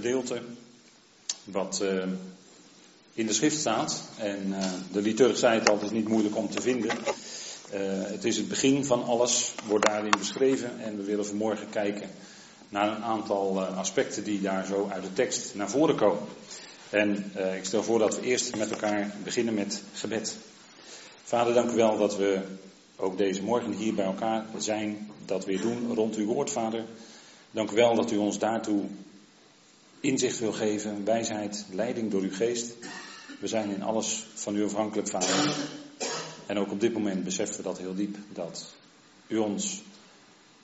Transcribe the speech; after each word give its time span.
gedeelte 0.00 0.40
wat 1.44 1.80
uh, 1.82 2.02
in 3.14 3.26
de 3.26 3.32
schrift 3.32 3.58
staat. 3.58 4.02
En 4.18 4.46
uh, 4.48 4.64
de 4.92 5.02
liturg 5.02 5.38
zei 5.38 5.58
het 5.58 5.70
altijd 5.70 5.90
niet 5.90 6.08
moeilijk 6.08 6.36
om 6.36 6.50
te 6.50 6.60
vinden. 6.60 6.90
Uh, 6.90 7.80
het 8.02 8.24
is 8.24 8.36
het 8.36 8.48
begin 8.48 8.84
van 8.84 9.04
alles, 9.04 9.54
wordt 9.66 9.86
daarin 9.86 10.14
beschreven. 10.18 10.80
En 10.80 10.96
we 10.96 11.02
willen 11.02 11.26
vanmorgen 11.26 11.70
kijken 11.70 12.10
naar 12.68 12.96
een 12.96 13.02
aantal 13.02 13.62
aspecten 13.62 14.24
die 14.24 14.40
daar 14.40 14.66
zo 14.66 14.88
uit 14.92 15.02
de 15.02 15.12
tekst 15.12 15.54
naar 15.54 15.70
voren 15.70 15.96
komen. 15.96 16.22
En 16.90 17.32
ik 17.56 17.64
stel 17.64 17.82
voor 17.82 17.98
dat 17.98 18.16
we 18.16 18.26
eerst 18.26 18.56
met 18.56 18.70
elkaar 18.70 19.14
beginnen 19.24 19.54
met 19.54 19.82
gebed. 19.92 20.36
Vader, 21.24 21.54
dank 21.54 21.70
u 21.70 21.74
wel 21.74 21.98
dat 21.98 22.16
we 22.16 22.40
ook 22.96 23.18
deze 23.18 23.42
morgen 23.42 23.72
hier 23.72 23.94
bij 23.94 24.04
elkaar 24.04 24.44
zijn, 24.58 25.10
dat 25.24 25.44
weer 25.44 25.60
doen 25.60 25.94
rond 25.94 26.16
uw 26.16 26.26
woord, 26.26 26.50
Vader. 26.50 26.84
Dank 27.50 27.70
u 27.70 27.74
wel 27.74 27.94
dat 27.94 28.10
u 28.10 28.16
ons 28.16 28.38
daartoe 28.38 28.82
inzicht 30.00 30.38
wil 30.38 30.52
geven, 30.52 31.04
wijsheid, 31.04 31.64
leiding 31.70 32.10
door 32.10 32.22
uw 32.22 32.32
geest. 32.32 32.74
We 33.40 33.46
zijn 33.46 33.70
in 33.70 33.82
alles 33.82 34.26
van 34.34 34.56
u 34.56 34.64
afhankelijk, 34.64 35.08
Vader. 35.08 35.54
En 36.46 36.58
ook 36.58 36.70
op 36.70 36.80
dit 36.80 36.92
moment 36.92 37.24
beseffen 37.24 37.56
we 37.56 37.62
dat 37.62 37.78
heel 37.78 37.94
diep, 37.94 38.16
dat 38.32 38.72
u 39.26 39.36
ons 39.36 39.82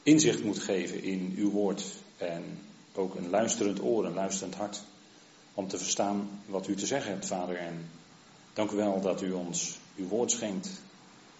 inzicht 0.02 0.44
moet 0.44 0.58
geven 0.58 1.02
in 1.02 1.34
uw 1.36 1.50
woord 1.50 1.84
en 2.16 2.58
ook 2.94 3.14
een 3.14 3.30
luisterend 3.30 3.82
oor, 3.82 4.04
een 4.04 4.14
luisterend 4.14 4.54
hart, 4.54 4.82
om 5.54 5.68
te 5.68 5.78
verstaan 5.78 6.40
wat 6.46 6.68
u 6.68 6.74
te 6.74 6.86
zeggen 6.86 7.10
hebt, 7.10 7.26
Vader. 7.26 7.56
En 7.56 7.90
dank 8.52 8.70
u 8.70 8.76
wel 8.76 9.00
dat 9.00 9.22
u 9.22 9.32
ons 9.32 9.78
uw 9.96 10.08
woord 10.08 10.30
schenkt, 10.30 10.68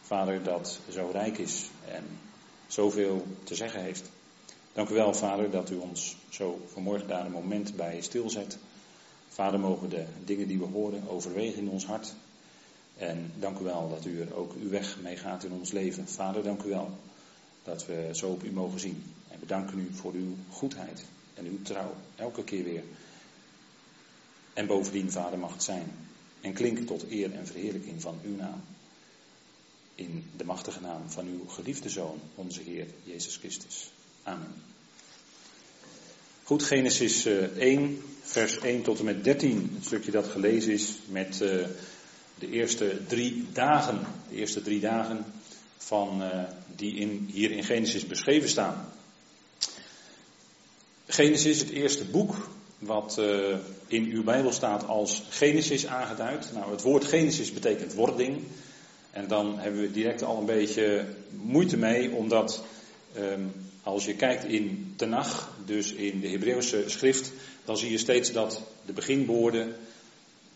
Vader, 0.03 0.43
dat 0.43 0.81
zo 0.91 1.09
rijk 1.13 1.39
is 1.39 1.71
en 1.89 2.05
zoveel 2.67 3.27
te 3.45 3.55
zeggen 3.55 3.83
heeft. 3.83 4.11
Dank 4.77 4.89
u 4.89 4.95
wel, 4.95 5.15
Vader, 5.15 5.51
dat 5.51 5.71
u 5.71 5.77
ons 5.77 6.17
zo 6.29 6.61
vanmorgen 6.73 7.09
daar 7.09 7.27
een 7.27 7.33
moment 7.33 7.77
bij 7.77 8.01
stilzet. 8.01 8.59
Vader, 9.29 9.61
mogen 9.61 9.89
de 9.89 10.05
dingen 10.25 10.49
die 10.49 10.59
we 10.59 10.65
horen 10.65 11.09
overwegen 11.09 11.63
in 11.63 11.69
ons 11.69 11.87
hart. 11.87 12.15
En 12.97 13.33
dank 13.39 13.59
u 13.59 13.65
wel 13.65 13.89
dat 13.89 14.05
u 14.05 14.21
er 14.21 14.35
ook 14.35 14.53
uw 14.61 14.69
weg 14.69 14.99
mee 15.03 15.17
gaat 15.17 15.45
in 15.45 15.53
ons 15.53 15.73
leven. 15.73 16.09
Vader, 16.09 16.43
dank 16.43 16.63
u 16.63 16.69
wel 16.69 16.99
dat 17.65 17.87
we 17.87 18.09
zo 18.13 18.31
op 18.31 18.43
u 18.43 18.53
mogen 18.53 18.81
zien. 18.81 19.03
En 19.29 19.41
we 19.41 19.47
danken 19.47 19.79
u 19.79 19.89
voor 19.93 20.13
uw 20.13 20.35
goedheid 20.51 21.05
en 21.35 21.47
uw 21.47 21.63
trouw, 21.63 21.95
elke 22.17 22.45
keer 22.45 22.65
weer. 22.65 22.83
En 24.55 24.67
bovendien, 24.67 25.11
Vader, 25.11 25.39
mag 25.39 25.53
het 25.53 25.63
zijn 25.63 25.93
en 26.41 26.53
klinken 26.53 26.85
tot 26.85 27.11
eer 27.11 27.33
en 27.33 27.47
verheerlijking 27.47 28.03
van 28.03 28.19
uw 28.25 28.37
naam. 28.37 28.61
In 29.95 30.31
de 30.37 30.45
machtige 30.45 30.81
naam 30.81 31.11
van 31.11 31.27
uw 31.27 31.47
geliefde 31.49 31.89
Zoon, 31.89 32.21
onze 32.35 32.63
Heer 32.63 32.87
Jezus 33.05 33.37
Christus. 33.37 33.91
Amen. 34.27 34.66
Goed, 36.47 36.63
Genesis 36.63 37.27
1, 37.27 37.83
eh, 37.83 37.89
vers 38.23 38.59
1 38.59 38.83
tot 38.83 38.99
en 38.99 39.05
met 39.05 39.25
13. 39.25 39.71
Het 39.75 39.85
stukje 39.85 40.11
dat 40.11 40.27
gelezen 40.27 40.73
is 40.73 40.95
met 41.09 41.41
uh, 41.43 41.67
de 42.39 42.51
eerste 42.51 42.99
drie 43.07 43.47
dagen. 43.53 44.01
De 44.29 44.37
eerste 44.37 44.63
drie 44.63 44.81
dagen 44.81 45.25
van, 45.77 46.23
uh, 46.23 46.43
die 46.77 46.95
in, 46.97 47.29
hier 47.33 47.51
in 47.51 47.65
Genesis 47.65 48.07
beschreven 48.07 48.49
staan. 48.49 48.93
Genesis, 51.07 51.59
het 51.59 51.71
eerste 51.71 52.05
boek 52.05 52.49
wat 52.79 53.21
in 53.87 54.05
uw 54.05 54.25
Bijbel 54.25 54.53
staat 54.53 54.87
als 54.87 55.23
Genesis 55.29 55.87
aangeduid. 55.87 56.51
Nou, 56.55 56.71
het 56.71 56.83
woord 56.83 57.05
Genesis 57.05 57.53
betekent 57.53 57.95
wording. 57.95 58.43
En 59.11 59.29
dan 59.29 59.59
hebben 59.59 59.81
we 59.81 59.91
direct 59.91 60.23
al 60.23 60.39
een 60.39 60.47
beetje 60.47 61.05
moeite 61.31 61.77
mee, 61.77 62.11
omdat 62.11 62.65
um, 63.17 63.53
als 63.87 64.05
je 64.05 64.15
kijkt 64.15 64.45
in 64.45 64.93
Tenach, 64.97 65.51
dus 65.65 65.93
in 65.93 66.21
de 66.21 66.29
Hebreeuwse 66.29 66.85
schrift, 66.87 67.33
dan 67.65 67.77
zie 67.77 67.91
je 67.91 67.99
steeds 67.99 68.33
dat 68.33 68.63
de 68.87 68.93
beginwoorden, 68.93 69.75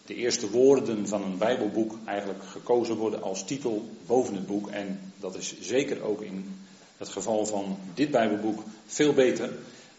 de 0.06 0.14
eerste 0.14 0.50
woorden 0.50 1.08
van 1.08 1.22
een 1.22 1.38
Bijbelboek 1.38 1.98
eigenlijk 2.04 2.44
gekozen 2.44 2.96
worden 2.96 3.22
als 3.22 3.44
titel 3.44 3.88
boven 4.06 4.34
het 4.34 4.46
boek. 4.46 4.68
En 4.70 5.12
dat 5.20 5.36
is 5.36 5.54
zeker 5.60 6.02
ook 6.02 6.22
in 6.22 6.56
het 6.96 7.08
geval 7.08 7.46
van 7.46 7.78
dit 7.94 8.10
Bijbelboek 8.10 8.62
veel 8.86 9.12
beter. 9.12 9.52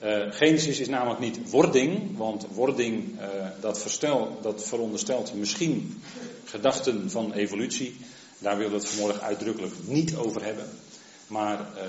Uh, 0.03 0.31
Genesis 0.31 0.79
is 0.79 0.87
namelijk 0.87 1.19
niet 1.19 1.49
wording, 1.49 2.17
want 2.17 2.47
wording 2.53 3.19
uh, 3.19 3.25
dat, 3.59 3.99
dat 4.41 4.67
veronderstelt 4.67 5.33
misschien 5.33 6.01
gedachten 6.45 7.11
van 7.11 7.33
evolutie. 7.33 7.95
Daar 8.39 8.57
willen 8.57 8.71
we 8.71 8.77
het 8.77 8.87
vanmorgen 8.87 9.21
uitdrukkelijk 9.21 9.73
niet 9.85 10.15
over 10.15 10.43
hebben. 10.43 10.65
Maar 11.27 11.59
uh, 11.59 11.83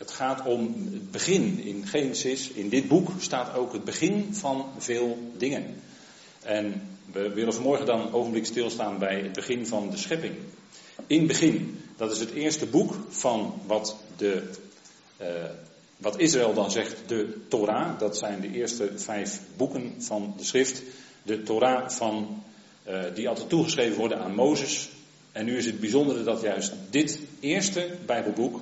het 0.00 0.10
gaat 0.10 0.46
om 0.46 0.74
het 0.92 1.10
begin. 1.10 1.60
In 1.64 1.86
Genesis, 1.86 2.50
in 2.50 2.68
dit 2.68 2.88
boek, 2.88 3.10
staat 3.18 3.54
ook 3.54 3.72
het 3.72 3.84
begin 3.84 4.34
van 4.34 4.66
veel 4.78 5.18
dingen. 5.36 5.80
En 6.42 6.82
we 7.12 7.28
willen 7.32 7.54
vanmorgen 7.54 7.86
dan 7.86 8.00
een 8.00 8.12
ogenblik 8.12 8.46
stilstaan 8.46 8.98
bij 8.98 9.20
het 9.20 9.32
begin 9.32 9.66
van 9.66 9.90
de 9.90 9.96
schepping. 9.96 10.34
In 11.06 11.26
begin, 11.26 11.80
dat 11.96 12.12
is 12.12 12.18
het 12.18 12.30
eerste 12.30 12.66
boek 12.66 12.94
van 13.08 13.54
wat, 13.66 13.96
de, 14.16 14.42
uh, 15.20 15.26
wat 15.96 16.18
Israël 16.18 16.54
dan 16.54 16.70
zegt, 16.70 16.96
de 17.06 17.36
Torah. 17.48 17.98
Dat 17.98 18.16
zijn 18.16 18.40
de 18.40 18.50
eerste 18.50 18.90
vijf 18.96 19.40
boeken 19.56 19.94
van 19.98 20.34
de 20.36 20.44
schrift. 20.44 20.82
De 21.22 21.42
Torah 21.42 21.90
van, 21.90 22.42
uh, 22.88 23.02
die 23.14 23.28
altijd 23.28 23.48
toegeschreven 23.48 23.98
worden 23.98 24.18
aan 24.18 24.34
Mozes. 24.34 24.90
En 25.32 25.44
nu 25.44 25.56
is 25.56 25.66
het 25.66 25.80
bijzondere 25.80 26.22
dat 26.22 26.40
juist 26.40 26.72
dit 26.90 27.18
eerste 27.40 27.88
Bijbelboek 28.06 28.60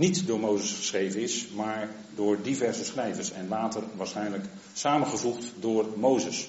niet 0.00 0.26
door 0.26 0.40
Mozes 0.40 0.72
geschreven 0.72 1.20
is, 1.20 1.46
maar 1.54 1.90
door 2.14 2.42
diverse 2.42 2.84
schrijvers 2.84 3.32
en 3.32 3.48
later 3.48 3.82
waarschijnlijk 3.96 4.44
samengevoegd 4.72 5.52
door 5.58 5.86
Mozes. 5.96 6.48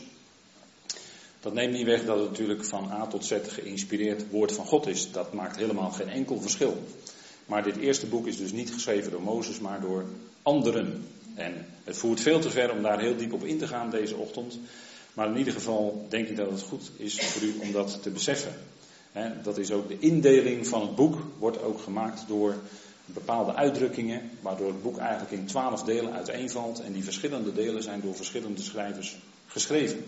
Dat 1.40 1.54
neemt 1.54 1.74
niet 1.74 1.86
weg 1.86 2.06
dat 2.06 2.20
het 2.20 2.30
natuurlijk 2.30 2.66
van 2.66 2.92
A 2.92 3.08
tot 3.08 3.26
Z 3.26 3.34
geïnspireerd 3.48 4.30
woord 4.30 4.52
van 4.52 4.66
God 4.66 4.88
is. 4.88 5.12
Dat 5.12 5.34
maakt 5.34 5.56
helemaal 5.56 5.92
geen 5.92 6.10
enkel 6.10 6.42
verschil. 6.42 6.84
Maar 7.46 7.64
dit 7.64 7.76
eerste 7.76 8.06
boek 8.06 8.28
is 8.28 8.38
dus 8.38 8.52
niet 8.52 8.74
geschreven 8.74 9.12
door 9.12 9.22
Mozes, 9.22 9.60
maar 9.60 9.82
door 9.82 10.06
anderen. 10.42 11.06
En 11.36 11.66
het 11.84 11.98
voert 11.98 12.20
veel 12.20 12.40
te 12.40 12.50
ver 12.50 12.72
om 12.72 12.82
daar 12.82 13.00
heel 13.00 13.18
diep 13.18 13.34
op 13.34 13.44
in 13.44 13.58
te 13.58 13.68
gaan 13.68 13.90
deze 13.90 14.16
ochtend. 14.16 14.60
Maar 15.14 15.28
in 15.28 15.38
ieder 15.38 15.54
geval 15.54 16.06
denk 16.10 16.28
ik 16.28 16.36
dat 16.36 16.52
het 16.52 16.62
goed 16.62 16.92
is 16.98 17.20
voor 17.20 17.48
u 17.48 17.54
om 17.62 17.72
dat 17.72 18.00
te 18.02 18.10
beseffen. 18.10 18.54
dat 19.44 19.58
is 19.58 19.72
ook 19.72 19.88
de 19.88 20.00
indeling 20.00 20.68
van 20.68 20.82
het 20.82 20.96
boek, 20.96 21.18
wordt 21.40 21.64
ook 21.64 21.82
gemaakt 21.82 22.24
door 22.28 22.56
bepaalde 23.14 23.56
uitdrukkingen, 23.56 24.30
waardoor 24.42 24.68
het 24.68 24.82
boek 24.82 24.98
eigenlijk 24.98 25.32
in 25.32 25.46
twaalf 25.46 25.84
delen 25.84 26.14
uiteenvalt. 26.14 26.82
En 26.82 26.94
die 26.94 27.04
verschillende 27.04 27.54
delen 27.54 27.84
zijn 27.84 28.02
door 28.02 28.16
verschillende 28.16 28.62
schrijvers 28.62 29.18
geschreven. 29.48 30.04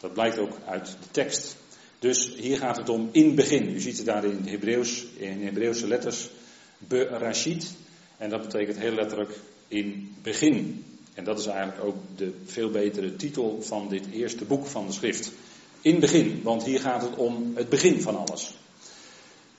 Dat 0.00 0.12
blijkt 0.12 0.38
ook 0.38 0.58
uit 0.66 0.86
de 0.86 1.10
tekst. 1.10 1.56
Dus 1.98 2.34
hier 2.36 2.56
gaat 2.56 2.76
het 2.76 2.88
om 2.88 3.08
in 3.12 3.34
begin. 3.34 3.68
U 3.68 3.80
ziet 3.80 3.96
het 3.96 4.06
daar 4.06 4.24
in 4.24 4.46
Hebreeuws, 4.46 5.06
in 5.16 5.42
Hebreeuwse 5.42 5.86
letters, 5.86 6.30
berashit. 6.78 7.72
En 8.16 8.30
dat 8.30 8.42
betekent 8.42 8.78
heel 8.78 8.94
letterlijk 8.94 9.38
in 9.68 10.14
begin. 10.22 10.84
En 11.14 11.24
dat 11.24 11.38
is 11.38 11.46
eigenlijk 11.46 11.84
ook 11.84 11.96
de 12.16 12.32
veel 12.44 12.70
betere 12.70 13.16
titel 13.16 13.62
van 13.62 13.88
dit 13.88 14.06
eerste 14.12 14.44
boek 14.44 14.66
van 14.66 14.86
de 14.86 14.92
schrift. 14.92 15.32
In 15.80 16.00
begin, 16.00 16.40
want 16.42 16.64
hier 16.64 16.80
gaat 16.80 17.02
het 17.02 17.16
om 17.16 17.52
het 17.54 17.68
begin 17.68 18.00
van 18.00 18.16
alles. 18.16 18.54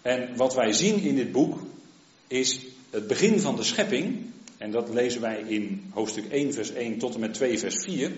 En 0.02 0.36
wat 0.36 0.54
wij 0.54 0.74
zien 0.74 1.00
in 1.02 1.16
dit 1.16 1.32
boek 1.32 1.60
is 2.34 2.60
het 2.90 3.08
begin 3.08 3.40
van 3.40 3.56
de 3.56 3.64
schepping. 3.64 4.32
En 4.58 4.72
dat 4.72 4.90
lezen 4.90 5.22
wij 5.22 5.44
in 5.48 5.92
hoofdstuk 5.94 6.32
1, 6.32 6.54
vers 6.54 6.72
1 6.72 6.98
tot 6.98 7.14
en 7.14 7.20
met 7.20 7.34
2, 7.34 7.60
vers 7.60 7.76
4. 7.84 8.12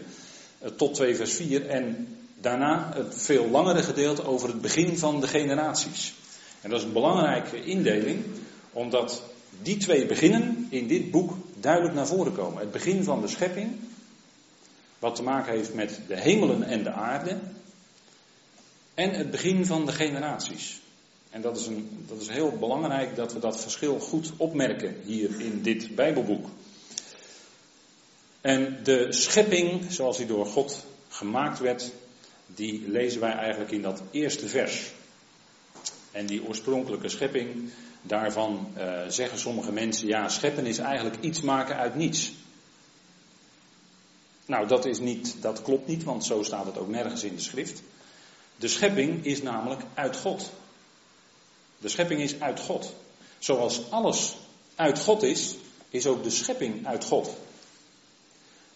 Eh, 0.59 0.69
tot 0.69 0.93
2, 0.93 1.15
vers 1.15 1.33
4. 1.33 1.67
En 1.67 2.07
daarna 2.41 2.91
het 2.95 3.13
veel 3.17 3.49
langere 3.49 3.83
gedeelte 3.83 4.25
over 4.25 4.47
het 4.47 4.61
begin 4.61 4.97
van 4.97 5.21
de 5.21 5.27
generaties. 5.27 6.13
En 6.61 6.69
dat 6.69 6.79
is 6.79 6.85
een 6.85 6.93
belangrijke 6.93 7.63
indeling, 7.63 8.23
omdat 8.71 9.23
die 9.61 9.77
twee 9.77 10.05
beginnen 10.05 10.67
in 10.69 10.87
dit 10.87 11.11
boek 11.11 11.33
duidelijk 11.59 11.93
naar 11.93 12.07
voren 12.07 12.33
komen. 12.33 12.59
Het 12.59 12.71
begin 12.71 13.03
van 13.03 13.21
de 13.21 13.27
schepping, 13.27 13.71
wat 14.99 15.15
te 15.15 15.23
maken 15.23 15.53
heeft 15.53 15.73
met 15.73 15.99
de 16.07 16.19
hemelen 16.19 16.63
en 16.63 16.83
de 16.83 16.91
aarde. 16.91 17.37
En 18.93 19.11
het 19.11 19.31
begin 19.31 19.65
van 19.65 19.85
de 19.85 19.91
generaties. 19.91 20.79
En 21.35 21.41
dat 21.41 21.57
is, 21.57 21.67
een, 21.67 22.05
dat 22.07 22.21
is 22.21 22.29
heel 22.29 22.51
belangrijk 22.51 23.15
dat 23.15 23.33
we 23.33 23.39
dat 23.39 23.61
verschil 23.61 23.99
goed 23.99 24.31
opmerken 24.37 24.95
hier 25.03 25.41
in 25.41 25.61
dit 25.61 25.95
Bijbelboek. 25.95 26.47
En 28.41 28.79
de 28.83 29.07
schepping, 29.09 29.91
zoals 29.91 30.17
die 30.17 30.25
door 30.25 30.45
God 30.45 30.85
gemaakt 31.07 31.59
werd, 31.59 31.91
die 32.47 32.89
lezen 32.89 33.19
wij 33.19 33.31
eigenlijk 33.31 33.71
in 33.71 33.81
dat 33.81 34.01
eerste 34.11 34.47
vers. 34.47 34.91
En 36.11 36.25
die 36.25 36.47
oorspronkelijke 36.47 37.09
schepping, 37.09 37.69
daarvan 38.01 38.67
uh, 38.77 39.01
zeggen 39.07 39.39
sommige 39.39 39.71
mensen, 39.71 40.07
ja, 40.07 40.29
scheppen 40.29 40.65
is 40.65 40.77
eigenlijk 40.77 41.17
iets 41.21 41.41
maken 41.41 41.75
uit 41.75 41.95
niets. 41.95 42.33
Nou, 44.45 44.67
dat, 44.67 44.85
is 44.85 44.99
niet, 44.99 45.35
dat 45.41 45.61
klopt 45.61 45.87
niet, 45.87 46.03
want 46.03 46.25
zo 46.25 46.43
staat 46.43 46.65
het 46.65 46.77
ook 46.77 46.89
nergens 46.89 47.23
in 47.23 47.35
de 47.35 47.41
schrift. 47.41 47.81
De 48.55 48.67
schepping 48.67 49.25
is 49.25 49.41
namelijk 49.41 49.81
uit 49.93 50.17
God. 50.17 50.51
De 51.85 51.91
schepping 51.91 52.21
is 52.21 52.39
uit 52.39 52.59
God. 52.59 52.93
Zoals 53.39 53.81
alles 53.89 54.35
uit 54.75 54.99
God 54.99 55.23
is, 55.23 55.55
is 55.89 56.07
ook 56.07 56.23
de 56.23 56.29
schepping 56.29 56.87
uit 56.87 57.03
God. 57.03 57.29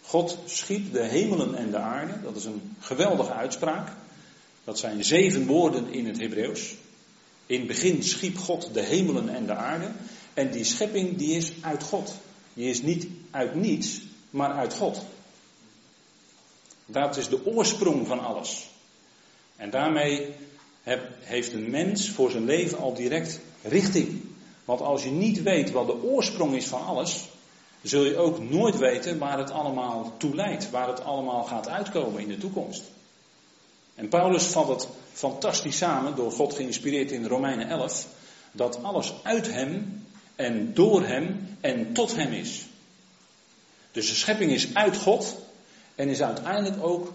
God 0.02 0.38
schiep 0.46 0.94
de 0.94 1.04
hemelen 1.04 1.56
en 1.56 1.72
de 1.72 1.78
aarde. 1.78 2.22
Dat 2.22 2.36
is 2.36 2.46
een 2.46 2.76
geweldige 2.80 3.32
uitspraak. 3.32 3.92
Dat 4.64 4.80
zijn 4.80 5.04
zeven 5.04 5.46
woorden 5.46 5.94
in 5.94 6.06
het 6.08 6.20
Hebreeuws. 6.20 6.76
In 7.46 7.58
het 7.58 7.68
begin 7.68 8.04
schiep 8.04 8.38
God 8.38 8.74
de 8.74 8.82
hemelen 8.82 9.30
en 9.30 9.46
de 9.46 9.56
aarde. 9.56 9.92
En 10.34 10.52
die 10.52 10.64
schepping 10.64 11.18
die 11.18 11.36
is 11.36 11.52
uit 11.62 11.84
God. 11.84 12.14
Die 12.54 12.70
is 12.70 12.82
niet 12.82 13.08
uit 13.32 13.56
niets, 13.56 14.02
maar 14.30 14.52
uit 14.52 14.74
God. 14.74 15.06
Dat 16.86 17.18
is 17.18 17.30
de 17.30 17.46
oorsprong 17.46 18.08
van 18.08 18.20
alles. 18.20 18.70
En 19.56 19.70
daarmee 19.70 20.36
heeft 21.20 21.54
een 21.54 21.70
mens 21.70 22.10
voor 22.10 22.32
zijn 22.32 22.46
leven 22.46 22.78
al 22.78 22.94
direct 22.94 23.40
richting. 23.64 24.22
Want 24.66 24.82
als 24.82 25.04
je 25.04 25.10
niet 25.10 25.44
weet 25.44 25.72
wat 25.72 25.88
de 25.88 26.04
oorsprong 26.04 26.56
is 26.56 26.66
van 26.66 26.86
alles, 26.86 27.28
zul 27.82 28.04
je 28.04 28.18
ook 28.18 28.50
nooit 28.50 28.78
weten 28.78 29.18
waar 29.18 29.38
het 29.38 29.52
allemaal 29.52 30.14
toe 30.18 30.36
leidt, 30.36 30.70
waar 30.70 30.88
het 30.88 31.04
allemaal 31.04 31.44
gaat 31.44 31.68
uitkomen 31.68 32.22
in 32.22 32.28
de 32.28 32.38
toekomst. 32.38 32.84
En 33.96 34.10
Paulus 34.10 34.44
vat 34.44 34.68
het 34.68 34.88
fantastisch 35.14 35.78
samen, 35.78 36.16
door 36.16 36.32
God 36.32 36.54
geïnspireerd 36.54 37.12
in 37.12 37.26
Romeinen 37.26 37.70
11, 37.70 38.08
dat 38.52 38.84
alles 38.84 39.14
uit 39.24 39.52
hem 39.52 40.04
en 40.36 40.74
door 40.74 41.06
hem 41.06 41.58
en 41.62 41.94
tot 41.94 42.16
hem 42.16 42.32
is. 42.32 42.66
Dus 43.92 44.10
de 44.10 44.16
schepping 44.16 44.52
is 44.52 44.74
uit 44.74 44.98
God 44.98 45.36
en 45.96 46.10
is 46.10 46.22
uiteindelijk 46.22 46.84
ook 46.84 47.14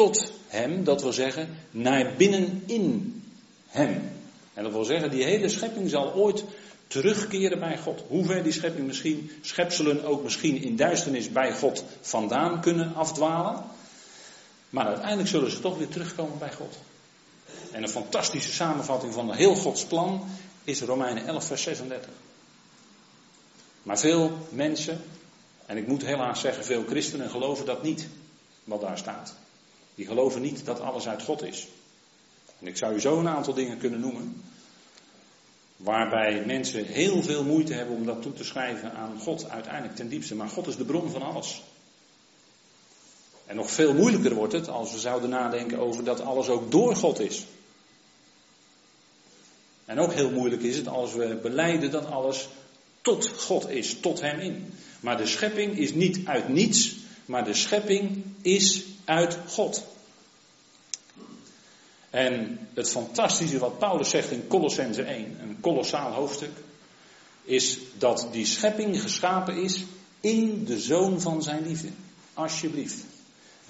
tot 0.00 0.32
hem, 0.46 0.84
dat 0.84 1.02
wil 1.02 1.12
zeggen, 1.12 1.48
naar 1.70 2.14
binnen 2.16 2.62
in 2.66 3.22
hem. 3.66 4.12
En 4.54 4.62
dat 4.62 4.72
wil 4.72 4.84
zeggen, 4.84 5.10
die 5.10 5.24
hele 5.24 5.48
schepping 5.48 5.90
zal 5.90 6.12
ooit 6.14 6.44
terugkeren 6.86 7.58
bij 7.58 7.78
God. 7.78 8.02
Hoe 8.08 8.24
ver 8.24 8.42
die 8.42 8.52
schepping 8.52 8.86
misschien, 8.86 9.30
schepselen 9.40 10.04
ook 10.04 10.22
misschien 10.22 10.62
in 10.62 10.76
duisternis 10.76 11.32
bij 11.32 11.52
God 11.52 11.84
vandaan 12.00 12.60
kunnen 12.60 12.94
afdwalen. 12.94 13.64
Maar 14.70 14.86
uiteindelijk 14.86 15.28
zullen 15.28 15.50
ze 15.50 15.60
toch 15.60 15.78
weer 15.78 15.88
terugkomen 15.88 16.38
bij 16.38 16.52
God. 16.52 16.78
En 17.72 17.82
een 17.82 17.88
fantastische 17.88 18.52
samenvatting 18.52 19.14
van 19.14 19.32
heel 19.32 19.54
Gods 19.54 19.84
plan 19.84 20.24
is 20.64 20.80
Romeinen 20.80 21.26
11, 21.26 21.44
vers 21.44 21.62
36. 21.62 22.10
Maar 23.82 23.98
veel 23.98 24.46
mensen, 24.50 25.00
en 25.66 25.76
ik 25.76 25.86
moet 25.86 26.04
helaas 26.04 26.40
zeggen, 26.40 26.64
veel 26.64 26.84
christenen 26.88 27.30
geloven 27.30 27.66
dat 27.66 27.82
niet, 27.82 28.08
wat 28.64 28.80
daar 28.80 28.98
staat. 28.98 29.34
Die 30.00 30.08
geloven 30.08 30.42
niet 30.42 30.64
dat 30.64 30.80
alles 30.80 31.08
uit 31.08 31.22
God 31.22 31.42
is. 31.42 31.68
En 32.58 32.66
ik 32.66 32.76
zou 32.76 32.94
u 32.94 33.00
zo 33.00 33.18
een 33.18 33.28
aantal 33.28 33.54
dingen 33.54 33.78
kunnen 33.78 34.00
noemen. 34.00 34.42
Waarbij 35.76 36.42
mensen 36.46 36.84
heel 36.84 37.22
veel 37.22 37.44
moeite 37.44 37.72
hebben 37.72 37.96
om 37.96 38.06
dat 38.06 38.22
toe 38.22 38.32
te 38.32 38.44
schrijven 38.44 38.92
aan 38.92 39.18
God 39.18 39.48
uiteindelijk 39.48 39.96
ten 39.96 40.08
diepste. 40.08 40.34
Maar 40.34 40.48
God 40.48 40.66
is 40.66 40.76
de 40.76 40.84
bron 40.84 41.10
van 41.10 41.22
alles. 41.22 41.62
En 43.46 43.56
nog 43.56 43.70
veel 43.70 43.94
moeilijker 43.94 44.34
wordt 44.34 44.52
het 44.52 44.68
als 44.68 44.92
we 44.92 44.98
zouden 44.98 45.30
nadenken 45.30 45.78
over 45.78 46.04
dat 46.04 46.20
alles 46.20 46.48
ook 46.48 46.70
door 46.70 46.96
God 46.96 47.20
is. 47.20 47.46
En 49.84 49.98
ook 49.98 50.12
heel 50.12 50.30
moeilijk 50.30 50.62
is 50.62 50.76
het 50.76 50.88
als 50.88 51.14
we 51.14 51.38
beleiden 51.42 51.90
dat 51.90 52.06
alles 52.06 52.48
tot 53.00 53.28
God 53.28 53.68
is, 53.68 54.00
tot 54.00 54.20
Hem 54.20 54.38
in. 54.38 54.72
Maar 55.00 55.16
de 55.16 55.26
schepping 55.26 55.78
is 55.78 55.92
niet 55.92 56.26
uit 56.26 56.48
niets, 56.48 56.96
maar 57.24 57.44
de 57.44 57.54
schepping 57.54 58.24
is 58.42 58.84
uit 59.04 59.38
God. 59.46 59.89
En 62.10 62.58
het 62.74 62.90
fantastische 62.90 63.58
wat 63.58 63.78
Paulus 63.78 64.10
zegt 64.10 64.30
in 64.30 64.46
Colossense 64.46 65.02
1, 65.02 65.36
een 65.42 65.56
kolossaal 65.60 66.12
hoofdstuk, 66.12 66.52
is 67.44 67.78
dat 67.98 68.28
die 68.32 68.46
schepping 68.46 69.02
geschapen 69.02 69.62
is 69.62 69.84
in 70.20 70.64
de 70.64 70.80
zoon 70.80 71.20
van 71.20 71.42
zijn 71.42 71.66
liefde. 71.66 71.88
Alsjeblieft. 72.34 73.04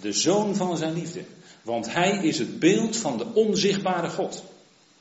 De 0.01 0.13
zoon 0.13 0.57
van 0.57 0.77
zijn 0.77 0.95
liefde. 0.95 1.25
Want 1.63 1.93
hij 1.93 2.11
is 2.11 2.39
het 2.39 2.59
beeld 2.59 2.97
van 2.97 3.19
de 3.19 3.27
onzichtbare 3.35 4.09
God. 4.09 4.45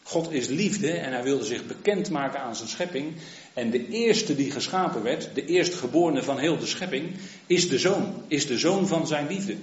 God 0.03 0.31
is 0.31 0.47
liefde 0.47 0.91
en 0.91 1.11
hij 1.11 1.23
wilde 1.23 1.45
zich 1.45 1.65
bekendmaken 1.65 2.39
aan 2.39 2.55
zijn 2.55 2.69
schepping. 2.69 3.15
En 3.53 3.69
de 3.69 3.87
eerste 3.87 4.35
die 4.35 4.51
geschapen 4.51 5.03
werd, 5.03 5.29
de 5.33 5.45
eerstgeborene 5.45 6.23
van 6.23 6.37
heel 6.37 6.57
de 6.57 6.65
schepping, 6.65 7.15
is 7.45 7.69
de 7.69 7.79
zoon. 7.79 8.23
Is 8.27 8.47
de 8.47 8.57
zoon 8.57 8.87
van 8.87 9.07
zijn 9.07 9.27
liefde. 9.27 9.57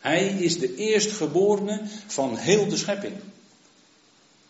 Hij 0.00 0.26
is 0.26 0.58
de 0.58 0.76
eerstgeborene 0.76 1.80
van 2.06 2.36
heel 2.36 2.68
de 2.68 2.76
schepping. 2.76 3.14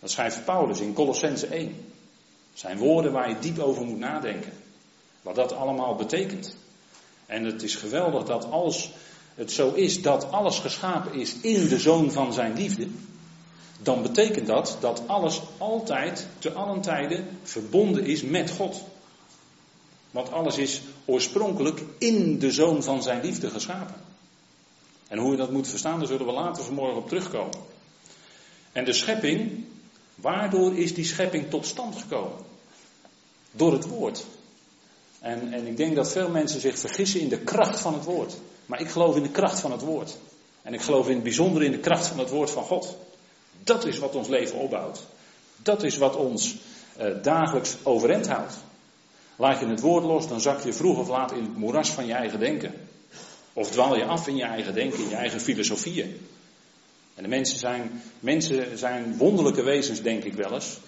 Dat 0.00 0.10
schrijft 0.10 0.44
Paulus 0.44 0.80
in 0.80 0.94
Colossense 0.94 1.46
1. 1.46 1.76
zijn 2.54 2.78
woorden 2.78 3.12
waar 3.12 3.28
je 3.28 3.38
diep 3.38 3.58
over 3.58 3.84
moet 3.84 3.98
nadenken. 3.98 4.52
Wat 5.22 5.34
dat 5.34 5.52
allemaal 5.52 5.94
betekent. 5.94 6.56
En 7.26 7.44
het 7.44 7.62
is 7.62 7.74
geweldig 7.74 8.24
dat 8.24 8.50
als 8.50 8.90
het 9.34 9.52
zo 9.52 9.72
is 9.72 10.02
dat 10.02 10.30
alles 10.30 10.58
geschapen 10.58 11.14
is 11.14 11.34
in 11.40 11.68
de 11.68 11.78
zoon 11.78 12.12
van 12.12 12.32
zijn 12.32 12.56
liefde, 12.56 12.88
dan 13.82 14.02
betekent 14.02 14.46
dat 14.46 14.76
dat 14.80 15.02
alles 15.06 15.40
altijd, 15.58 16.26
te 16.38 16.52
allen 16.52 16.80
tijden, 16.80 17.38
verbonden 17.42 18.04
is 18.04 18.22
met 18.22 18.50
God. 18.50 18.82
Want 20.10 20.32
alles 20.32 20.56
is 20.56 20.82
oorspronkelijk 21.04 21.82
in 21.98 22.38
de 22.38 22.50
zoon 22.50 22.82
van 22.82 23.02
zijn 23.02 23.20
liefde 23.20 23.50
geschapen. 23.50 24.09
En 25.10 25.18
hoe 25.18 25.30
je 25.30 25.36
dat 25.36 25.50
moet 25.50 25.68
verstaan, 25.68 25.98
daar 25.98 26.08
zullen 26.08 26.26
we 26.26 26.32
later 26.32 26.64
vanmorgen 26.64 26.96
op 26.96 27.08
terugkomen. 27.08 27.58
En 28.72 28.84
de 28.84 28.92
schepping, 28.92 29.64
waardoor 30.14 30.78
is 30.78 30.94
die 30.94 31.04
schepping 31.04 31.50
tot 31.50 31.66
stand 31.66 31.96
gekomen? 31.96 32.38
Door 33.50 33.72
het 33.72 33.86
woord. 33.86 34.24
En, 35.18 35.52
en 35.52 35.66
ik 35.66 35.76
denk 35.76 35.94
dat 35.94 36.12
veel 36.12 36.28
mensen 36.28 36.60
zich 36.60 36.78
vergissen 36.78 37.20
in 37.20 37.28
de 37.28 37.38
kracht 37.38 37.80
van 37.80 37.94
het 37.94 38.04
woord. 38.04 38.36
Maar 38.66 38.80
ik 38.80 38.88
geloof 38.88 39.16
in 39.16 39.22
de 39.22 39.30
kracht 39.30 39.60
van 39.60 39.72
het 39.72 39.80
woord. 39.80 40.16
En 40.62 40.74
ik 40.74 40.80
geloof 40.80 41.08
in 41.08 41.14
het 41.14 41.22
bijzonder 41.22 41.62
in 41.62 41.72
de 41.72 41.78
kracht 41.78 42.06
van 42.06 42.18
het 42.18 42.30
woord 42.30 42.50
van 42.50 42.64
God. 42.64 42.96
Dat 43.64 43.86
is 43.86 43.98
wat 43.98 44.14
ons 44.14 44.28
leven 44.28 44.58
opbouwt. 44.58 45.06
Dat 45.56 45.82
is 45.82 45.96
wat 45.96 46.16
ons 46.16 46.56
uh, 47.00 47.22
dagelijks 47.22 47.76
overeind 47.82 48.28
houdt. 48.28 48.54
Laat 49.36 49.60
je 49.60 49.66
het 49.66 49.80
woord 49.80 50.04
los, 50.04 50.28
dan 50.28 50.40
zak 50.40 50.60
je 50.60 50.72
vroeg 50.72 50.98
of 50.98 51.08
laat 51.08 51.32
in 51.32 51.42
het 51.42 51.56
moeras 51.56 51.90
van 51.90 52.06
je 52.06 52.12
eigen 52.12 52.38
denken. 52.38 52.74
Of 53.52 53.70
dwaal 53.70 53.96
je 53.96 54.04
af 54.04 54.26
in 54.26 54.36
je 54.36 54.44
eigen 54.44 54.74
denken, 54.74 54.98
in 54.98 55.08
je 55.08 55.14
eigen 55.16 55.40
filosofieën. 55.40 56.20
En 57.14 57.22
de 57.22 57.28
mensen 57.28 57.58
zijn, 57.58 58.02
mensen 58.20 58.78
zijn 58.78 59.16
wonderlijke 59.16 59.62
wezens, 59.62 60.02
denk 60.02 60.24
ik 60.24 60.34
wel 60.34 60.54
eens. 60.54 60.78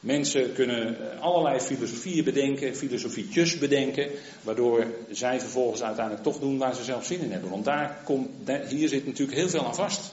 Mensen 0.00 0.52
kunnen 0.52 1.12
eh, 1.12 1.20
allerlei 1.20 1.60
filosofieën 1.60 2.24
bedenken, 2.24 2.76
filosofietjes 2.76 3.58
bedenken, 3.58 4.10
waardoor 4.42 4.86
zij 5.10 5.40
vervolgens 5.40 5.82
uiteindelijk 5.82 6.24
toch 6.24 6.38
doen 6.38 6.58
waar 6.58 6.74
ze 6.74 6.84
zelf 6.84 7.04
zin 7.04 7.20
in 7.20 7.32
hebben. 7.32 7.50
Want 7.50 7.64
daar 7.64 8.00
komt, 8.04 8.28
hier 8.68 8.88
zit 8.88 9.06
natuurlijk 9.06 9.38
heel 9.38 9.48
veel 9.48 9.66
aan 9.66 9.74
vast. 9.74 10.12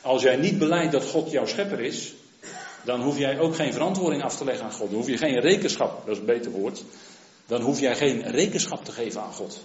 Als 0.00 0.22
jij 0.22 0.36
niet 0.36 0.58
beleidt 0.58 0.92
dat 0.92 1.04
God 1.04 1.30
jouw 1.30 1.46
schepper 1.46 1.80
is, 1.80 2.14
dan 2.84 3.02
hoef 3.02 3.18
jij 3.18 3.38
ook 3.38 3.54
geen 3.54 3.72
verantwoording 3.72 4.22
af 4.22 4.36
te 4.36 4.44
leggen 4.44 4.64
aan 4.64 4.72
God. 4.72 4.88
Dan 4.88 4.98
hoef 4.98 5.08
je 5.08 5.16
geen 5.16 5.40
rekenschap, 5.40 6.06
dat 6.06 6.14
is 6.14 6.20
een 6.20 6.26
beter 6.26 6.50
woord. 6.50 6.84
Dan 7.46 7.60
hoef 7.60 7.80
jij 7.80 7.96
geen 7.96 8.30
rekenschap 8.30 8.84
te 8.84 8.92
geven 8.92 9.20
aan 9.20 9.32
God. 9.32 9.60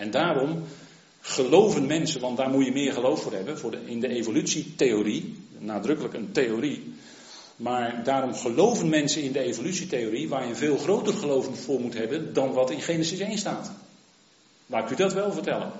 En 0.00 0.10
daarom 0.10 0.64
geloven 1.20 1.86
mensen, 1.86 2.20
want 2.20 2.36
daar 2.36 2.50
moet 2.50 2.64
je 2.64 2.72
meer 2.72 2.92
geloof 2.92 3.22
voor 3.22 3.32
hebben, 3.32 3.58
voor 3.58 3.74
in 3.84 4.00
de 4.00 4.08
evolutietheorie, 4.08 5.42
nadrukkelijk 5.58 6.14
een 6.14 6.32
theorie. 6.32 6.94
Maar 7.56 8.04
daarom 8.04 8.34
geloven 8.34 8.88
mensen 8.88 9.22
in 9.22 9.32
de 9.32 9.40
evolutietheorie, 9.40 10.28
waar 10.28 10.42
je 10.42 10.48
een 10.48 10.56
veel 10.56 10.78
groter 10.78 11.14
geloof 11.14 11.64
voor 11.64 11.80
moet 11.80 11.94
hebben 11.94 12.32
dan 12.32 12.52
wat 12.52 12.70
in 12.70 12.80
Genesis 12.80 13.18
1 13.18 13.38
staat. 13.38 13.72
Laat 14.66 14.84
ik 14.84 14.90
u 14.90 14.94
dat 14.94 15.12
wel 15.12 15.32
vertellen. 15.32 15.72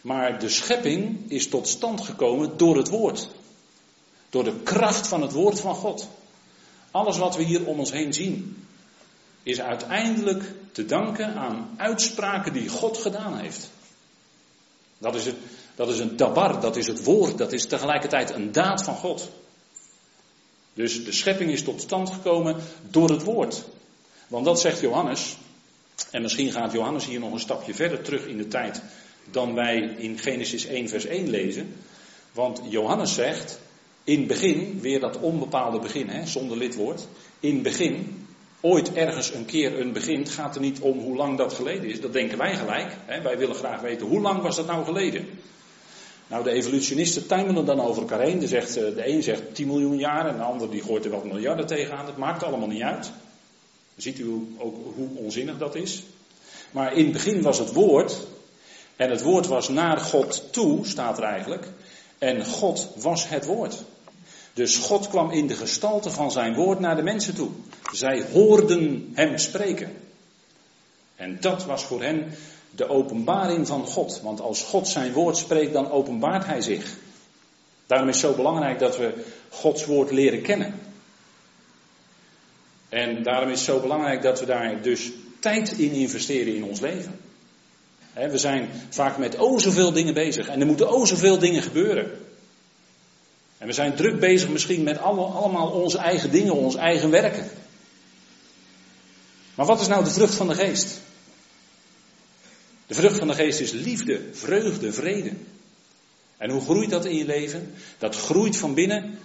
Maar 0.00 0.38
de 0.38 0.48
schepping 0.48 1.30
is 1.30 1.48
tot 1.48 1.68
stand 1.68 2.00
gekomen 2.00 2.56
door 2.56 2.76
het 2.76 2.88
woord. 2.88 3.28
Door 4.30 4.44
de 4.44 4.60
kracht 4.62 5.08
van 5.08 5.22
het 5.22 5.32
woord 5.32 5.60
van 5.60 5.74
God. 5.74 6.08
Alles 6.90 7.18
wat 7.18 7.36
we 7.36 7.42
hier 7.42 7.66
om 7.66 7.78
ons 7.78 7.92
heen 7.92 8.12
zien, 8.12 8.67
is 9.42 9.60
uiteindelijk 9.60 10.44
te 10.72 10.84
danken 10.84 11.34
aan 11.34 11.74
uitspraken 11.76 12.52
die 12.52 12.68
God 12.68 12.98
gedaan 12.98 13.38
heeft. 13.38 13.70
Dat 14.98 15.14
is, 15.14 15.26
het, 15.26 15.36
dat 15.74 15.88
is 15.88 15.98
een 15.98 16.16
dabar, 16.16 16.60
dat 16.60 16.76
is 16.76 16.86
het 16.86 17.04
woord, 17.04 17.38
dat 17.38 17.52
is 17.52 17.66
tegelijkertijd 17.66 18.30
een 18.30 18.52
daad 18.52 18.82
van 18.82 18.94
God. 18.94 19.30
Dus 20.74 21.04
de 21.04 21.12
schepping 21.12 21.50
is 21.50 21.62
tot 21.62 21.80
stand 21.80 22.10
gekomen 22.10 22.56
door 22.90 23.10
het 23.10 23.22
woord. 23.22 23.64
Want 24.28 24.44
dat 24.44 24.60
zegt 24.60 24.80
Johannes, 24.80 25.36
en 26.10 26.22
misschien 26.22 26.52
gaat 26.52 26.72
Johannes 26.72 27.06
hier 27.06 27.20
nog 27.20 27.32
een 27.32 27.40
stapje 27.40 27.74
verder 27.74 28.02
terug 28.02 28.26
in 28.26 28.36
de 28.36 28.48
tijd 28.48 28.82
dan 29.30 29.54
wij 29.54 29.94
in 29.96 30.18
Genesis 30.18 30.66
1 30.66 30.88
vers 30.88 31.04
1 31.04 31.28
lezen. 31.28 31.74
Want 32.32 32.60
Johannes 32.68 33.14
zegt, 33.14 33.58
in 34.04 34.26
begin, 34.26 34.80
weer 34.80 35.00
dat 35.00 35.20
onbepaalde 35.20 35.78
begin, 35.78 36.08
hè, 36.08 36.26
zonder 36.26 36.56
lidwoord. 36.56 37.06
In 37.40 37.62
begin 37.62 38.26
ooit 38.60 38.92
ergens 38.92 39.34
een 39.34 39.44
keer 39.44 39.80
een 39.80 39.92
begint, 39.92 40.28
gaat 40.28 40.54
er 40.54 40.60
niet 40.60 40.80
om 40.80 40.98
hoe 40.98 41.16
lang 41.16 41.38
dat 41.38 41.52
geleden 41.52 41.90
is. 41.90 42.00
Dat 42.00 42.12
denken 42.12 42.38
wij 42.38 42.56
gelijk. 42.56 42.96
Hè? 43.06 43.22
Wij 43.22 43.38
willen 43.38 43.56
graag 43.56 43.80
weten, 43.80 44.06
hoe 44.06 44.20
lang 44.20 44.42
was 44.42 44.56
dat 44.56 44.66
nou 44.66 44.84
geleden? 44.84 45.28
Nou, 46.26 46.44
de 46.44 46.50
evolutionisten 46.50 47.26
tuimelen 47.26 47.64
dan 47.64 47.80
over 47.80 48.02
elkaar 48.02 48.20
heen. 48.20 48.38
De, 48.38 48.48
zegt, 48.48 48.76
eh, 48.76 48.94
de 48.94 49.08
een 49.08 49.22
zegt 49.22 49.54
10 49.54 49.66
miljoen 49.66 49.98
jaar 49.98 50.26
en 50.26 50.36
de 50.36 50.42
ander 50.42 50.70
die 50.70 50.82
gooit 50.82 51.04
er 51.04 51.10
wat 51.10 51.24
miljarden 51.24 51.66
tegenaan. 51.66 52.06
Het 52.06 52.16
maakt 52.16 52.42
allemaal 52.42 52.68
niet 52.68 52.82
uit. 52.82 53.10
Ziet 53.96 54.18
u 54.18 54.54
ook 54.58 54.76
hoe 54.94 55.08
onzinnig 55.14 55.58
dat 55.58 55.74
is. 55.74 56.02
Maar 56.70 56.92
in 56.96 57.04
het 57.04 57.12
begin 57.12 57.42
was 57.42 57.58
het 57.58 57.72
woord, 57.72 58.26
En 58.96 59.10
het 59.10 59.22
woord 59.22 59.46
was 59.46 59.68
naar 59.68 59.98
God 59.98 60.52
toe, 60.52 60.86
staat 60.86 61.18
er 61.18 61.24
eigenlijk. 61.24 61.66
En 62.18 62.44
God 62.44 62.88
was 62.96 63.28
het 63.28 63.46
woord. 63.46 63.84
Dus 64.58 64.76
God 64.76 65.08
kwam 65.08 65.30
in 65.30 65.46
de 65.46 65.54
gestalte 65.54 66.10
van 66.10 66.30
zijn 66.30 66.54
woord 66.54 66.78
naar 66.78 66.96
de 66.96 67.02
mensen 67.02 67.34
toe. 67.34 67.48
Zij 67.92 68.24
hoorden 68.32 69.10
hem 69.14 69.38
spreken. 69.38 69.96
En 71.16 71.40
dat 71.40 71.64
was 71.64 71.84
voor 71.84 72.02
hen 72.02 72.34
de 72.70 72.88
openbaring 72.88 73.66
van 73.66 73.86
God. 73.86 74.20
Want 74.22 74.40
als 74.40 74.62
God 74.62 74.88
zijn 74.88 75.12
woord 75.12 75.36
spreekt, 75.36 75.72
dan 75.72 75.90
openbaart 75.90 76.46
hij 76.46 76.60
zich. 76.60 76.96
Daarom 77.86 78.08
is 78.08 78.22
het 78.22 78.30
zo 78.30 78.36
belangrijk 78.36 78.78
dat 78.78 78.96
we 78.96 79.24
Gods 79.48 79.84
woord 79.84 80.10
leren 80.10 80.42
kennen. 80.42 80.74
En 82.88 83.22
daarom 83.22 83.48
is 83.48 83.56
het 83.56 83.66
zo 83.66 83.80
belangrijk 83.80 84.22
dat 84.22 84.40
we 84.40 84.46
daar 84.46 84.82
dus 84.82 85.10
tijd 85.40 85.72
in 85.72 85.92
investeren 85.92 86.54
in 86.54 86.64
ons 86.64 86.80
leven. 86.80 87.20
We 88.12 88.38
zijn 88.38 88.68
vaak 88.88 89.18
met 89.18 89.38
o 89.38 89.58
zoveel 89.58 89.92
dingen 89.92 90.14
bezig 90.14 90.48
en 90.48 90.60
er 90.60 90.66
moeten 90.66 90.88
o 90.88 91.04
zoveel 91.04 91.38
dingen 91.38 91.62
gebeuren. 91.62 92.27
We 93.68 93.74
zijn 93.74 93.94
druk 93.94 94.20
bezig 94.20 94.48
misschien 94.48 94.82
met 94.82 94.98
allemaal 94.98 95.70
onze 95.70 95.98
eigen 95.98 96.30
dingen, 96.30 96.54
ons 96.54 96.74
eigen 96.74 97.10
werken. 97.10 97.50
Maar 99.54 99.66
wat 99.66 99.80
is 99.80 99.86
nou 99.86 100.04
de 100.04 100.10
vrucht 100.10 100.34
van 100.34 100.48
de 100.48 100.54
geest? 100.54 101.00
De 102.86 102.94
vrucht 102.94 103.18
van 103.18 103.28
de 103.28 103.34
geest 103.34 103.60
is 103.60 103.70
liefde, 103.70 104.20
vreugde, 104.32 104.92
vrede. 104.92 105.32
En 106.36 106.50
hoe 106.50 106.60
groeit 106.60 106.90
dat 106.90 107.04
in 107.04 107.16
je 107.16 107.24
leven? 107.24 107.74
Dat 107.98 108.16
groeit 108.16 108.56
van 108.56 108.74
binnen 108.74 109.18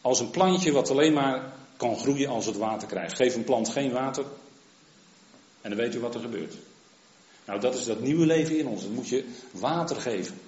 als 0.00 0.20
een 0.20 0.30
plantje 0.30 0.72
wat 0.72 0.90
alleen 0.90 1.12
maar 1.12 1.52
kan 1.76 1.96
groeien 1.96 2.28
als 2.28 2.46
het 2.46 2.56
water 2.56 2.88
krijgt. 2.88 3.16
Geef 3.16 3.34
een 3.34 3.44
plant 3.44 3.68
geen 3.68 3.92
water 3.92 4.24
en 5.60 5.70
dan 5.70 5.78
weet 5.78 5.94
u 5.94 6.00
wat 6.00 6.14
er 6.14 6.20
gebeurt. 6.20 6.54
Nou, 7.44 7.60
dat 7.60 7.74
is 7.74 7.84
dat 7.84 8.00
nieuwe 8.00 8.26
leven 8.26 8.58
in 8.58 8.66
ons. 8.66 8.82
Dat 8.82 8.92
moet 8.92 9.08
je 9.08 9.24
water 9.50 9.96
geven. 9.96 10.40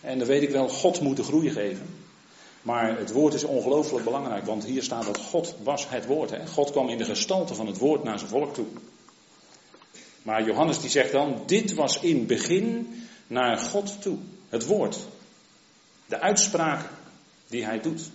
En 0.00 0.18
dan 0.18 0.28
weet 0.28 0.42
ik 0.42 0.50
wel, 0.50 0.68
God 0.68 1.00
moet 1.00 1.16
de 1.16 1.22
groei 1.22 1.50
geven. 1.50 2.03
Maar 2.64 2.98
het 2.98 3.12
woord 3.12 3.34
is 3.34 3.44
ongelooflijk 3.44 4.04
belangrijk, 4.04 4.44
want 4.44 4.64
hier 4.64 4.82
staat 4.82 5.04
dat 5.04 5.18
God 5.18 5.54
was 5.62 5.88
het 5.88 6.06
woord. 6.06 6.30
Hè? 6.30 6.46
God 6.46 6.70
kwam 6.70 6.88
in 6.88 6.98
de 6.98 7.04
gestalte 7.04 7.54
van 7.54 7.66
het 7.66 7.78
woord 7.78 8.04
naar 8.04 8.18
zijn 8.18 8.30
volk 8.30 8.54
toe. 8.54 8.66
Maar 10.22 10.44
Johannes 10.44 10.80
die 10.80 10.90
zegt 10.90 11.12
dan, 11.12 11.42
dit 11.46 11.74
was 11.74 12.00
in 12.00 12.26
begin 12.26 12.94
naar 13.26 13.58
God 13.58 14.02
toe. 14.02 14.16
Het 14.48 14.66
woord. 14.66 14.98
De 16.06 16.20
uitspraak 16.20 16.88
die 17.46 17.64
hij 17.64 17.80
doet. 17.80 18.10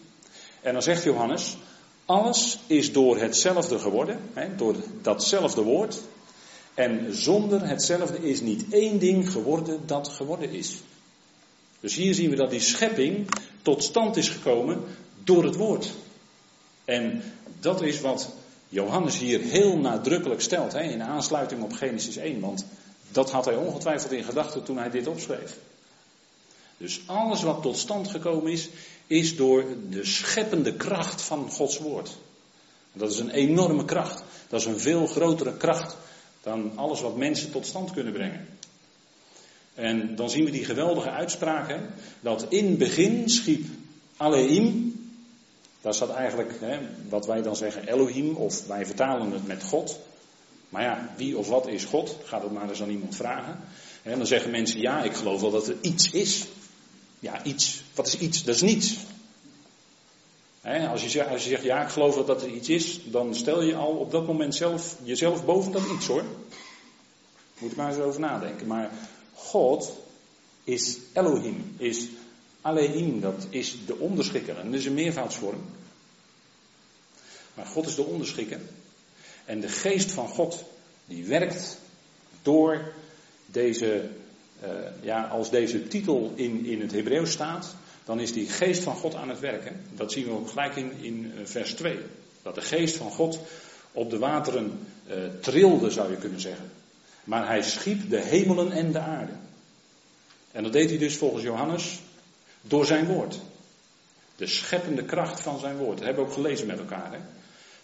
En 0.61 0.73
dan 0.73 0.81
zegt 0.81 1.03
Johannes, 1.03 1.57
alles 2.05 2.59
is 2.67 2.91
door 2.91 3.17
hetzelfde 3.19 3.79
geworden, 3.79 4.19
hè, 4.33 4.55
door 4.55 4.75
datzelfde 5.01 5.61
woord. 5.61 6.01
En 6.73 7.15
zonder 7.15 7.67
hetzelfde 7.67 8.29
is 8.29 8.41
niet 8.41 8.65
één 8.71 8.99
ding 8.99 9.31
geworden 9.31 9.81
dat 9.85 10.09
geworden 10.09 10.49
is. 10.49 10.81
Dus 11.79 11.95
hier 11.95 12.13
zien 12.13 12.29
we 12.29 12.35
dat 12.35 12.49
die 12.49 12.59
schepping 12.59 13.27
tot 13.61 13.83
stand 13.83 14.17
is 14.17 14.29
gekomen 14.29 14.83
door 15.23 15.43
het 15.43 15.55
woord. 15.55 15.91
En 16.85 17.23
dat 17.59 17.81
is 17.81 18.01
wat 18.01 18.29
Johannes 18.69 19.17
hier 19.17 19.39
heel 19.39 19.77
nadrukkelijk 19.77 20.41
stelt 20.41 20.73
hè, 20.73 20.81
in 20.81 21.03
aansluiting 21.03 21.63
op 21.63 21.73
Genesis 21.73 22.15
1. 22.17 22.39
Want 22.39 22.65
dat 23.11 23.31
had 23.31 23.45
hij 23.45 23.55
ongetwijfeld 23.55 24.11
in 24.11 24.23
gedachten 24.23 24.63
toen 24.63 24.77
hij 24.77 24.89
dit 24.89 25.07
opschreef. 25.07 25.57
Dus 26.77 27.01
alles 27.05 27.41
wat 27.41 27.61
tot 27.61 27.77
stand 27.77 28.07
gekomen 28.07 28.51
is, 28.51 28.69
is 29.07 29.35
door 29.35 29.65
de 29.89 30.05
scheppende 30.05 30.73
kracht 30.73 31.21
van 31.21 31.51
Gods 31.51 31.77
woord. 31.77 32.17
Dat 32.93 33.11
is 33.11 33.19
een 33.19 33.29
enorme 33.29 33.85
kracht. 33.85 34.23
Dat 34.47 34.59
is 34.59 34.65
een 34.65 34.79
veel 34.79 35.07
grotere 35.07 35.57
kracht 35.57 35.97
dan 36.41 36.77
alles 36.77 37.01
wat 37.01 37.17
mensen 37.17 37.51
tot 37.51 37.65
stand 37.65 37.91
kunnen 37.91 38.13
brengen. 38.13 38.58
En 39.79 40.15
dan 40.15 40.29
zien 40.29 40.45
we 40.45 40.51
die 40.51 40.65
geweldige 40.65 41.09
uitspraken, 41.09 41.89
dat 42.19 42.45
in 42.49 42.77
begin 42.77 43.29
schiep 43.29 43.65
Aleim, 44.17 44.93
daar 45.81 45.93
staat 45.93 46.09
eigenlijk 46.09 46.51
hè, 46.59 46.79
wat 47.09 47.25
wij 47.25 47.41
dan 47.41 47.55
zeggen 47.55 47.87
Elohim, 47.87 48.35
of 48.35 48.67
wij 48.67 48.85
vertalen 48.85 49.31
het 49.31 49.47
met 49.47 49.63
God. 49.63 49.99
Maar 50.69 50.81
ja, 50.81 51.13
wie 51.17 51.37
of 51.37 51.47
wat 51.47 51.67
is 51.67 51.83
God? 51.83 52.17
Gaat 52.23 52.43
het 52.43 52.51
maar 52.51 52.69
eens 52.69 52.81
aan 52.81 52.89
iemand 52.89 53.15
vragen. 53.15 53.59
En 54.03 54.17
dan 54.17 54.27
zeggen 54.27 54.51
mensen, 54.51 54.79
ja, 54.79 55.03
ik 55.03 55.13
geloof 55.13 55.41
wel 55.41 55.51
dat 55.51 55.67
er 55.67 55.75
iets 55.81 56.11
is. 56.11 56.45
Ja, 57.19 57.43
iets. 57.43 57.81
Wat 57.95 58.07
is 58.07 58.17
iets? 58.17 58.43
Dat 58.43 58.55
is 58.55 58.61
niets. 58.61 58.97
als, 60.91 61.03
je 61.03 61.09
zegt, 61.09 61.29
als 61.29 61.43
je 61.43 61.49
zegt, 61.49 61.63
ja, 61.63 61.81
ik 61.83 61.89
geloof 61.89 62.15
wel 62.15 62.25
dat 62.25 62.41
er 62.41 62.49
iets 62.49 62.69
is, 62.69 62.99
dan 63.05 63.35
stel 63.35 63.61
je 63.61 63.75
al 63.75 63.91
op 63.91 64.11
dat 64.11 64.27
moment 64.27 64.55
zelf, 64.55 64.95
jezelf 65.03 65.45
boven 65.45 65.71
dat 65.71 65.83
iets 65.95 66.07
hoor. 66.07 66.23
Moet 67.57 67.71
ik 67.71 67.77
maar 67.77 67.89
eens 67.89 68.03
over 68.03 68.19
nadenken. 68.19 68.67
Maar 68.67 68.91
God 69.49 69.91
is 70.63 70.97
Elohim, 71.13 71.75
is 71.77 72.07
Aleim, 72.61 73.21
dat 73.21 73.47
is 73.49 73.77
de 73.85 73.97
onderschikker. 73.97 74.57
En 74.57 74.65
dat 74.65 74.79
is 74.79 74.85
een 74.85 74.93
meervoudsvorm. 74.93 75.61
Maar 77.53 77.65
God 77.65 77.87
is 77.87 77.95
de 77.95 78.03
onderschikker. 78.03 78.59
En 79.45 79.59
de 79.59 79.67
geest 79.67 80.11
van 80.11 80.27
God, 80.27 80.63
die 81.05 81.25
werkt 81.25 81.77
door 82.41 82.93
deze, 83.45 84.09
uh, 84.63 84.69
ja, 85.01 85.27
als 85.27 85.49
deze 85.49 85.87
titel 85.87 86.31
in, 86.35 86.65
in 86.65 86.81
het 86.81 86.91
Hebreeuws 86.91 87.31
staat, 87.31 87.75
dan 88.05 88.19
is 88.19 88.33
die 88.33 88.47
geest 88.47 88.83
van 88.83 88.95
God 88.95 89.15
aan 89.15 89.29
het 89.29 89.39
werken. 89.39 89.81
Dat 89.95 90.11
zien 90.11 90.25
we 90.25 90.31
ook 90.31 90.49
gelijk 90.49 90.75
in, 90.75 90.91
in 91.01 91.33
eh, 91.37 91.45
vers 91.45 91.73
2. 91.73 91.99
Dat 92.41 92.55
de 92.55 92.61
geest 92.61 92.95
van 92.95 93.11
God 93.11 93.39
op 93.91 94.09
de 94.09 94.17
wateren 94.17 94.79
uh, 95.07 95.15
trilde, 95.41 95.89
zou 95.89 96.11
je 96.11 96.17
kunnen 96.17 96.39
zeggen. 96.39 96.71
Maar 97.29 97.47
hij 97.47 97.61
schiep 97.61 98.09
de 98.09 98.19
hemelen 98.19 98.71
en 98.71 98.91
de 98.91 98.99
aarde. 98.99 99.31
En 100.51 100.63
dat 100.63 100.73
deed 100.73 100.89
hij 100.89 100.97
dus 100.97 101.17
volgens 101.17 101.43
Johannes 101.43 101.99
door 102.61 102.85
zijn 102.85 103.05
woord. 103.05 103.39
De 104.35 104.47
scheppende 104.47 105.03
kracht 105.03 105.41
van 105.41 105.59
zijn 105.59 105.77
woord. 105.77 105.97
Dat 105.97 106.05
hebben 106.05 106.23
we 106.23 106.29
ook 106.29 106.35
gelezen 106.35 106.67
met 106.67 106.79
elkaar. 106.79 107.11
Hè? 107.11 107.19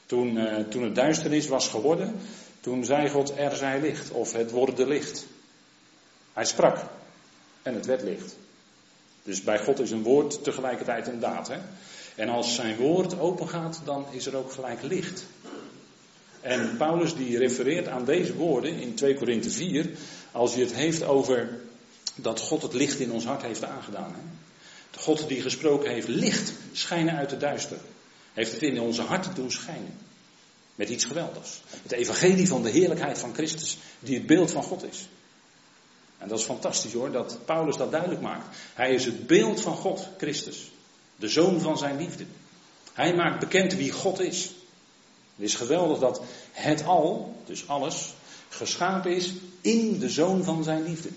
Toen, 0.06 0.36
uh, 0.36 0.60
toen 0.60 0.84
het 0.84 0.96
duisternis 0.96 1.48
was 1.48 1.68
geworden, 1.68 2.16
toen 2.60 2.86
zei 2.86 3.10
God 3.10 3.38
er 3.38 3.56
zij 3.56 3.82
licht. 3.82 4.12
Of 4.12 4.34
het 4.34 4.52
worden 4.52 4.88
licht. 4.88 5.26
Hij 6.34 6.46
sprak. 6.46 6.78
En 7.62 7.74
het 7.74 7.86
werd 7.86 8.04
licht. 8.04 8.36
Dus 9.24 9.44
bij 9.44 9.60
God 9.60 9.80
is 9.80 9.92
een 9.92 10.04
woord 10.04 10.44
tegelijkertijd 10.44 11.08
een 11.08 11.20
daad. 11.20 11.48
Hè? 11.48 11.58
En 12.16 12.30
als 12.30 12.56
zijn 12.56 12.78
woord 12.78 13.20
open 13.20 13.50
gaat, 13.50 13.82
dan 13.84 14.06
is 14.12 14.26
er 14.26 14.36
ook 14.36 14.52
gelijk 14.52 14.82
licht. 14.82 15.26
En 16.46 16.78
Paulus 16.78 17.16
die 17.16 17.38
refereert 17.38 17.88
aan 17.88 18.06
deze 18.06 18.36
woorden 18.36 18.80
in 18.80 18.96
2 18.96 19.16
Korinthe 19.16 19.50
4, 19.50 19.90
als 20.32 20.54
hij 20.54 20.62
het 20.62 20.74
heeft 20.74 21.04
over 21.04 21.60
dat 22.16 22.40
God 22.40 22.62
het 22.62 22.74
licht 22.74 23.00
in 23.00 23.12
ons 23.12 23.26
hart 23.26 23.42
heeft 23.42 23.64
aangedaan. 23.64 24.14
Hè? 24.14 24.22
De 24.92 25.00
God 25.00 25.28
die 25.28 25.42
gesproken 25.42 25.92
heeft, 25.92 26.08
licht 26.08 26.54
schijnen 26.72 27.16
uit 27.16 27.32
het 27.32 27.40
duister. 27.40 27.78
Heeft 28.34 28.52
het 28.52 28.62
in 28.62 28.80
onze 28.80 29.02
harten 29.02 29.36
doen 29.36 29.52
schijnen. 29.52 29.98
Met 30.76 30.90
iets 30.90 31.06
geweldigs. 31.06 31.62
Het 31.84 31.92
evangelie 31.92 32.48
van 32.48 32.64
de 32.64 32.70
heerlijkheid 32.70 33.20
van 33.20 33.34
Christus, 33.34 33.78
die 34.00 34.16
het 34.18 34.26
beeld 34.26 34.52
van 34.52 34.64
God 34.64 34.84
is. 34.84 35.08
En 36.18 36.28
dat 36.28 36.40
is 36.40 36.46
fantastisch 36.46 36.94
hoor, 36.94 37.12
dat 37.12 37.38
Paulus 37.46 37.78
dat 37.78 37.92
duidelijk 37.92 38.22
maakt. 38.22 38.58
Hij 38.74 38.94
is 38.94 39.06
het 39.06 39.28
beeld 39.28 39.62
van 39.62 39.76
God, 39.76 40.08
Christus. 40.18 40.72
De 41.16 41.30
zoon 41.30 41.62
van 41.62 41.78
zijn 41.78 41.98
liefde. 41.98 42.26
Hij 42.94 43.16
maakt 43.16 43.40
bekend 43.40 43.76
wie 43.76 43.92
God 43.92 44.20
is. 44.20 44.52
Het 45.36 45.46
is 45.46 45.56
geweldig 45.56 46.00
dat 46.00 46.22
het 46.52 46.84
al, 46.84 47.36
dus 47.46 47.68
alles, 47.68 48.14
geschapen 48.50 49.16
is 49.16 49.34
in 49.62 50.00
de 50.00 50.10
zoon 50.10 50.44
van 50.44 50.64
zijn 50.64 50.84
liefde. 50.84 51.10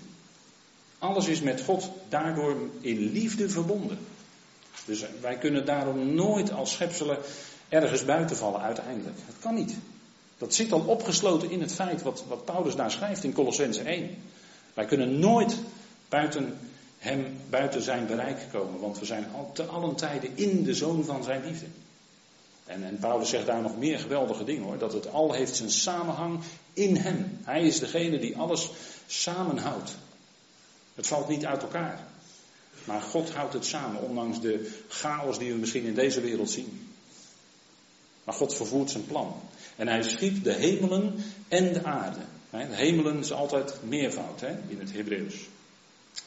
Alles 0.97 1.27
is 1.27 1.41
met 1.41 1.61
God 1.61 1.91
daardoor 2.09 2.55
in 2.81 3.11
liefde 3.11 3.49
verbonden. 3.49 3.97
Dus 4.85 5.05
wij 5.21 5.37
kunnen 5.37 5.65
daarom 5.65 6.13
nooit 6.13 6.51
als 6.51 6.71
schepselen 6.71 7.17
ergens 7.69 8.05
buiten 8.05 8.37
vallen 8.37 8.61
uiteindelijk. 8.61 9.17
Het 9.25 9.35
kan 9.39 9.53
niet. 9.53 9.75
Dat 10.37 10.53
zit 10.53 10.71
al 10.71 10.79
opgesloten 10.79 11.51
in 11.51 11.61
het 11.61 11.73
feit 11.73 12.01
wat, 12.01 12.45
Paulus 12.45 12.75
daar 12.75 12.91
schrijft 12.91 13.23
in 13.23 13.33
Colossense 13.33 13.81
1. 13.81 14.15
Wij 14.73 14.85
kunnen 14.85 15.19
nooit 15.19 15.57
buiten 16.09 16.57
hem, 16.97 17.37
buiten 17.49 17.81
zijn 17.81 18.07
bereik 18.07 18.47
komen, 18.51 18.79
want 18.79 18.99
we 18.99 19.05
zijn 19.05 19.25
te 19.53 19.63
allen 19.63 19.95
tijden 19.95 20.37
in 20.37 20.63
de 20.63 20.73
zoon 20.73 21.03
van 21.03 21.23
zijn 21.23 21.45
liefde. 21.45 21.65
En, 22.69 22.97
Paulus 22.99 23.29
zegt 23.29 23.45
daar 23.45 23.61
nog 23.61 23.77
meer 23.77 23.99
geweldige 23.99 24.43
dingen 24.43 24.63
hoor, 24.63 24.77
dat 24.77 24.93
het 24.93 25.11
al 25.11 25.33
heeft 25.33 25.55
zijn 25.55 25.71
samenhang 25.71 26.39
in 26.73 26.95
hem. 26.95 27.37
Hij 27.43 27.61
is 27.61 27.79
degene 27.79 28.19
die 28.19 28.37
alles 28.37 28.69
samenhoudt. 29.07 29.95
Het 30.95 31.07
valt 31.07 31.27
niet 31.27 31.45
uit 31.45 31.61
elkaar. 31.61 32.07
Maar 32.83 33.01
God 33.01 33.33
houdt 33.33 33.53
het 33.53 33.65
samen, 33.65 34.01
ondanks 34.01 34.41
de 34.41 34.71
chaos 34.87 35.39
die 35.39 35.51
we 35.51 35.57
misschien 35.57 35.83
in 35.83 35.93
deze 35.93 36.21
wereld 36.21 36.49
zien. 36.49 36.93
Maar 38.23 38.35
God 38.35 38.55
vervoert 38.55 38.91
zijn 38.91 39.05
plan. 39.05 39.41
En 39.75 39.87
hij 39.87 40.03
schiep 40.03 40.43
de 40.43 40.53
hemelen 40.53 41.23
en 41.47 41.73
de 41.73 41.83
aarde. 41.83 42.19
De 42.49 42.57
hemelen 42.57 43.17
is 43.17 43.31
altijd 43.31 43.73
meervoud 43.83 44.41
hè, 44.41 44.57
in 44.67 44.79
het 44.79 44.91
Hebreeuws. 44.91 45.35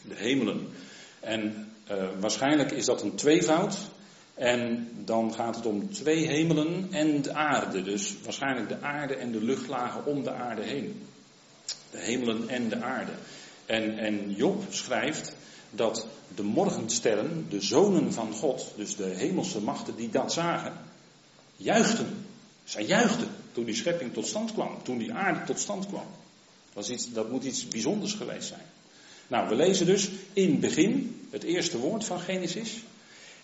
De 0.02 0.14
hemelen. 0.14 0.68
En 1.20 1.72
uh, 1.90 2.04
waarschijnlijk 2.20 2.70
is 2.70 2.84
dat 2.84 3.02
een 3.02 3.14
tweevoud. 3.14 3.76
En 4.34 4.90
dan 5.04 5.34
gaat 5.34 5.56
het 5.56 5.66
om 5.66 5.92
twee 5.92 6.26
hemelen 6.26 6.88
en 6.90 7.22
de 7.22 7.34
aarde. 7.34 7.82
Dus 7.82 8.14
waarschijnlijk 8.24 8.68
de 8.68 8.80
aarde 8.80 9.14
en 9.14 9.32
de 9.32 9.44
luchtlagen 9.44 10.06
om 10.06 10.22
de 10.22 10.32
aarde 10.32 10.62
heen. 10.62 11.02
De 11.90 11.98
hemelen 11.98 12.48
en 12.48 12.68
de 12.68 12.82
aarde. 12.82 13.12
En, 13.66 13.98
en 13.98 14.34
Job 14.34 14.64
schrijft 14.70 15.34
dat 15.70 16.06
de 16.34 16.42
morgensterren, 16.42 17.46
de 17.48 17.60
zonen 17.60 18.12
van 18.12 18.32
God, 18.32 18.72
dus 18.76 18.96
de 18.96 19.04
hemelse 19.04 19.60
machten 19.60 19.96
die 19.96 20.10
dat 20.10 20.32
zagen, 20.32 20.72
juichten. 21.56 22.26
Zij 22.64 22.84
juichten 22.84 23.28
toen 23.52 23.64
die 23.64 23.74
schepping 23.74 24.12
tot 24.12 24.26
stand 24.26 24.52
kwam, 24.52 24.82
toen 24.82 24.98
die 24.98 25.12
aarde 25.12 25.44
tot 25.44 25.58
stand 25.58 25.86
kwam. 25.86 26.06
Dat, 26.72 26.88
iets, 26.88 27.12
dat 27.12 27.30
moet 27.30 27.44
iets 27.44 27.68
bijzonders 27.68 28.12
geweest 28.12 28.48
zijn. 28.48 28.66
Nou, 29.28 29.48
we 29.48 29.54
lezen 29.54 29.86
dus 29.86 30.10
in 30.32 30.60
begin, 30.60 31.20
het 31.30 31.42
eerste 31.42 31.78
woord 31.78 32.04
van 32.04 32.20
Genesis. 32.20 32.82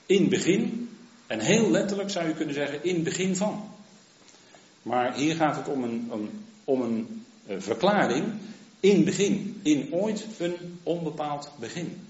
In 0.08 0.28
begin, 0.28 0.90
en 1.26 1.40
heel 1.40 1.70
letterlijk 1.70 2.10
zou 2.10 2.28
je 2.28 2.34
kunnen 2.34 2.54
zeggen, 2.54 2.84
in 2.84 3.02
begin 3.02 3.36
van. 3.36 3.70
Maar 4.82 5.14
hier 5.14 5.34
gaat 5.34 5.56
het 5.56 5.68
om 5.68 5.84
een, 5.84 6.10
om, 6.64 6.82
een 6.82 7.24
uh, 7.48 7.56
verklaring. 7.58 8.24
In 8.80 9.04
begin, 9.04 9.60
in 9.62 9.92
ooit 9.92 10.26
een 10.38 10.78
onbepaald 10.82 11.50
begin. 11.58 12.06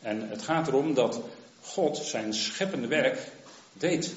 En 0.00 0.28
het 0.28 0.42
gaat 0.42 0.68
erom 0.68 0.94
dat 0.94 1.20
God 1.60 1.96
zijn 1.96 2.34
scheppende 2.34 2.86
werk 2.86 3.30
deed. 3.72 4.14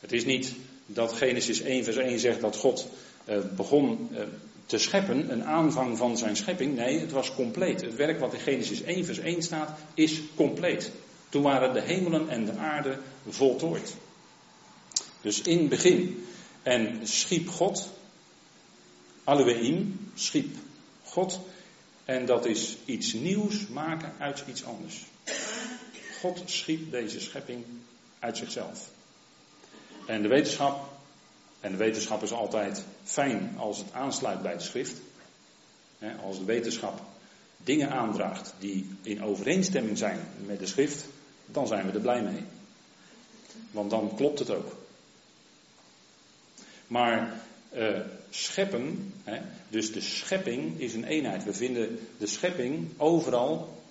Het 0.00 0.12
is 0.12 0.24
niet 0.24 0.54
dat 0.86 1.12
Genesis 1.12 1.60
1 1.60 1.84
vers 1.84 1.96
1 1.96 2.18
zegt 2.18 2.40
dat 2.40 2.56
God 2.56 2.88
uh, 3.28 3.38
begon 3.56 4.08
uh, 4.12 4.20
te 4.66 4.78
scheppen, 4.78 5.32
een 5.32 5.44
aanvang 5.44 5.96
van 5.96 6.18
zijn 6.18 6.36
schepping. 6.36 6.76
Nee, 6.76 6.98
het 6.98 7.12
was 7.12 7.34
compleet. 7.34 7.80
Het 7.80 7.96
werk 7.96 8.20
wat 8.20 8.34
in 8.34 8.40
Genesis 8.40 8.82
1 8.82 9.04
vers 9.04 9.18
1 9.18 9.42
staat, 9.42 9.78
is 9.94 10.20
compleet. 10.34 10.90
Toen 11.30 11.42
waren 11.42 11.72
de 11.72 11.80
hemelen 11.80 12.28
en 12.28 12.44
de 12.44 12.56
aarde 12.56 12.98
voltooid. 13.28 13.94
Dus 15.20 15.40
in 15.40 15.68
begin. 15.68 16.24
En 16.62 17.08
schiep 17.08 17.48
God, 17.48 17.88
Elohim, 19.24 20.10
schiep 20.14 20.56
God. 21.04 21.40
En 22.04 22.26
dat 22.26 22.46
is 22.46 22.76
iets 22.84 23.12
nieuws 23.12 23.66
maken 23.66 24.12
uit 24.18 24.44
iets 24.48 24.64
anders. 24.64 25.04
God 26.20 26.42
schiep 26.44 26.90
deze 26.90 27.20
schepping 27.20 27.64
uit 28.18 28.36
zichzelf. 28.36 28.88
En 30.06 30.22
de 30.22 30.28
wetenschap, 30.28 30.88
en 31.60 31.70
de 31.70 31.76
wetenschap 31.76 32.22
is 32.22 32.32
altijd 32.32 32.84
fijn 33.04 33.54
als 33.58 33.78
het 33.78 33.92
aansluit 33.92 34.42
bij 34.42 34.56
de 34.56 34.62
schrift. 34.62 35.00
Als 36.22 36.38
de 36.38 36.44
wetenschap 36.44 37.00
dingen 37.56 37.90
aandraagt 37.90 38.54
die 38.58 38.96
in 39.02 39.22
overeenstemming 39.22 39.98
zijn 39.98 40.20
met 40.46 40.58
de 40.58 40.66
schrift, 40.66 41.04
dan 41.52 41.66
zijn 41.66 41.86
we 41.86 41.92
er 41.92 42.00
blij 42.00 42.22
mee. 42.22 42.44
Want 43.70 43.90
dan 43.90 44.12
klopt 44.16 44.38
het 44.38 44.50
ook. 44.50 44.76
Maar 46.86 47.42
uh, 47.76 48.00
scheppen, 48.30 49.12
hè, 49.24 49.40
dus 49.68 49.92
de 49.92 50.00
schepping 50.00 50.80
is 50.80 50.94
een 50.94 51.04
eenheid. 51.04 51.44
We 51.44 51.54
vinden 51.54 51.98
de 52.18 52.26
schepping 52.26 52.88
overal, 52.96 53.82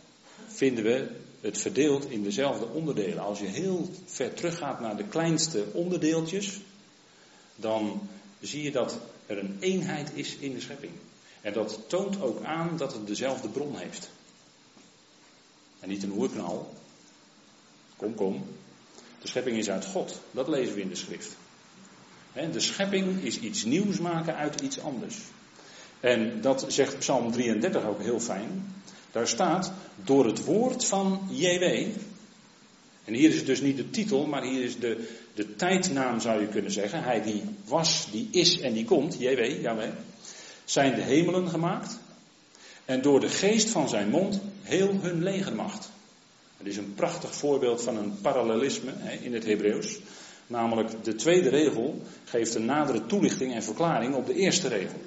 vinden 0.48 0.84
we 0.84 1.08
het 1.42 1.58
verdeeld 1.58 2.10
in 2.10 2.24
dezelfde 2.24 2.68
onderdelen. 2.68 3.24
Als 3.24 3.40
je 3.40 3.46
heel 3.46 3.90
ver 4.06 4.34
teruggaat 4.34 4.80
naar 4.80 4.98
de 4.98 5.08
kleinste 5.08 5.66
onderdeeltjes, 5.74 6.60
dan 7.56 8.10
zie 8.40 8.64
je 8.64 8.72
dat 8.72 9.00
er 9.26 9.38
een 9.38 9.58
eenheid 9.60 10.12
is 10.14 10.36
in 10.36 10.54
de 10.54 10.62
schepping. 10.62 10.92
En 11.42 11.54
dat 11.54 11.80
toont 11.88 12.22
ook 12.22 12.44
aan 12.44 12.78
dat 12.78 12.94
het 12.94 13.08
dezelfde 13.08 13.50
bron 13.50 13.78
heeft. 13.78 14.10
En 15.80 15.90
niet 15.90 16.04
een 16.04 16.18
oerknal. 16.18 16.74
Kom, 18.00 18.16
kom. 18.16 18.46
De 19.22 19.28
schepping 19.28 19.58
is 19.58 19.70
uit 19.70 19.86
God. 19.86 20.22
Dat 20.32 20.48
lezen 20.48 20.76
we 20.76 20.82
in 20.82 20.90
de 20.90 20.96
schrift. 20.96 21.36
De 22.52 22.60
schepping 22.60 23.24
is 23.24 23.40
iets 23.40 23.64
nieuws 23.64 24.00
maken 24.00 24.36
uit 24.36 24.62
iets 24.62 24.80
anders. 24.80 25.18
En 26.00 26.42
dat 26.42 26.66
zegt 26.68 27.00
Psalm 27.00 27.32
33 27.32 27.86
ook 27.86 28.02
heel 28.02 28.20
fijn. 28.20 28.74
Daar 29.12 29.28
staat, 29.28 29.72
door 30.04 30.26
het 30.26 30.44
woord 30.46 30.86
van 30.86 31.28
JW. 31.30 31.64
En 33.06 33.14
hier 33.14 33.30
is 33.30 33.36
het 33.36 33.46
dus 33.46 33.62
niet 33.62 33.78
de 33.78 33.90
titel, 33.90 34.26
maar 34.26 34.44
hier 34.44 34.64
is 34.64 34.80
de, 34.80 35.10
de 35.34 35.56
tijdnaam 35.56 36.20
zou 36.20 36.42
je 36.42 36.48
kunnen 36.48 36.72
zeggen. 36.72 37.04
Hij 37.04 37.22
die 37.22 37.44
was, 37.66 38.12
die 38.12 38.28
is 38.32 38.60
en 38.60 38.74
die 38.74 38.86
komt, 38.86 39.16
JW, 39.20 39.62
Yahweh. 39.62 39.92
Zijn 40.66 40.96
de 40.96 41.02
hemelen 41.02 41.50
gemaakt. 41.50 41.98
En 42.86 43.02
door 43.02 43.20
de 43.20 43.30
geest 43.30 43.70
van 43.70 43.90
zijn 43.90 44.10
mond 44.10 44.42
heel 44.62 44.94
hun 45.02 45.24
legermacht. 45.24 45.90
Het 46.60 46.68
is 46.68 46.78
een 46.78 46.94
prachtig 46.94 47.36
voorbeeld 47.36 47.84
van 47.84 47.98
een 47.98 48.22
parallelisme 48.22 48.92
in 49.22 49.34
het 49.34 49.46
Hebreeuws. 49.46 50.00
Namelijk 50.48 51.04
de 51.04 51.16
tweede 51.16 51.50
regel 51.50 52.02
geeft 52.24 52.56
een 52.56 52.66
nadere 52.66 53.06
toelichting 53.06 53.54
en 53.54 53.64
verklaring 53.64 54.16
op 54.16 54.26
de 54.26 54.34
eerste 54.34 54.68
regel. 54.68 55.00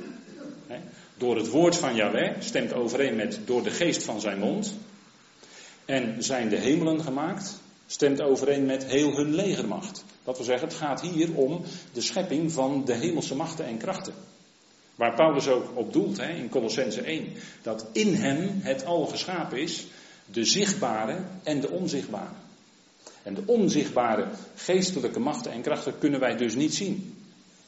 Door 1.17 1.37
het 1.37 1.49
woord 1.49 1.77
van 1.77 1.95
Yahweh 1.95 2.41
stemt 2.41 2.73
overeen 2.73 3.17
met 3.17 3.41
door 3.45 3.63
de 3.63 3.71
geest 3.71 4.03
van 4.03 4.21
zijn 4.21 4.39
mond. 4.39 4.75
En 5.85 6.23
zijn 6.23 6.49
de 6.49 6.57
hemelen 6.57 7.03
gemaakt, 7.03 7.61
stemt 7.87 8.21
overeen 8.21 8.67
met 8.67 8.85
heel 8.85 9.17
hun 9.17 9.35
legermacht. 9.35 10.05
Dat 10.25 10.37
wil 10.37 10.47
zeggen, 10.47 10.69
het 10.69 10.77
gaat 10.77 11.01
hier 11.01 11.35
om 11.35 11.63
de 11.93 12.01
schepping 12.01 12.53
van 12.53 12.85
de 12.85 12.95
hemelse 12.95 13.35
machten 13.35 13.65
en 13.65 13.79
krachten. 13.79 14.15
Waar 14.95 15.15
Paulus 15.15 15.49
ook 15.49 15.71
op 15.75 15.93
doelt 15.93 16.17
hè, 16.17 16.29
in 16.29 16.49
Colossense 16.49 17.01
1. 17.01 17.33
Dat 17.63 17.87
in 17.93 18.15
hem 18.15 18.61
het 18.63 18.85
al 18.85 19.07
geschapen 19.07 19.59
is, 19.59 19.87
de 20.27 20.45
zichtbare 20.45 21.19
en 21.43 21.61
de 21.61 21.71
onzichtbare. 21.71 22.35
En 23.23 23.35
de 23.35 23.43
onzichtbare 23.47 24.29
geestelijke 24.55 25.21
machten 25.21 25.53
en 25.53 25.63
krachten 25.63 25.99
kunnen 25.99 26.21
wij 26.21 26.37
dus 26.37 26.55
niet 26.55 26.75
zien. 26.75 27.17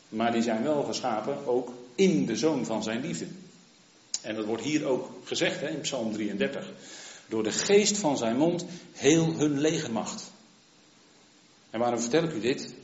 Maar 0.08 0.32
die 0.32 0.42
zijn 0.42 0.62
wel 0.62 0.82
geschapen 0.82 1.46
ook 1.46 1.72
in 1.94 2.26
de 2.26 2.36
zoon 2.36 2.64
van 2.64 2.82
zijn 2.82 3.00
liefde. 3.00 3.26
En 4.22 4.34
dat 4.34 4.44
wordt 4.44 4.62
hier 4.62 4.84
ook 4.84 5.10
gezegd 5.24 5.60
hè, 5.60 5.68
in 5.68 5.80
Psalm 5.80 6.12
33. 6.12 6.72
Door 7.28 7.42
de 7.42 7.52
geest 7.52 7.96
van 7.98 8.16
zijn 8.16 8.36
mond 8.36 8.64
heel 8.92 9.34
hun 9.34 9.60
legermacht. 9.60 10.30
En 11.70 11.80
waarom 11.80 12.00
vertel 12.00 12.24
ik 12.24 12.32
u 12.32 12.40
dit? 12.40 12.74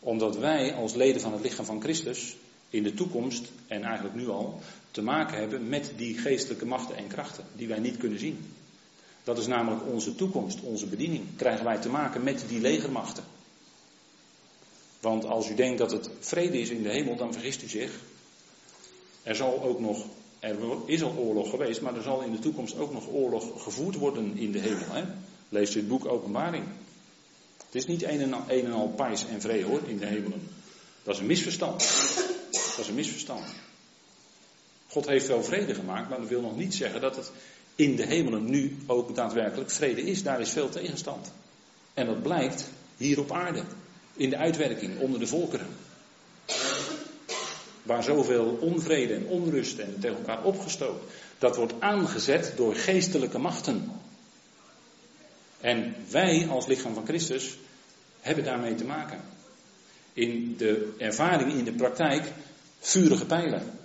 Omdat 0.00 0.36
wij 0.36 0.74
als 0.74 0.94
leden 0.94 1.20
van 1.20 1.32
het 1.32 1.42
lichaam 1.42 1.64
van 1.64 1.82
Christus 1.82 2.36
in 2.70 2.82
de 2.82 2.94
toekomst, 2.94 3.50
en 3.66 3.82
eigenlijk 3.82 4.14
nu 4.14 4.28
al, 4.28 4.60
te 4.90 5.02
maken 5.02 5.38
hebben 5.38 5.68
met 5.68 5.92
die 5.96 6.18
geestelijke 6.18 6.66
machten 6.66 6.96
en 6.96 7.06
krachten 7.06 7.44
die 7.56 7.68
wij 7.68 7.78
niet 7.78 7.96
kunnen 7.96 8.18
zien. 8.18 8.54
Dat 9.26 9.38
is 9.38 9.46
namelijk 9.46 9.86
onze 9.86 10.14
toekomst, 10.14 10.60
onze 10.60 10.86
bediening. 10.86 11.24
Krijgen 11.36 11.64
wij 11.64 11.78
te 11.78 11.88
maken 11.88 12.22
met 12.24 12.44
die 12.48 12.60
legermachten. 12.60 13.24
Want 15.00 15.24
als 15.24 15.50
u 15.50 15.54
denkt 15.54 15.78
dat 15.78 15.90
het 15.90 16.10
vrede 16.20 16.60
is 16.60 16.70
in 16.70 16.82
de 16.82 16.88
hemel, 16.88 17.16
dan 17.16 17.32
vergist 17.32 17.62
u 17.62 17.68
zich. 17.68 17.92
Er 19.22 19.36
zal 19.36 19.62
ook 19.62 19.80
nog, 19.80 20.04
er 20.38 20.56
is 20.84 21.02
al 21.02 21.16
oorlog 21.16 21.50
geweest, 21.50 21.80
maar 21.80 21.96
er 21.96 22.02
zal 22.02 22.22
in 22.22 22.32
de 22.32 22.38
toekomst 22.38 22.78
ook 22.78 22.92
nog 22.92 23.08
oorlog 23.08 23.62
gevoerd 23.62 23.94
worden 23.94 24.36
in 24.36 24.52
de 24.52 24.58
hemel. 24.58 24.94
Hè? 24.94 25.04
Lees 25.48 25.74
u 25.74 25.78
het 25.78 25.88
boek 25.88 26.06
Openbaring. 26.06 26.64
Het 27.66 27.74
is 27.74 27.86
niet 27.86 28.02
een 28.02 28.20
en, 28.20 28.32
al, 28.32 28.44
een 28.48 28.64
en 28.64 28.72
al 28.72 28.94
en 29.30 29.40
vrede 29.40 29.64
hoor, 29.64 29.80
in 29.86 29.98
de 29.98 30.06
hemelen. 30.06 30.48
Dat 31.02 31.14
is 31.14 31.20
een 31.20 31.26
misverstand. 31.26 31.78
Dat 32.50 32.78
is 32.78 32.88
een 32.88 32.94
misverstand. 32.94 33.44
God 34.88 35.06
heeft 35.06 35.26
wel 35.26 35.42
vrede 35.42 35.74
gemaakt, 35.74 36.08
maar 36.08 36.20
dat 36.20 36.28
wil 36.28 36.40
nog 36.40 36.56
niet 36.56 36.74
zeggen 36.74 37.00
dat 37.00 37.16
het 37.16 37.30
in 37.76 37.96
de 37.96 38.06
hemelen 38.06 38.50
nu 38.50 38.76
ook 38.86 39.14
daadwerkelijk 39.14 39.70
vrede 39.70 40.02
is. 40.02 40.22
Daar 40.22 40.40
is 40.40 40.50
veel 40.50 40.68
tegenstand. 40.68 41.32
En 41.94 42.06
dat 42.06 42.22
blijkt 42.22 42.68
hier 42.96 43.20
op 43.20 43.32
aarde, 43.32 43.62
in 44.14 44.30
de 44.30 44.36
uitwerking, 44.36 45.00
onder 45.00 45.20
de 45.20 45.26
volkeren. 45.26 45.66
Waar 47.82 48.02
zoveel 48.02 48.58
onvrede 48.60 49.14
en 49.14 49.26
onrust 49.26 49.78
en 49.78 50.00
tegen 50.00 50.16
elkaar 50.16 50.44
opgestookt. 50.44 51.12
Dat 51.38 51.56
wordt 51.56 51.74
aangezet 51.78 52.52
door 52.56 52.74
geestelijke 52.74 53.38
machten. 53.38 53.90
En 55.60 55.94
wij 56.10 56.48
als 56.48 56.66
lichaam 56.66 56.94
van 56.94 57.06
Christus 57.06 57.58
hebben 58.20 58.44
daarmee 58.44 58.74
te 58.74 58.84
maken. 58.84 59.20
In 60.12 60.54
de 60.56 60.94
ervaring, 60.98 61.52
in 61.52 61.64
de 61.64 61.72
praktijk, 61.72 62.32
vurige 62.78 63.26
pijlen. 63.26 63.78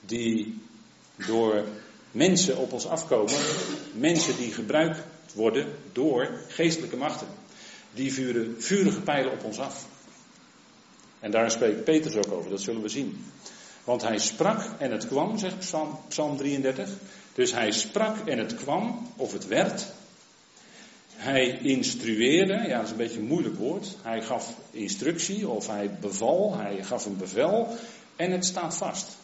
Die 0.00 0.60
door 1.26 1.64
mensen 2.14 2.56
op 2.56 2.72
ons 2.72 2.86
afkomen. 2.86 3.34
Mensen 3.92 4.36
die 4.36 4.52
gebruikt 4.52 4.98
worden 5.34 5.66
door 5.92 6.40
geestelijke 6.48 6.96
machten. 6.96 7.26
Die 7.94 8.12
vuren 8.12 8.54
vurige 8.58 9.00
pijlen 9.00 9.32
op 9.32 9.44
ons 9.44 9.58
af. 9.58 9.86
En 11.20 11.30
daar 11.30 11.50
spreekt 11.50 11.84
Petrus 11.84 12.16
ook 12.16 12.32
over, 12.32 12.50
dat 12.50 12.60
zullen 12.60 12.82
we 12.82 12.88
zien. 12.88 13.24
Want 13.84 14.02
hij 14.02 14.18
sprak 14.18 14.70
en 14.78 14.90
het 14.90 15.06
kwam, 15.06 15.38
zegt 15.38 15.58
Psalm, 15.58 15.98
Psalm 16.08 16.36
33. 16.36 16.88
Dus 17.34 17.52
hij 17.52 17.72
sprak 17.72 18.28
en 18.28 18.38
het 18.38 18.54
kwam, 18.54 19.12
of 19.16 19.32
het 19.32 19.46
werd. 19.46 19.86
Hij 21.14 21.58
instrueerde, 21.62 22.52
ja 22.52 22.76
dat 22.76 22.84
is 22.84 22.90
een 22.90 22.96
beetje 22.96 23.18
een 23.18 23.26
moeilijk 23.26 23.56
woord. 23.56 23.96
Hij 24.02 24.22
gaf 24.22 24.54
instructie 24.70 25.48
of 25.48 25.66
hij 25.66 25.90
beval, 26.00 26.56
hij 26.56 26.84
gaf 26.84 27.06
een 27.06 27.16
bevel 27.16 27.76
en 28.16 28.30
het 28.30 28.44
staat 28.44 28.76
vast. 28.76 29.16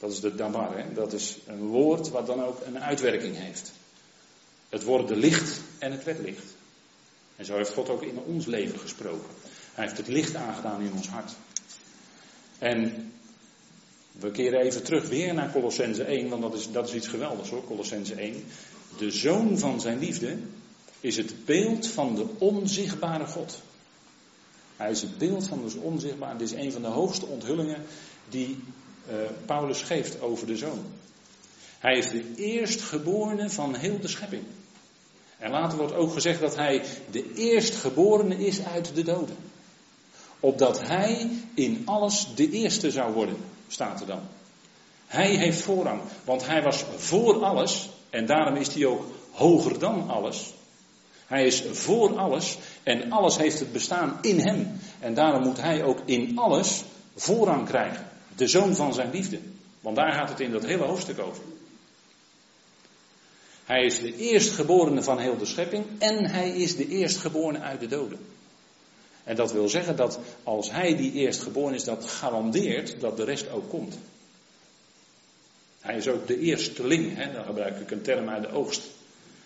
Dat 0.00 0.12
is 0.12 0.20
de 0.20 0.34
damar, 0.34 0.78
hè? 0.78 0.92
dat 0.92 1.12
is 1.12 1.38
een 1.46 1.66
woord 1.66 2.08
wat 2.08 2.26
dan 2.26 2.42
ook 2.42 2.60
een 2.64 2.80
uitwerking 2.80 3.36
heeft. 3.36 3.72
Het 4.68 4.84
wordt 4.84 5.10
licht 5.10 5.60
en 5.78 5.92
het 5.92 6.04
werd 6.04 6.18
licht. 6.18 6.54
En 7.36 7.44
zo 7.44 7.56
heeft 7.56 7.72
God 7.72 7.88
ook 7.88 8.02
in 8.02 8.18
ons 8.18 8.46
leven 8.46 8.78
gesproken. 8.78 9.30
Hij 9.74 9.84
heeft 9.84 9.96
het 9.96 10.08
licht 10.08 10.34
aangedaan 10.34 10.80
in 10.80 10.92
ons 10.92 11.08
hart. 11.08 11.32
En 12.58 13.10
We 14.12 14.30
keren 14.30 14.60
even 14.60 14.82
terug 14.82 15.08
weer 15.08 15.34
naar 15.34 15.52
Colossense 15.52 16.04
1, 16.04 16.28
want 16.28 16.42
dat 16.42 16.54
is, 16.54 16.70
dat 16.72 16.88
is 16.88 16.94
iets 16.94 17.06
geweldigs 17.06 17.50
hoor, 17.50 17.64
Colossense 17.64 18.14
1. 18.14 18.44
De 18.98 19.10
zoon 19.10 19.58
van 19.58 19.80
zijn 19.80 19.98
liefde 19.98 20.38
is 21.00 21.16
het 21.16 21.44
beeld 21.44 21.86
van 21.86 22.14
de 22.14 22.26
onzichtbare 22.38 23.26
God. 23.26 23.62
Hij 24.76 24.90
is 24.90 25.02
het 25.02 25.18
beeld 25.18 25.46
van 25.46 25.68
de 25.68 25.80
onzichtbare. 25.80 26.38
Dit 26.38 26.52
is 26.52 26.64
een 26.64 26.72
van 26.72 26.82
de 26.82 26.88
hoogste 26.88 27.26
onthullingen 27.26 27.82
die 28.28 28.62
uh, 29.10 29.16
Paulus 29.46 29.82
geeft 29.82 30.20
over 30.20 30.46
de 30.46 30.56
zoon. 30.56 30.84
Hij 31.78 31.98
is 31.98 32.10
de 32.10 32.34
eerstgeborene 32.36 33.50
van 33.50 33.74
heel 33.74 34.00
de 34.00 34.08
schepping. 34.08 34.42
En 35.38 35.50
later 35.50 35.78
wordt 35.78 35.94
ook 35.94 36.12
gezegd 36.12 36.40
dat 36.40 36.56
hij 36.56 36.82
de 37.10 37.32
eerstgeborene 37.34 38.46
is 38.46 38.64
uit 38.64 38.94
de 38.94 39.02
doden. 39.02 39.36
Opdat 40.40 40.86
hij 40.86 41.30
in 41.54 41.82
alles 41.84 42.26
de 42.34 42.50
eerste 42.50 42.90
zou 42.90 43.12
worden, 43.12 43.36
staat 43.68 44.00
er 44.00 44.06
dan. 44.06 44.20
Hij 45.06 45.34
heeft 45.34 45.62
voorrang, 45.62 46.00
want 46.24 46.46
hij 46.46 46.62
was 46.62 46.84
voor 46.96 47.44
alles 47.44 47.88
en 48.10 48.26
daarom 48.26 48.56
is 48.56 48.74
hij 48.74 48.86
ook 48.86 49.04
hoger 49.30 49.78
dan 49.78 50.08
alles. 50.08 50.52
Hij 51.26 51.46
is 51.46 51.62
voor 51.72 52.18
alles 52.18 52.58
en 52.82 53.12
alles 53.12 53.36
heeft 53.36 53.58
het 53.58 53.72
bestaan 53.72 54.18
in 54.22 54.38
hem. 54.40 54.80
En 55.00 55.14
daarom 55.14 55.42
moet 55.42 55.60
hij 55.60 55.82
ook 55.82 56.00
in 56.04 56.38
alles 56.38 56.84
voorrang 57.14 57.66
krijgen. 57.66 58.09
De 58.40 58.46
zoon 58.46 58.76
van 58.76 58.94
zijn 58.94 59.10
liefde. 59.10 59.38
Want 59.80 59.96
daar 59.96 60.12
gaat 60.12 60.28
het 60.28 60.40
in 60.40 60.52
dat 60.52 60.64
hele 60.64 60.84
hoofdstuk 60.84 61.18
over. 61.18 61.42
Hij 63.64 63.84
is 63.84 63.98
de 63.98 64.16
eerstgeborene 64.16 65.02
van 65.02 65.18
heel 65.18 65.36
de 65.38 65.46
schepping 65.46 65.84
en 65.98 66.26
hij 66.26 66.50
is 66.50 66.76
de 66.76 66.88
eerstgeborene 66.88 67.58
uit 67.58 67.80
de 67.80 67.86
doden. 67.86 68.18
En 69.24 69.36
dat 69.36 69.52
wil 69.52 69.68
zeggen 69.68 69.96
dat 69.96 70.18
als 70.42 70.70
hij 70.70 70.96
die 70.96 71.12
eerstgeboren 71.12 71.74
is, 71.74 71.84
dat 71.84 72.04
garandeert 72.04 73.00
dat 73.00 73.16
de 73.16 73.24
rest 73.24 73.50
ook 73.50 73.68
komt. 73.68 73.98
Hij 75.80 75.96
is 75.96 76.08
ook 76.08 76.26
de 76.26 76.38
eersteling, 76.38 77.16
hè? 77.16 77.32
dan 77.32 77.44
gebruik 77.44 77.80
ik 77.80 77.90
een 77.90 78.02
term 78.02 78.28
uit 78.28 78.42
de 78.42 78.52
oogst. 78.52 78.82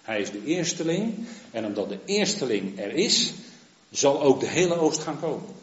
Hij 0.03 0.21
is 0.21 0.31
de 0.31 0.45
eersteling 0.45 1.27
en 1.51 1.67
omdat 1.67 1.89
de 1.89 1.99
eersteling 2.05 2.81
er 2.81 2.93
is, 2.93 3.33
zal 3.91 4.23
ook 4.23 4.41
de 4.41 4.49
hele 4.49 4.75
oogst 4.75 5.01
gaan 5.01 5.21
komen. 5.21 5.63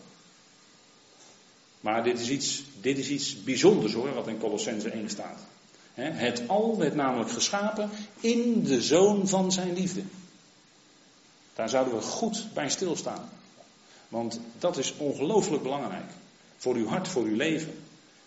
Maar 1.82 2.04
dit 2.04 2.20
is 2.20 2.30
iets, 2.30 2.64
dit 2.82 2.98
is 2.98 3.10
iets 3.10 3.44
bijzonders 3.44 3.94
hoor, 3.94 4.14
wat 4.14 4.28
in 4.28 4.40
Colossense 4.40 4.90
1 4.90 5.10
staat. 5.10 5.40
Het 5.94 6.44
al 6.48 6.78
werd 6.78 6.96
namelijk 6.96 7.32
geschapen 7.32 7.90
in 8.20 8.64
de 8.64 8.82
zoon 8.82 9.28
van 9.28 9.52
zijn 9.52 9.74
liefde. 9.74 10.02
Daar 11.54 11.70
zouden 11.70 11.96
we 11.96 12.02
goed 12.02 12.46
bij 12.54 12.70
stilstaan. 12.70 13.30
Want 14.08 14.40
dat 14.60 14.78
is 14.78 14.94
ongelooflijk 14.98 15.64
belangrijk. 15.64 16.12
Voor 16.58 16.76
uw 16.76 16.88
hart, 16.88 17.08
voor 17.08 17.24
uw 17.24 17.36
leven. 17.36 17.74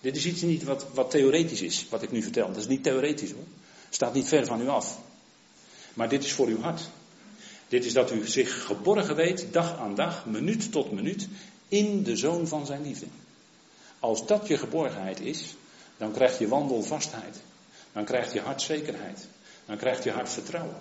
Dit 0.00 0.16
is 0.16 0.26
iets 0.26 0.42
niet 0.42 0.62
wat, 0.62 0.86
wat 0.94 1.10
theoretisch 1.10 1.62
is, 1.62 1.86
wat 1.90 2.02
ik 2.02 2.10
nu 2.10 2.22
vertel. 2.22 2.46
Dat 2.46 2.56
is 2.56 2.66
niet 2.66 2.82
theoretisch 2.82 3.30
hoor. 3.30 3.44
Staat 3.90 4.14
niet 4.14 4.28
ver 4.28 4.46
van 4.46 4.60
u 4.60 4.68
af. 4.68 4.98
Maar 5.94 6.08
dit 6.08 6.24
is 6.24 6.32
voor 6.32 6.46
uw 6.46 6.60
hart. 6.60 6.80
Dit 7.68 7.84
is 7.84 7.92
dat 7.92 8.12
u 8.12 8.26
zich 8.26 8.64
geborgen 8.64 9.16
weet, 9.16 9.46
dag 9.50 9.78
aan 9.78 9.94
dag, 9.94 10.26
minuut 10.26 10.72
tot 10.72 10.92
minuut, 10.92 11.28
in 11.68 12.02
de 12.02 12.16
zoon 12.16 12.48
van 12.48 12.66
zijn 12.66 12.82
liefde. 12.82 13.06
Als 14.04 14.26
dat 14.26 14.46
je 14.46 14.58
geborgenheid 14.58 15.20
is, 15.20 15.54
dan 15.96 16.12
krijg 16.12 16.38
je 16.38 16.48
wandelvastheid. 16.48 17.36
Dan 17.92 18.04
krijgt 18.04 18.32
je 18.32 18.40
hart 18.40 18.62
zekerheid. 18.62 19.28
Dan 19.66 19.76
krijgt 19.76 20.04
je 20.04 20.10
hart 20.10 20.28
vertrouwen. 20.28 20.76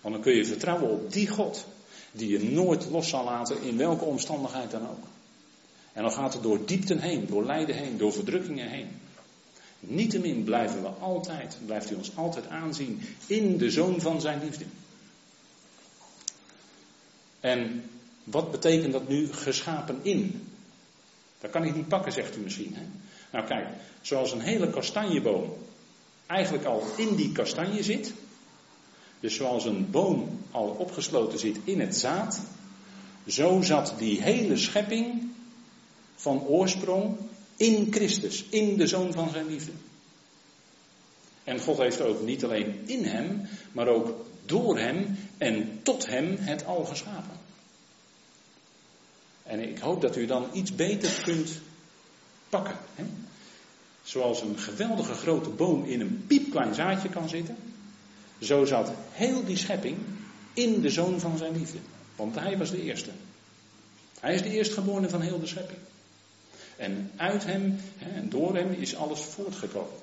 Want 0.00 0.14
dan 0.14 0.22
kun 0.22 0.34
je 0.34 0.44
vertrouwen 0.44 0.90
op 0.90 1.12
die 1.12 1.28
God. 1.28 1.66
Die 2.12 2.28
je 2.28 2.50
nooit 2.50 2.86
los 2.90 3.08
zal 3.08 3.24
laten 3.24 3.62
in 3.62 3.76
welke 3.76 4.04
omstandigheid 4.04 4.70
dan 4.70 4.88
ook. 4.88 5.04
En 5.92 6.02
dan 6.02 6.12
gaat 6.12 6.32
het 6.32 6.42
door 6.42 6.66
diepten 6.66 7.00
heen, 7.00 7.26
door 7.26 7.44
lijden 7.44 7.74
heen, 7.74 7.98
door 7.98 8.12
verdrukkingen 8.12 8.68
heen. 8.68 8.88
Niettemin 9.80 10.44
blijven 10.44 10.82
we 10.82 10.88
altijd, 10.88 11.56
blijft 11.66 11.88
hij 11.88 11.98
ons 11.98 12.16
altijd 12.16 12.46
aanzien 12.48 13.00
in 13.26 13.56
de 13.56 13.70
zoon 13.70 14.00
van 14.00 14.20
zijn 14.20 14.40
liefde. 14.44 14.64
En 17.40 17.90
wat 18.24 18.50
betekent 18.50 18.92
dat 18.92 19.08
nu 19.08 19.32
geschapen 19.32 19.98
in? 20.02 20.47
Dat 21.40 21.50
kan 21.50 21.64
ik 21.64 21.74
niet 21.74 21.88
pakken, 21.88 22.12
zegt 22.12 22.36
u 22.36 22.40
misschien. 22.40 22.74
Hè? 22.74 22.82
Nou 23.32 23.46
kijk, 23.46 23.66
zoals 24.00 24.32
een 24.32 24.40
hele 24.40 24.70
kastanjeboom 24.70 25.52
eigenlijk 26.26 26.64
al 26.64 26.82
in 26.96 27.14
die 27.14 27.32
kastanje 27.32 27.82
zit. 27.82 28.12
Dus 29.20 29.34
zoals 29.34 29.64
een 29.64 29.90
boom 29.90 30.40
al 30.50 30.68
opgesloten 30.68 31.38
zit 31.38 31.58
in 31.64 31.80
het 31.80 31.96
zaad, 31.96 32.40
zo 33.26 33.62
zat 33.62 33.94
die 33.98 34.22
hele 34.22 34.56
schepping 34.56 35.30
van 36.14 36.42
oorsprong 36.46 37.16
in 37.56 37.86
Christus, 37.90 38.44
in 38.50 38.76
de 38.76 38.86
zoon 38.86 39.12
van 39.12 39.30
zijn 39.30 39.46
liefde. 39.46 39.72
En 41.44 41.60
God 41.60 41.78
heeft 41.78 42.00
ook 42.00 42.22
niet 42.22 42.44
alleen 42.44 42.82
in 42.86 43.04
hem, 43.04 43.48
maar 43.72 43.88
ook 43.88 44.26
door 44.46 44.78
hem 44.78 45.18
en 45.38 45.80
tot 45.82 46.06
hem 46.06 46.36
het 46.38 46.66
al 46.66 46.84
geschapen. 46.84 47.37
En 49.48 49.68
ik 49.68 49.78
hoop 49.78 50.00
dat 50.00 50.16
u 50.16 50.26
dan 50.26 50.46
iets 50.52 50.74
beter 50.74 51.22
kunt 51.22 51.60
pakken. 52.48 52.76
Hè? 52.94 53.04
Zoals 54.02 54.40
een 54.40 54.58
geweldige 54.58 55.14
grote 55.14 55.48
boom 55.48 55.84
in 55.84 56.00
een 56.00 56.24
piepklein 56.26 56.74
zaadje 56.74 57.08
kan 57.08 57.28
zitten, 57.28 57.56
zo 58.40 58.64
zat 58.64 58.90
heel 59.12 59.44
die 59.44 59.56
schepping 59.56 59.96
in 60.54 60.80
de 60.80 60.90
zoon 60.90 61.20
van 61.20 61.38
zijn 61.38 61.52
liefde. 61.52 61.78
Want 62.16 62.34
hij 62.34 62.58
was 62.58 62.70
de 62.70 62.82
eerste. 62.82 63.10
Hij 64.20 64.34
is 64.34 64.42
de 64.42 64.50
eerstgeborene 64.50 65.08
van 65.08 65.20
heel 65.20 65.40
de 65.40 65.46
schepping. 65.46 65.78
En 66.76 67.10
uit 67.16 67.44
hem 67.44 67.80
en 67.98 68.28
door 68.28 68.56
hem 68.56 68.72
is 68.72 68.96
alles 68.96 69.20
voortgekomen. 69.20 69.98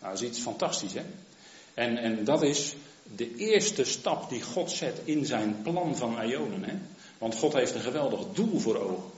Nou, 0.00 0.12
dat 0.12 0.22
is 0.22 0.28
iets 0.28 0.40
fantastisch, 0.40 0.92
hè? 0.92 1.04
En, 1.74 1.96
en 1.96 2.24
dat 2.24 2.42
is 2.42 2.74
de 3.16 3.36
eerste 3.36 3.84
stap 3.84 4.28
die 4.28 4.42
God 4.42 4.70
zet 4.70 5.00
in 5.04 5.26
zijn 5.26 5.62
plan 5.62 5.96
van 5.96 6.22
Ionen, 6.22 6.64
hè? 6.64 6.74
Want 7.24 7.36
God 7.36 7.52
heeft 7.52 7.74
een 7.74 7.80
geweldig 7.80 8.20
doel 8.32 8.58
voor 8.58 8.76
ogen 8.76 9.10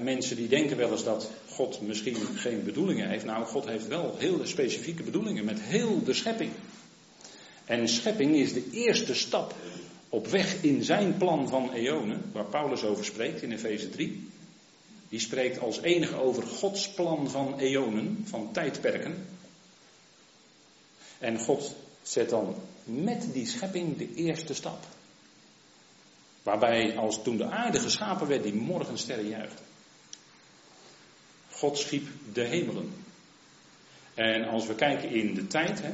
mensen 0.00 0.36
die 0.36 0.48
denken 0.48 0.76
wel 0.76 0.90
eens 0.90 1.04
dat 1.04 1.30
God 1.48 1.80
misschien 1.80 2.16
geen 2.16 2.64
bedoelingen 2.64 3.08
heeft. 3.08 3.24
Nou, 3.24 3.44
God 3.44 3.66
heeft 3.66 3.86
wel 3.86 4.14
hele 4.18 4.46
specifieke 4.46 5.02
bedoelingen 5.02 5.44
met 5.44 5.60
heel 5.60 6.04
de 6.04 6.12
schepping. 6.12 6.50
En 7.64 7.88
schepping 7.88 8.36
is 8.36 8.52
de 8.52 8.70
eerste 8.70 9.14
stap 9.14 9.54
op 10.08 10.26
weg 10.26 10.62
in 10.62 10.84
zijn 10.84 11.16
plan 11.16 11.48
van 11.48 11.72
eonen, 11.72 12.30
waar 12.32 12.44
Paulus 12.44 12.84
over 12.84 13.04
spreekt 13.04 13.42
in 13.42 13.52
Efeze 13.52 13.88
3. 13.88 14.28
Die 15.08 15.20
spreekt 15.20 15.58
als 15.58 15.80
enige 15.80 16.16
over 16.16 16.42
Gods 16.42 16.88
plan 16.88 17.30
van 17.30 17.58
eonen, 17.58 18.24
van 18.24 18.52
tijdperken. 18.52 19.26
En 21.18 21.38
God 21.38 21.74
zet 22.02 22.30
dan 22.30 22.54
met 22.84 23.28
die 23.32 23.46
schepping 23.46 23.96
de 23.96 24.14
eerste 24.14 24.54
stap. 24.54 24.78
Waarbij 26.46 26.96
als 26.96 27.22
toen 27.22 27.36
de 27.36 27.50
aarde 27.50 27.78
geschapen 27.78 28.28
werd, 28.28 28.42
die 28.42 28.54
morgensterren 28.54 29.28
juichten. 29.28 29.64
God 31.50 31.78
schiep 31.78 32.08
de 32.32 32.40
hemelen. 32.40 32.92
En 34.14 34.44
als 34.44 34.66
we 34.66 34.74
kijken 34.74 35.10
in 35.10 35.34
de 35.34 35.46
tijd, 35.46 35.82
hè, 35.82 35.90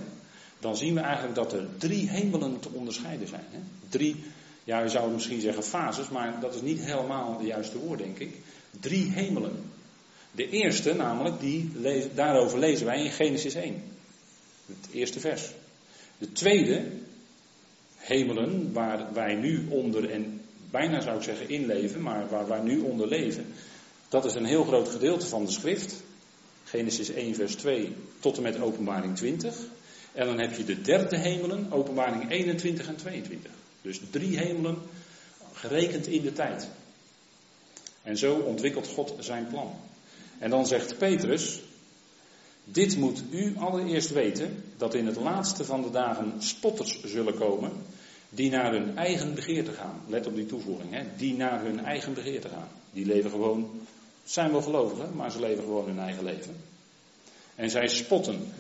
dan 0.58 0.76
zien 0.76 0.94
we 0.94 1.00
eigenlijk 1.00 1.34
dat 1.34 1.52
er 1.52 1.68
drie 1.78 2.08
hemelen 2.08 2.60
te 2.60 2.68
onderscheiden 2.68 3.28
zijn. 3.28 3.44
Hè. 3.50 3.58
Drie, 3.88 4.24
ja, 4.64 4.82
je 4.82 4.88
zou 4.88 5.12
misschien 5.12 5.40
zeggen 5.40 5.64
fases, 5.64 6.08
maar 6.08 6.40
dat 6.40 6.54
is 6.54 6.60
niet 6.60 6.80
helemaal 6.80 7.38
de 7.38 7.46
juiste 7.46 7.78
woord, 7.78 7.98
denk 7.98 8.18
ik. 8.18 8.36
Drie 8.80 9.10
hemelen. 9.10 9.70
De 10.32 10.48
eerste, 10.48 10.94
namelijk, 10.94 11.40
die, 11.40 11.72
daarover 12.14 12.58
lezen 12.58 12.86
wij 12.86 13.04
in 13.04 13.10
Genesis 13.10 13.54
1. 13.54 13.82
Het 14.66 14.88
eerste 14.92 15.20
vers. 15.20 15.50
De 16.18 16.32
tweede, 16.32 16.84
hemelen, 17.96 18.72
waar 18.72 19.12
wij 19.12 19.34
nu 19.34 19.66
onder, 19.68 20.10
en 20.10 20.41
bijna 20.72 21.00
zou 21.00 21.16
ik 21.16 21.22
zeggen 21.22 21.48
inleven, 21.48 22.02
maar 22.02 22.28
waar 22.28 22.48
wij 22.48 22.61
nu 22.61 22.80
onder 22.80 23.08
leven, 23.08 23.46
dat 24.08 24.24
is 24.24 24.35
een 24.35 24.44
heel 24.44 24.64
groot 24.64 24.88
gedeelte 24.88 25.26
van 25.26 25.44
de 25.44 25.50
schrift. 25.50 26.02
Genesis 26.64 27.11
1, 27.11 27.35
vers 27.35 27.54
2 27.54 27.94
tot 28.20 28.37
en 28.37 28.42
met 28.42 28.61
openbaring 28.61 29.16
20. 29.16 29.54
En 30.12 30.26
dan 30.26 30.38
heb 30.40 30.56
je 30.56 30.64
de 30.64 30.80
derde 30.80 31.18
hemelen, 31.18 31.72
openbaring 31.72 32.30
21 32.30 32.87
en 32.87 32.96
22. 32.96 33.50
Dus 33.82 34.00
drie 34.11 34.38
hemelen 34.38 34.78
gerekend 35.52 36.06
in 36.06 36.22
de 36.22 36.32
tijd. 36.32 36.68
En 38.02 38.16
zo 38.16 38.35
ontwikkelt 38.35 38.87
God 38.87 39.14
zijn 39.18 39.46
plan. 39.46 39.74
En 40.38 40.50
dan 40.50 40.66
zegt 40.66 40.98
Petrus, 40.98 41.61
dit 42.64 42.96
moet 42.96 43.22
u 43.30 43.56
allereerst 43.58 44.11
weten, 44.11 44.64
dat 44.76 44.94
in 44.94 45.06
het 45.06 45.16
laatste 45.16 45.64
van 45.64 45.82
de 45.82 45.90
dagen 45.90 46.32
spotters 46.38 47.02
zullen 47.04 47.35
komen, 47.35 47.72
die 48.35 48.51
naar 48.51 48.73
hun 48.73 48.97
eigen 48.97 49.35
begeerte 49.35 49.73
gaan. 49.73 50.01
Let 50.09 50.27
op 50.27 50.35
die 50.35 50.47
toevoeging, 50.47 50.92
hè? 50.92 51.05
die 51.16 51.35
naar 51.35 51.62
hun 51.62 51.85
eigen 51.85 52.14
begeerte 52.14 52.49
gaan. 52.49 52.68
Die 52.92 53.07
leven 53.07 53.31
gewoon 53.31 53.87
zijn 54.25 54.51
wel 54.51 54.62
gelovigen, 54.62 55.16
maar 55.16 55.31
ze 55.31 55.40
leven 55.40 55.62
gewoon 55.62 55.87
hun 55.87 55.99
eigen 55.99 56.25
leven. 56.25 56.57
En 57.55 57.71
zij 57.71 57.88
spotten. 57.88 58.53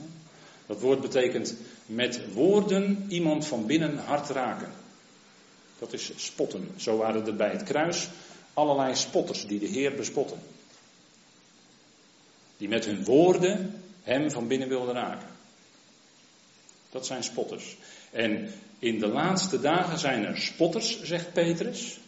Dat 0.66 0.80
woord 0.80 1.00
betekent 1.00 1.54
met 1.86 2.32
woorden 2.32 3.06
iemand 3.08 3.46
van 3.46 3.66
binnen 3.66 3.98
hard 3.98 4.28
raken. 4.28 4.70
Dat 5.78 5.92
is 5.92 6.12
spotten. 6.16 6.68
Zo 6.76 6.96
waren 6.96 7.26
er 7.26 7.36
bij 7.36 7.50
het 7.50 7.62
kruis 7.62 8.08
allerlei 8.54 8.94
spotters 8.94 9.46
die 9.46 9.58
de 9.58 9.66
Heer 9.66 9.94
bespotten. 9.94 10.38
Die 12.56 12.68
met 12.68 12.84
hun 12.84 13.04
woorden 13.04 13.82
hem 14.02 14.30
van 14.30 14.46
binnen 14.46 14.68
wilden 14.68 14.94
raken. 14.94 15.28
Dat 16.90 17.06
zijn 17.06 17.24
spotters. 17.24 17.76
En 18.12 18.52
in 18.78 18.98
de 18.98 19.06
laatste 19.06 19.60
dagen 19.60 19.98
zijn 19.98 20.24
er 20.24 20.38
spotters, 20.38 21.02
zegt 21.02 21.32
Petrus. 21.32 21.98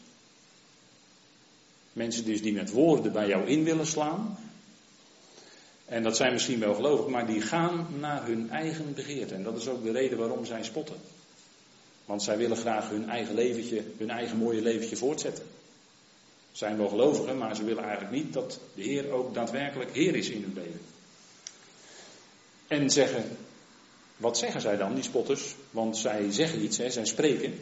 Mensen 1.92 2.24
dus 2.24 2.42
die 2.42 2.52
met 2.52 2.70
woorden 2.70 3.12
bij 3.12 3.28
jou 3.28 3.46
in 3.46 3.64
willen 3.64 3.86
slaan. 3.86 4.38
En 5.84 6.02
dat 6.02 6.16
zijn 6.16 6.32
misschien 6.32 6.60
wel 6.60 6.74
gelovig, 6.74 7.06
maar 7.06 7.26
die 7.26 7.40
gaan 7.40 7.86
naar 7.98 8.26
hun 8.26 8.50
eigen 8.50 8.94
begeerte. 8.94 9.34
En 9.34 9.42
dat 9.42 9.56
is 9.56 9.68
ook 9.68 9.82
de 9.82 9.92
reden 9.92 10.18
waarom 10.18 10.44
zij 10.44 10.64
spotten. 10.64 10.96
Want 12.04 12.22
zij 12.22 12.36
willen 12.36 12.56
graag 12.56 12.88
hun 12.88 13.08
eigen 13.08 13.34
leventje, 13.34 13.82
hun 13.98 14.10
eigen 14.10 14.36
mooie 14.36 14.62
leventje 14.62 14.96
voortzetten. 14.96 15.44
Zijn 16.52 16.76
wel 16.76 16.88
gelovigen, 16.88 17.38
maar 17.38 17.56
ze 17.56 17.64
willen 17.64 17.84
eigenlijk 17.84 18.12
niet 18.12 18.32
dat 18.32 18.60
de 18.74 18.82
Heer 18.82 19.10
ook 19.10 19.34
daadwerkelijk 19.34 19.94
Heer 19.94 20.14
is 20.14 20.28
in 20.28 20.42
hun 20.42 20.54
leven. 20.54 20.80
En 22.66 22.90
zeggen, 22.90 23.36
wat 24.24 24.38
zeggen 24.38 24.60
zij 24.60 24.76
dan, 24.76 24.94
die 24.94 25.02
spotters? 25.02 25.54
Want 25.70 25.96
zij 25.96 26.32
zeggen 26.32 26.64
iets, 26.64 26.78
hè, 26.78 26.90
zij 26.90 27.04
spreken. 27.04 27.54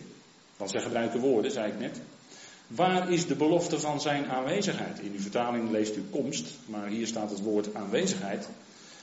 Want 0.56 0.70
zij 0.70 0.80
gebruiken 0.80 1.20
woorden, 1.20 1.50
zei 1.50 1.72
ik 1.72 1.78
net. 1.78 2.00
Waar 2.66 3.12
is 3.12 3.26
de 3.26 3.34
belofte 3.34 3.80
van 3.80 4.00
zijn 4.00 4.26
aanwezigheid? 4.26 4.98
In 4.98 5.12
uw 5.12 5.20
vertaling 5.20 5.70
leest 5.70 5.96
u 5.96 6.04
komst, 6.10 6.46
maar 6.66 6.86
hier 6.86 7.06
staat 7.06 7.30
het 7.30 7.40
woord 7.40 7.74
aanwezigheid. 7.74 8.48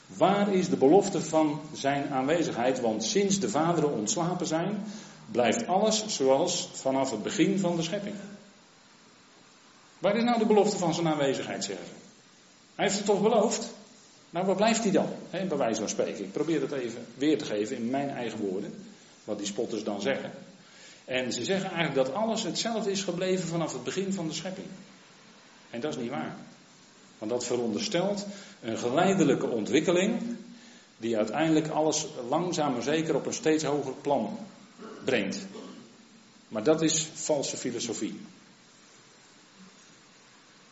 Waar 0.06 0.54
is 0.54 0.70
de 0.70 0.78
belofte 0.78 1.22
van 1.22 1.62
zijn 1.74 2.10
aanwezigheid? 2.10 2.80
Want 2.80 3.04
sinds 3.04 3.40
de 3.40 3.50
vaderen 3.50 3.94
ontslapen 3.94 4.48
zijn, 4.48 4.84
blijft 5.32 5.68
alles 5.68 6.06
zoals 6.08 6.70
vanaf 6.74 7.12
het 7.12 7.24
begin 7.24 7.60
van 7.60 7.76
de 7.76 7.82
schepping. 7.82 8.16
Waar 10.00 10.16
is 10.16 10.24
nou 10.24 10.40
de 10.40 10.46
belofte 10.46 10.78
van 10.78 10.94
zijn 10.94 11.08
aanwezigheid, 11.08 11.66
zeggen 11.66 11.86
ze? 11.86 11.92
Hij 12.76 12.86
heeft 12.86 12.98
het 12.98 13.06
toch 13.06 13.22
beloofd? 13.22 13.74
Nou, 14.30 14.46
waar 14.46 14.56
blijft 14.56 14.84
hij 14.84 14.92
dan? 14.92 15.10
He, 15.30 15.46
bij 15.46 15.58
wijze 15.58 15.80
van 15.80 15.90
spreken. 15.90 16.24
Ik 16.24 16.32
probeer 16.32 16.62
het 16.62 16.72
even 16.72 17.06
weer 17.14 17.38
te 17.38 17.46
geven 17.46 17.76
in 17.76 17.90
mijn 17.90 18.10
eigen 18.10 18.40
woorden. 18.40 18.74
Wat 19.24 19.38
die 19.38 19.48
spotters 19.48 19.84
dan 19.84 20.02
zeggen. 20.02 20.32
En 21.06 21.34
ze 21.34 21.44
zeggen 21.44 21.72
eigenlijk 21.72 22.08
dat 22.08 22.16
alles 22.16 22.44
hetzelfde 22.44 22.92
is 22.92 23.04
gebleven 23.04 23.48
vanaf 23.48 23.74
het 23.74 23.84
begin 23.84 24.14
van 24.14 24.28
de 24.28 24.34
schepping. 24.34 24.68
En 25.70 25.80
dat 25.80 25.92
is 25.92 26.02
niet 26.02 26.10
waar. 26.10 26.36
Want 27.18 27.32
dat 27.32 27.46
veronderstelt 27.46 28.26
een 28.62 28.78
geleidelijke 28.78 29.48
ontwikkeling. 29.48 30.38
Die 30.98 31.18
uiteindelijk 31.18 31.68
alles 31.68 32.08
langzaam 32.30 32.74
maar 32.74 32.82
zeker 32.82 33.16
op 33.16 33.26
een 33.26 33.34
steeds 33.34 33.64
hoger 33.64 33.94
plan 33.94 34.40
brengt. 35.04 35.46
Maar 36.48 36.64
dat 36.64 36.82
is 36.82 37.08
valse 37.14 37.58
filosofie. 37.58 38.20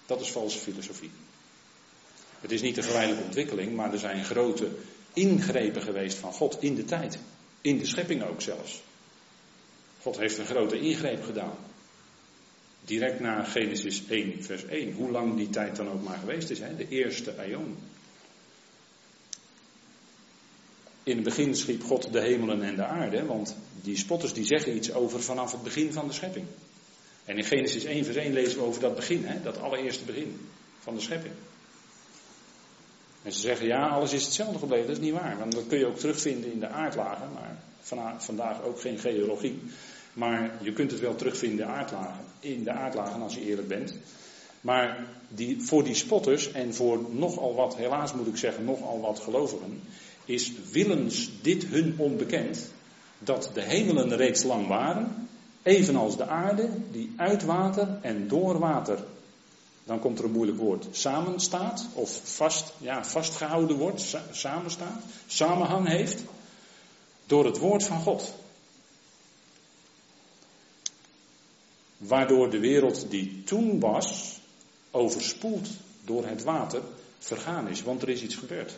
Dat 0.05 0.21
is 0.21 0.31
valse 0.31 0.57
filosofie. 0.57 1.11
Het 2.41 2.51
is 2.51 2.61
niet 2.61 2.77
een 2.77 2.83
geleidelijke 2.83 3.25
ontwikkeling, 3.25 3.75
maar 3.75 3.93
er 3.93 3.99
zijn 3.99 4.25
grote 4.25 4.69
ingrepen 5.13 5.81
geweest 5.81 6.17
van 6.17 6.33
God 6.33 6.61
in 6.61 6.75
de 6.75 6.85
tijd. 6.85 7.19
In 7.61 7.77
de 7.77 7.85
schepping 7.85 8.23
ook 8.23 8.41
zelfs. 8.41 8.81
God 10.01 10.17
heeft 10.17 10.37
een 10.37 10.45
grote 10.45 10.79
ingreep 10.79 11.23
gedaan. 11.23 11.55
Direct 12.85 13.19
na 13.19 13.43
Genesis 13.43 14.03
1, 14.07 14.43
vers 14.43 14.65
1. 14.65 14.93
Hoe 14.93 15.11
lang 15.11 15.35
die 15.35 15.49
tijd 15.49 15.75
dan 15.75 15.89
ook 15.89 16.03
maar 16.03 16.17
geweest 16.17 16.49
is, 16.49 16.59
hè? 16.59 16.75
de 16.75 16.87
eerste 16.87 17.37
aion. 17.37 17.77
In 21.03 21.15
het 21.15 21.23
begin 21.23 21.55
schiep 21.55 21.83
God 21.83 22.13
de 22.13 22.21
hemelen 22.21 22.61
en 22.61 22.75
de 22.75 22.85
aarde, 22.85 23.25
want 23.25 23.55
die 23.81 23.97
spotters 23.97 24.33
die 24.33 24.45
zeggen 24.45 24.75
iets 24.75 24.93
over 24.93 25.21
vanaf 25.21 25.51
het 25.51 25.63
begin 25.63 25.93
van 25.93 26.07
de 26.07 26.13
schepping. 26.13 26.45
En 27.25 27.37
in 27.37 27.43
Genesis 27.43 27.83
1 27.83 28.05
vers 28.05 28.17
1 28.17 28.33
lezen 28.33 28.57
we 28.57 28.63
over 28.63 28.81
dat 28.81 28.95
begin, 28.95 29.25
hè, 29.25 29.41
dat 29.41 29.59
allereerste 29.59 30.03
begin 30.03 30.49
van 30.79 30.95
de 30.95 31.01
schepping. 31.01 31.33
En 33.23 33.31
ze 33.31 33.39
zeggen 33.39 33.67
ja, 33.67 33.87
alles 33.87 34.13
is 34.13 34.23
hetzelfde 34.25 34.59
gebleven. 34.59 34.87
Dat 34.87 34.95
is 34.95 35.03
niet 35.03 35.13
waar, 35.13 35.37
want 35.39 35.51
dat 35.51 35.67
kun 35.67 35.77
je 35.77 35.85
ook 35.85 35.97
terugvinden 35.97 36.51
in 36.51 36.59
de 36.59 36.67
aardlagen, 36.67 37.27
maar 37.33 37.57
vandaag 38.17 38.63
ook 38.63 38.81
geen 38.81 38.97
geologie. 38.97 39.59
Maar 40.13 40.51
je 40.61 40.73
kunt 40.73 40.91
het 40.91 40.99
wel 40.99 41.15
terugvinden 41.15 41.59
in 41.59 41.65
de 41.65 41.77
aardlagen, 41.77 42.25
in 42.39 42.63
de 42.63 42.71
aardlagen 42.71 43.21
als 43.21 43.33
je 43.33 43.45
eerlijk 43.45 43.67
bent. 43.67 43.93
Maar 44.61 45.05
die, 45.27 45.61
voor 45.61 45.83
die 45.83 45.95
spotters 45.95 46.51
en 46.51 46.73
voor 46.73 47.05
nogal 47.09 47.55
wat, 47.55 47.75
helaas 47.75 48.13
moet 48.13 48.27
ik 48.27 48.37
zeggen, 48.37 48.65
nogal 48.65 48.99
wat 49.01 49.19
gelovigen, 49.19 49.81
is 50.25 50.51
willens 50.71 51.29
dit 51.41 51.65
hun 51.65 51.95
onbekend, 51.97 52.71
dat 53.19 53.49
de 53.53 53.61
hemelen 53.61 54.15
reeds 54.15 54.43
lang 54.43 54.67
waren, 54.67 55.29
evenals 55.63 56.17
de 56.17 56.27
aarde 56.27 56.69
die 56.91 57.13
uit 57.15 57.43
water 57.43 57.99
en 58.01 58.27
door 58.27 58.59
water, 58.59 59.03
dan 59.87 59.99
komt 59.99 60.19
er 60.19 60.25
een 60.25 60.31
moeilijk 60.31 60.57
woord, 60.57 60.85
samenstaat, 60.91 61.87
of 61.93 62.19
vast, 62.23 62.73
ja, 62.77 63.05
vastgehouden 63.05 63.77
wordt, 63.77 64.17
samenstaat, 64.31 65.03
samenhang 65.27 65.87
heeft, 65.87 66.23
door 67.25 67.45
het 67.45 67.57
woord 67.57 67.83
van 67.83 68.01
God. 68.01 68.33
Waardoor 71.97 72.49
de 72.49 72.59
wereld 72.59 73.09
die 73.09 73.43
toen 73.43 73.79
was, 73.79 74.39
overspoeld 74.91 75.67
door 76.05 76.25
het 76.25 76.43
water, 76.43 76.81
vergaan 77.19 77.67
is, 77.67 77.83
want 77.83 78.01
er 78.01 78.09
is 78.09 78.21
iets 78.21 78.35
gebeurd. 78.35 78.77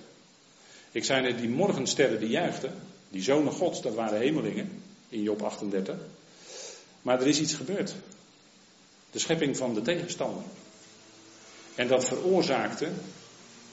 Ik 0.92 1.04
zei 1.04 1.22
net, 1.22 1.38
die 1.38 1.50
morgensterren 1.50 2.20
die 2.20 2.30
juichten, 2.30 2.74
die 3.10 3.24
zonen 3.24 3.54
gods, 3.54 3.82
dat 3.82 3.94
waren 3.94 4.20
hemelingen, 4.20 4.84
in 5.10 5.22
Job 5.22 5.42
38. 5.42 5.96
Maar 7.02 7.22
er 7.22 7.28
is 7.28 7.40
iets 7.40 7.54
gebeurd. 7.54 7.96
De 9.12 9.20
schepping 9.20 9.58
van 9.58 9.74
de 9.74 9.82
tegenstander. 9.82 10.44
En 11.80 11.88
dat 11.88 12.06
veroorzaakte 12.06 12.88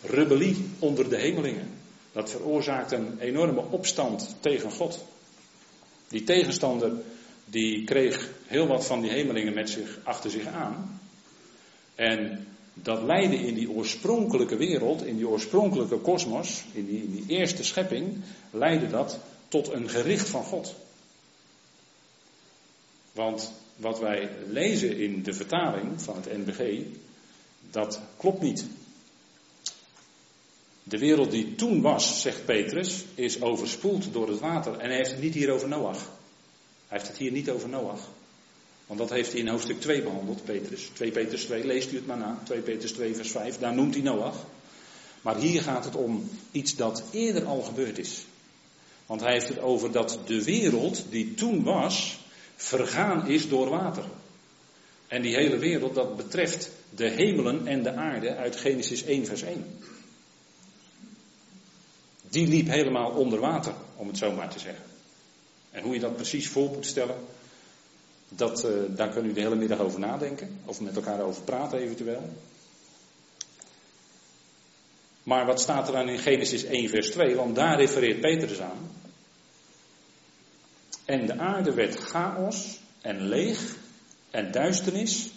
rebellie 0.02 0.66
onder 0.78 1.08
de 1.08 1.16
hemelingen. 1.16 1.70
Dat 2.12 2.30
veroorzaakte 2.30 2.96
een 2.96 3.18
enorme 3.18 3.60
opstand 3.70 4.36
tegen 4.40 4.70
God. 4.70 5.04
Die 6.08 6.24
tegenstander 6.24 6.92
die 7.44 7.84
kreeg 7.84 8.30
heel 8.44 8.66
wat 8.66 8.86
van 8.86 9.00
die 9.00 9.10
hemelingen 9.10 9.54
met 9.54 9.70
zich 9.70 9.98
achter 10.02 10.30
zich 10.30 10.46
aan. 10.46 11.00
En 11.94 12.46
dat 12.74 13.02
leidde 13.02 13.36
in 13.36 13.54
die 13.54 13.70
oorspronkelijke 13.70 14.56
wereld, 14.56 15.04
in 15.04 15.16
die 15.16 15.28
oorspronkelijke 15.28 15.98
kosmos, 15.98 16.64
in 16.72 16.88
in 16.88 17.12
die 17.12 17.24
eerste 17.38 17.64
schepping, 17.64 18.16
leidde 18.50 18.88
dat 18.88 19.18
tot 19.48 19.72
een 19.72 19.88
gericht 19.88 20.28
van 20.28 20.44
God. 20.44 20.74
Want 23.12 23.52
wat 23.76 23.98
wij 23.98 24.30
lezen 24.48 24.96
in 24.96 25.22
de 25.22 25.32
vertaling 25.32 26.02
van 26.02 26.16
het 26.16 26.46
NBG, 26.46 26.84
dat 27.76 28.00
klopt 28.16 28.42
niet. 28.42 28.64
De 30.82 30.98
wereld 30.98 31.30
die 31.30 31.54
toen 31.54 31.80
was, 31.80 32.20
zegt 32.20 32.44
Petrus, 32.44 33.04
is 33.14 33.40
overspoeld 33.40 34.12
door 34.12 34.28
het 34.28 34.40
water. 34.40 34.78
En 34.78 34.88
hij 34.88 34.96
heeft 34.96 35.10
het 35.10 35.20
niet 35.20 35.34
hier 35.34 35.50
over 35.50 35.68
Noach. 35.68 35.98
Hij 36.88 36.98
heeft 36.98 37.08
het 37.08 37.16
hier 37.16 37.32
niet 37.32 37.50
over 37.50 37.68
Noach. 37.68 38.00
Want 38.86 38.98
dat 38.98 39.10
heeft 39.10 39.32
hij 39.32 39.40
in 39.40 39.48
hoofdstuk 39.48 39.80
2 39.80 40.02
behandeld, 40.02 40.44
Petrus. 40.44 40.90
2 40.92 41.10
Petrus 41.10 41.44
2, 41.44 41.66
leest 41.66 41.92
u 41.92 41.96
het 41.96 42.06
maar 42.06 42.16
na. 42.16 42.40
2 42.44 42.60
Petrus 42.60 42.92
2, 42.92 43.14
vers 43.14 43.30
5, 43.30 43.58
daar 43.58 43.74
noemt 43.74 43.94
hij 43.94 44.02
Noach. 44.02 44.36
Maar 45.22 45.36
hier 45.36 45.62
gaat 45.62 45.84
het 45.84 45.94
om 45.94 46.30
iets 46.50 46.76
dat 46.76 47.02
eerder 47.10 47.44
al 47.44 47.62
gebeurd 47.62 47.98
is. 47.98 48.24
Want 49.06 49.20
hij 49.20 49.32
heeft 49.32 49.48
het 49.48 49.58
over 49.58 49.92
dat 49.92 50.18
de 50.26 50.44
wereld 50.44 51.04
die 51.10 51.34
toen 51.34 51.62
was, 51.62 52.18
vergaan 52.56 53.28
is 53.28 53.48
door 53.48 53.68
water. 53.68 54.04
En 55.08 55.22
die 55.22 55.34
hele 55.34 55.58
wereld, 55.58 55.94
dat 55.94 56.16
betreft 56.16 56.70
de 56.94 57.08
hemelen 57.08 57.66
en 57.66 57.82
de 57.82 57.92
aarde 57.92 58.34
uit 58.34 58.56
Genesis 58.56 59.04
1, 59.04 59.26
vers 59.26 59.42
1. 59.42 59.64
Die 62.30 62.46
liep 62.46 62.66
helemaal 62.66 63.10
onder 63.10 63.40
water, 63.40 63.74
om 63.96 64.08
het 64.08 64.18
zo 64.18 64.32
maar 64.32 64.50
te 64.50 64.58
zeggen. 64.58 64.84
En 65.70 65.82
hoe 65.82 65.94
je 65.94 66.00
dat 66.00 66.16
precies 66.16 66.48
voor 66.48 66.70
moet 66.70 66.86
stellen, 66.86 67.16
dat, 68.28 68.64
uh, 68.64 68.70
daar 68.88 69.08
kunnen 69.08 69.30
u 69.30 69.34
de 69.34 69.40
hele 69.40 69.54
middag 69.54 69.78
over 69.78 70.00
nadenken. 70.00 70.60
Of 70.64 70.80
met 70.80 70.96
elkaar 70.96 71.20
over 71.20 71.42
praten 71.42 71.78
eventueel. 71.78 72.30
Maar 75.22 75.46
wat 75.46 75.60
staat 75.60 75.86
er 75.86 75.94
dan 75.94 76.08
in 76.08 76.18
Genesis 76.18 76.64
1 76.64 76.88
vers 76.88 77.10
2? 77.10 77.34
Want 77.34 77.54
daar 77.54 77.78
refereert 77.78 78.20
Petrus 78.20 78.60
aan. 78.60 78.90
En 81.04 81.26
de 81.26 81.38
aarde 81.38 81.74
werd 81.74 81.96
chaos 81.96 82.80
en 83.00 83.28
leeg 83.28 83.76
en 84.36 84.52
duisternis 84.52 85.30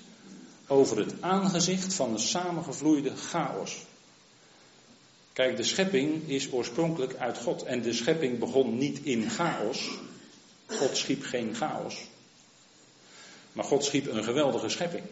over 0.67 0.97
het 0.97 1.21
aangezicht 1.21 1.93
van 1.93 2.13
de 2.13 2.19
samengevloeide 2.19 3.15
chaos. 3.15 3.85
Kijk, 5.33 5.57
de 5.57 5.63
schepping 5.63 6.27
is 6.27 6.51
oorspronkelijk 6.51 7.15
uit 7.15 7.37
God. 7.37 7.63
En 7.63 7.81
de 7.81 7.93
schepping 7.93 8.39
begon 8.39 8.77
niet 8.77 8.99
in 8.99 9.29
chaos. 9.29 9.89
God 10.65 10.97
schiep 10.97 11.23
geen 11.23 11.55
chaos. 11.55 12.07
Maar 13.53 13.65
God 13.65 13.83
schiep 13.83 14.07
een 14.07 14.23
geweldige 14.23 14.69
schepping. 14.69 15.03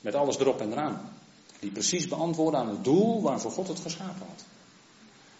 Met 0.00 0.14
alles 0.14 0.38
erop 0.38 0.60
en 0.60 0.72
eraan. 0.72 1.12
Die 1.60 1.70
precies 1.70 2.08
beantwoordde 2.08 2.58
aan 2.58 2.68
het 2.68 2.84
doel 2.84 3.22
waarvoor 3.22 3.50
God 3.50 3.68
het 3.68 3.80
geschapen 3.80 4.26
had. 4.26 4.44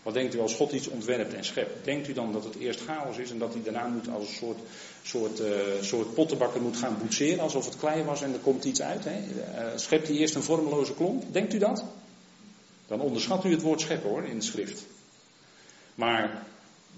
Wat 0.08 0.16
denkt 0.16 0.34
u 0.34 0.40
als 0.40 0.54
God 0.54 0.72
iets 0.72 0.88
ontwerpt 0.88 1.34
en 1.34 1.44
schept? 1.44 1.84
Denkt 1.84 2.08
u 2.08 2.12
dan 2.12 2.32
dat 2.32 2.44
het 2.44 2.56
eerst 2.56 2.80
chaos 2.80 3.16
is 3.16 3.30
en 3.30 3.38
dat 3.38 3.52
hij 3.52 3.62
daarna 3.62 3.86
moet 3.86 4.08
als 4.08 4.28
een 4.28 4.34
soort, 4.34 4.58
soort, 5.02 5.40
uh, 5.40 5.46
soort 5.80 6.14
pottenbakker 6.14 6.62
moet 6.62 6.76
gaan 6.76 6.98
boetseren 6.98 7.40
alsof 7.40 7.64
het 7.64 7.76
klei 7.76 8.04
was 8.04 8.22
en 8.22 8.32
er 8.32 8.38
komt 8.38 8.64
iets 8.64 8.82
uit? 8.82 9.04
Hè? 9.04 9.18
Uh, 9.18 9.76
schept 9.76 10.08
hij 10.08 10.16
eerst 10.16 10.34
een 10.34 10.42
vormeloze 10.42 10.94
klomp? 10.94 11.32
Denkt 11.32 11.54
u 11.54 11.58
dat? 11.58 11.84
Dan 12.86 13.00
onderschat 13.00 13.44
u 13.44 13.50
het 13.50 13.62
woord 13.62 13.80
scheppen 13.80 14.10
hoor, 14.10 14.24
in 14.24 14.38
de 14.38 14.44
schrift. 14.44 14.86
Maar 15.94 16.46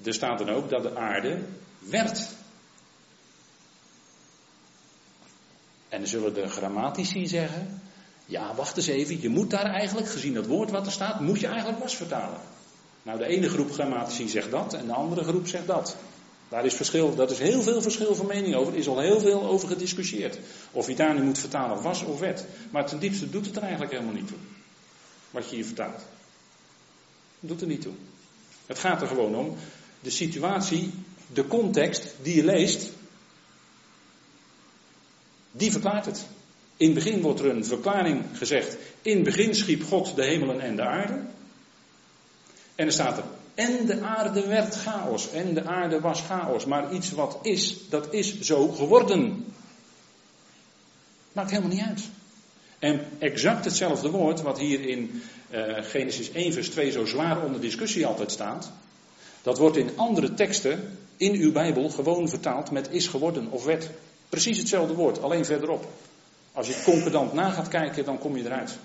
er 0.02 0.14
staat 0.14 0.38
dan 0.38 0.48
ook 0.48 0.68
dat 0.68 0.82
de 0.82 0.96
aarde 0.96 1.38
werd. 1.78 2.28
En 5.88 5.98
dan 5.98 6.06
zullen 6.06 6.34
de 6.34 6.48
grammatici 6.48 7.26
zeggen, 7.26 7.82
ja 8.26 8.54
wacht 8.54 8.76
eens 8.76 8.86
even, 8.86 9.20
je 9.20 9.28
moet 9.28 9.50
daar 9.50 9.72
eigenlijk, 9.72 10.08
gezien 10.08 10.34
dat 10.34 10.46
woord 10.46 10.70
wat 10.70 10.86
er 10.86 10.92
staat, 10.92 11.20
moet 11.20 11.40
je 11.40 11.46
eigenlijk 11.46 11.78
was 11.78 11.96
vertalen. 11.96 12.40
Nou, 13.10 13.22
de 13.22 13.28
ene 13.28 13.48
groep 13.48 13.72
grammatici 13.72 14.28
zegt 14.28 14.50
dat 14.50 14.74
en 14.74 14.86
de 14.86 14.92
andere 14.92 15.24
groep 15.24 15.46
zegt 15.46 15.66
dat. 15.66 15.96
Daar 16.48 16.64
is 16.64 16.74
verschil, 16.74 17.14
dat 17.14 17.30
is 17.30 17.38
heel 17.38 17.62
veel 17.62 17.82
verschil 17.82 18.14
van 18.14 18.26
mening 18.26 18.54
over. 18.54 18.72
Er 18.72 18.78
is 18.78 18.88
al 18.88 18.98
heel 18.98 19.20
veel 19.20 19.46
over 19.46 19.68
gediscussieerd. 19.68 20.38
Of 20.72 20.86
je 20.86 20.94
daar 20.94 21.14
nu 21.14 21.22
moet 21.22 21.38
vertalen 21.38 21.82
was 21.82 22.02
of 22.02 22.18
werd. 22.18 22.44
Maar 22.70 22.86
ten 22.86 22.98
diepste 22.98 23.30
doet 23.30 23.46
het 23.46 23.56
er 23.56 23.62
eigenlijk 23.62 23.92
helemaal 23.92 24.12
niet 24.12 24.26
toe. 24.26 24.36
Wat 25.30 25.48
je 25.48 25.56
hier 25.56 25.64
vertaalt. 25.64 26.02
doet 27.40 27.60
er 27.60 27.66
niet 27.66 27.82
toe. 27.82 27.92
Het 28.66 28.78
gaat 28.78 29.00
er 29.00 29.08
gewoon 29.08 29.34
om. 29.34 29.56
De 30.00 30.10
situatie, 30.10 30.90
de 31.32 31.46
context 31.46 32.14
die 32.22 32.36
je 32.36 32.44
leest. 32.44 32.90
Die 35.52 35.72
verklaart 35.72 36.06
het. 36.06 36.26
In 36.76 36.86
het 36.86 36.94
begin 36.94 37.20
wordt 37.20 37.40
er 37.40 37.50
een 37.50 37.64
verklaring 37.64 38.24
gezegd. 38.32 38.76
In 39.02 39.14
het 39.14 39.24
begin 39.24 39.54
schiep 39.54 39.84
God 39.84 40.16
de 40.16 40.24
hemelen 40.24 40.60
en 40.60 40.76
de 40.76 40.82
aarde. 40.82 41.22
En 42.80 42.86
er 42.86 42.92
staat 42.92 43.18
er 43.18 43.24
en 43.54 43.86
de 43.86 44.00
aarde 44.00 44.46
werd 44.46 44.74
chaos. 44.74 45.30
En 45.30 45.54
de 45.54 45.64
aarde 45.64 46.00
was 46.00 46.20
chaos. 46.20 46.64
Maar 46.64 46.92
iets 46.92 47.10
wat 47.10 47.38
is, 47.42 47.76
dat 47.88 48.12
is 48.12 48.40
zo 48.40 48.68
geworden. 48.68 49.44
Maakt 51.32 51.50
helemaal 51.50 51.70
niet 51.70 51.84
uit. 51.84 52.02
En 52.78 53.00
exact 53.18 53.64
hetzelfde 53.64 54.10
woord 54.10 54.42
wat 54.42 54.58
hier 54.58 54.80
in 54.80 55.22
uh, 55.50 55.76
Genesis 55.80 56.32
1 56.32 56.52
vers 56.52 56.68
2 56.68 56.90
zo 56.90 57.04
zwaar 57.04 57.44
onder 57.44 57.60
discussie 57.60 58.06
altijd 58.06 58.30
staat. 58.30 58.70
Dat 59.42 59.58
wordt 59.58 59.76
in 59.76 59.90
andere 59.96 60.34
teksten 60.34 60.98
in 61.16 61.34
uw 61.34 61.52
Bijbel 61.52 61.90
gewoon 61.90 62.28
vertaald 62.28 62.70
met 62.70 62.88
is 62.90 63.06
geworden 63.06 63.50
of 63.50 63.64
werd. 63.64 63.90
Precies 64.28 64.58
hetzelfde 64.58 64.94
woord, 64.94 65.22
alleen 65.22 65.44
verderop. 65.44 65.88
Als 66.52 66.66
je 66.66 66.82
concordant 66.84 67.32
na 67.32 67.50
gaat 67.50 67.68
kijken, 67.68 68.04
dan 68.04 68.18
kom 68.18 68.36
je 68.36 68.44
eruit. 68.44 68.78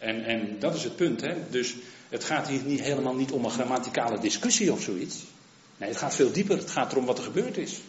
En, 0.00 0.24
en 0.24 0.56
dat 0.58 0.74
is 0.74 0.84
het 0.84 0.96
punt. 0.96 1.20
Hè? 1.20 1.34
Dus 1.50 1.74
het 2.08 2.24
gaat 2.24 2.48
hier 2.48 2.62
niet, 2.64 2.80
helemaal 2.80 3.14
niet 3.14 3.30
om 3.30 3.44
een 3.44 3.50
grammaticale 3.50 4.18
discussie 4.18 4.72
of 4.72 4.82
zoiets. 4.82 5.24
Nee, 5.76 5.88
het 5.88 5.98
gaat 5.98 6.14
veel 6.14 6.32
dieper. 6.32 6.56
Het 6.56 6.70
gaat 6.70 6.92
erom 6.92 7.04
wat 7.04 7.18
er 7.18 7.24
gebeurd 7.24 7.56
is. 7.56 7.80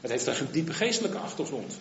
Het 0.00 0.10
heeft 0.10 0.40
een 0.40 0.48
diepe 0.52 0.72
geestelijke 0.72 1.18
achtergrond. 1.18 1.78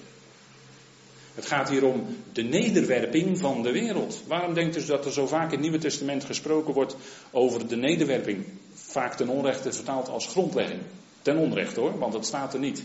Het 1.36 1.46
gaat 1.46 1.70
hier 1.70 1.86
om 1.86 2.18
de 2.34 2.42
nederwerping 2.42 3.40
van 3.40 3.64
de 3.64 3.72
wereld. 3.72 4.24
Waarom 4.28 4.54
denkt 4.54 4.78
u 4.78 4.86
dat 4.86 5.06
er 5.06 5.12
zo 5.12 5.28
vaak 5.28 5.46
in 5.46 5.52
het 5.52 5.60
Nieuwe 5.60 5.78
Testament 5.78 6.24
gesproken 6.24 6.74
wordt 6.74 6.96
over 7.32 7.68
de 7.68 7.76
nederwerping? 7.76 8.46
Vaak 8.74 9.16
ten 9.16 9.30
onrechte 9.30 9.74
vertaald 9.74 10.10
als 10.10 10.28
grondlegging. 10.28 10.82
Ten 11.22 11.38
onrechte 11.38 11.80
hoor, 11.80 11.98
want 12.00 12.14
dat 12.14 12.26
staat 12.26 12.54
er 12.54 12.60
niet. 12.60 12.84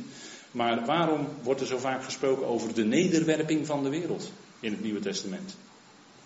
Maar 0.51 0.85
waarom 0.85 1.29
wordt 1.43 1.61
er 1.61 1.67
zo 1.67 1.79
vaak 1.79 2.05
gesproken 2.05 2.47
over 2.47 2.75
de 2.75 2.85
nederwerping 2.85 3.67
van 3.67 3.83
de 3.83 3.89
wereld 3.89 4.33
in 4.61 4.73
het 4.73 4.83
Nieuwe 4.83 5.01
Testament? 5.01 5.57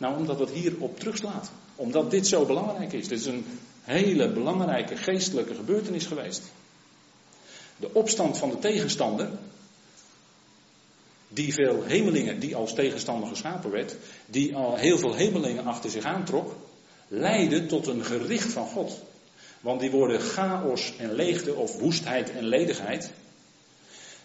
Nou, 0.05 0.17
omdat 0.17 0.39
het 0.39 0.51
hierop 0.51 0.99
terugslaat. 0.99 1.51
Omdat 1.77 2.11
dit 2.11 2.27
zo 2.27 2.47
belangrijk 2.47 2.93
is. 2.93 3.09
Dit 3.09 3.19
is 3.19 3.27
een 3.27 3.45
hele 3.83 4.33
belangrijke 4.33 4.97
geestelijke 4.97 5.55
gebeurtenis 5.55 6.07
geweest. 6.07 6.43
De 7.77 7.95
opstand 7.95 8.39
van 8.39 8.51
de 8.51 8.59
tegenstander, 8.59 9.31
die 11.29 11.55
veel 11.55 11.83
hemelingen, 11.83 12.41
die 12.41 12.57
als 12.57 12.75
tegenstander 12.75 13.29
geschapen 13.29 13.71
werd, 13.71 13.97
die 14.27 14.57
al 14.57 14.77
heel 14.77 14.99
veel 14.99 15.15
hemelingen 15.15 15.65
achter 15.65 15.91
zich 15.91 16.05
aantrok, 16.05 16.57
leidde 17.09 17.67
tot 17.67 17.87
een 17.87 18.05
gericht 18.05 18.53
van 18.53 18.67
God. 18.67 19.01
Want 19.61 19.81
die 19.81 19.91
worden 19.91 20.21
chaos 20.21 20.97
en 20.97 21.13
leegte 21.13 21.55
of 21.55 21.79
woestheid 21.79 22.31
en 22.31 22.45
ledigheid, 22.45 23.11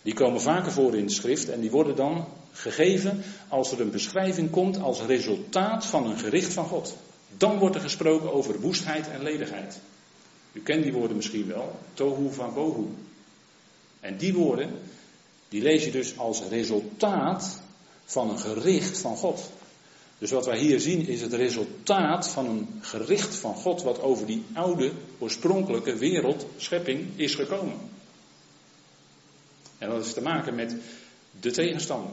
die 0.01 0.13
komen 0.13 0.41
vaker 0.41 0.71
voor 0.71 0.95
in 0.95 1.05
de 1.05 1.13
schrift 1.13 1.49
en 1.49 1.61
die 1.61 1.71
worden 1.71 1.95
dan 1.95 2.25
gegeven 2.51 3.23
als 3.47 3.71
er 3.71 3.81
een 3.81 3.91
beschrijving 3.91 4.49
komt 4.49 4.79
als 4.79 5.01
resultaat 5.01 5.85
van 5.85 6.05
een 6.05 6.17
gericht 6.17 6.53
van 6.53 6.65
God. 6.65 6.95
Dan 7.37 7.57
wordt 7.57 7.75
er 7.75 7.81
gesproken 7.81 8.33
over 8.33 8.59
woestheid 8.59 9.09
en 9.09 9.23
ledigheid. 9.23 9.79
U 10.51 10.61
kent 10.61 10.83
die 10.83 10.93
woorden 10.93 11.15
misschien 11.15 11.47
wel, 11.47 11.79
tohu 11.93 12.33
van 12.33 12.53
bohu. 12.53 12.85
En 13.99 14.17
die 14.17 14.33
woorden, 14.33 14.69
die 15.49 15.61
lees 15.61 15.85
je 15.85 15.91
dus 15.91 16.17
als 16.17 16.41
resultaat 16.49 17.61
van 18.05 18.29
een 18.29 18.39
gericht 18.39 18.97
van 18.97 19.15
God. 19.15 19.49
Dus 20.17 20.31
wat 20.31 20.45
wij 20.45 20.59
hier 20.59 20.79
zien 20.79 21.07
is 21.07 21.21
het 21.21 21.33
resultaat 21.33 22.29
van 22.29 22.45
een 22.45 22.67
gericht 22.81 23.35
van 23.35 23.55
God 23.55 23.83
wat 23.83 24.01
over 24.01 24.25
die 24.25 24.45
oude, 24.53 24.91
oorspronkelijke 25.17 25.95
wereld, 25.95 26.45
schepping, 26.57 27.07
is 27.15 27.35
gekomen. 27.35 27.77
En 29.79 29.89
dat 29.89 30.05
is 30.05 30.13
te 30.13 30.21
maken 30.21 30.55
met 30.55 30.75
de 31.39 31.51
tegenstander. 31.51 32.11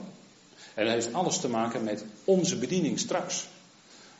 En 0.74 0.84
dat 0.84 0.94
heeft 0.94 1.12
alles 1.12 1.40
te 1.40 1.48
maken 1.48 1.84
met 1.84 2.04
onze 2.24 2.58
bediening 2.58 2.98
straks. 2.98 3.48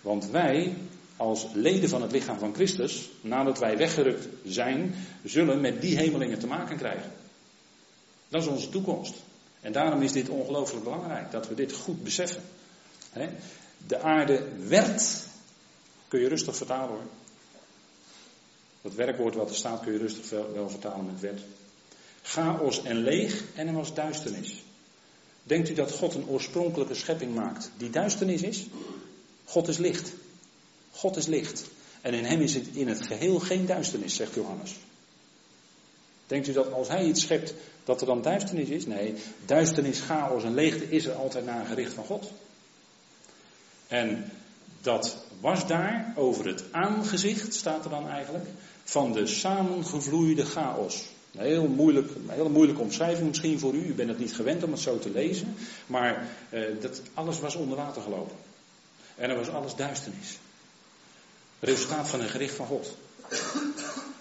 Want 0.00 0.26
wij, 0.26 0.74
als 1.16 1.46
leden 1.52 1.88
van 1.88 2.02
het 2.02 2.12
lichaam 2.12 2.38
van 2.38 2.54
Christus, 2.54 3.11
nadat 3.20 3.59
wij 3.59 3.76
weggerukt 3.76 4.28
zijn, 4.44 4.94
zullen 5.24 5.61
met 5.61 5.80
die 5.80 5.96
hemelingen 5.96 6.38
te 6.38 6.46
maken 6.46 6.76
krijgen. 6.76 7.12
Dat 8.28 8.42
is 8.42 8.48
onze 8.48 8.68
toekomst. 8.68 9.14
En 9.61 9.72
daarom 9.72 10.02
is 10.02 10.12
dit 10.12 10.28
ongelooflijk 10.28 10.85
belangrijk, 10.85 11.30
dat 11.30 11.48
we 11.48 11.54
dit 11.54 11.72
goed 11.72 12.02
beseffen. 12.02 12.42
De 13.87 13.98
aarde 13.98 14.44
werd, 14.68 15.26
kun 16.09 16.20
je 16.20 16.28
rustig 16.28 16.56
vertalen 16.56 16.88
hoor. 16.88 17.06
Dat 18.82 18.94
werkwoord 18.94 19.35
wat 19.35 19.50
er 19.50 19.56
staat 19.56 19.80
kun 19.80 19.92
je 19.92 19.98
rustig 19.98 20.30
wel 20.30 20.70
vertalen 20.70 21.06
met 21.06 21.20
werd 21.20 21.40
chaos 22.26 22.82
en 22.82 22.96
leeg 22.96 23.44
en 23.54 23.66
er 23.66 23.74
was 23.74 23.94
duisternis. 23.94 24.62
Denkt 25.42 25.68
u 25.68 25.74
dat 25.74 25.92
God 25.92 26.14
een 26.14 26.28
oorspronkelijke 26.28 26.94
schepping 26.94 27.34
maakt 27.34 27.70
die 27.76 27.90
duisternis 27.90 28.42
is? 28.42 28.66
God 29.44 29.68
is 29.68 29.78
licht. 29.78 30.12
God 30.90 31.16
is 31.16 31.26
licht. 31.26 31.64
En 32.00 32.14
in 32.14 32.24
hem 32.24 32.40
is 32.40 32.54
het 32.54 32.66
in 32.72 32.88
het 32.88 33.02
geheel 33.02 33.38
geen 33.38 33.66
duisternis, 33.66 34.14
zegt 34.14 34.34
Johannes. 34.34 34.76
Denkt 36.26 36.48
u 36.48 36.52
dat 36.52 36.72
als 36.72 36.88
hij 36.88 37.04
iets 37.04 37.20
schept, 37.20 37.54
dat 37.84 38.00
er 38.00 38.06
dan 38.06 38.22
duisternis 38.22 38.68
is? 38.68 38.86
Nee, 38.86 39.14
duisternis, 39.44 40.00
chaos 40.00 40.44
en 40.44 40.54
leegte 40.54 40.90
is 40.90 41.06
er 41.06 41.14
altijd 41.14 41.44
naar 41.44 41.60
een 41.60 41.66
gericht 41.66 41.92
van 41.92 42.04
God. 42.04 42.30
En 43.86 44.30
dat 44.80 45.16
was 45.40 45.66
daar 45.66 46.12
over 46.16 46.46
het 46.46 46.64
aangezicht, 46.70 47.54
staat 47.54 47.84
er 47.84 47.90
dan 47.90 48.08
eigenlijk, 48.08 48.46
van 48.84 49.12
de 49.12 49.26
samengevloeide 49.26 50.44
chaos. 50.44 51.04
Een 51.37 51.46
heel 51.46 51.68
moeilijk, 51.68 52.09
een 52.09 52.31
hele 52.35 52.49
moeilijke 52.49 52.83
omschrijving 52.83 53.29
misschien 53.29 53.59
voor 53.59 53.75
u. 53.75 53.87
U 53.87 53.94
bent 53.94 54.09
het 54.09 54.18
niet 54.18 54.35
gewend 54.35 54.62
om 54.62 54.70
het 54.70 54.81
zo 54.81 54.99
te 54.99 55.11
lezen. 55.11 55.55
Maar 55.87 56.29
eh, 56.51 56.61
dat, 56.81 57.03
alles 57.14 57.40
was 57.40 57.55
onder 57.55 57.77
water 57.77 58.03
gelopen. 58.03 58.37
En 59.14 59.31
er 59.31 59.37
was 59.37 59.49
alles 59.49 59.75
duisternis. 59.75 60.38
Resultaat 61.61 62.09
van 62.09 62.20
een 62.20 62.29
gericht 62.29 62.55
van 62.55 62.66
God. 62.66 62.96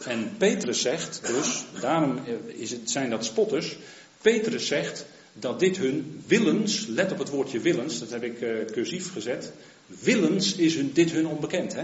En 0.06 0.38
Petrus 0.38 0.82
zegt 0.82 1.28
dus, 1.28 1.66
daarom 1.82 2.20
is 2.48 2.72
het, 2.72 2.92
zijn 2.92 3.10
dat 3.10 3.26
spotters. 3.26 3.78
Petrus 4.22 4.68
zegt 4.68 5.06
dat 5.34 5.60
dit 5.60 5.78
hun 5.78 6.24
willens, 6.28 6.86
let 6.86 7.12
op 7.12 7.18
het 7.18 7.30
woordje 7.30 7.60
willens, 7.60 8.00
dat 8.00 8.10
heb 8.10 8.24
ik 8.24 8.42
uh, 8.42 8.66
cursief 8.66 9.12
gezet. 9.12 9.52
Willens 9.86 10.56
is 10.56 10.76
hun, 10.76 10.94
dit 10.94 11.12
hun 11.12 11.28
onbekend. 11.28 11.74
Hè? 11.74 11.84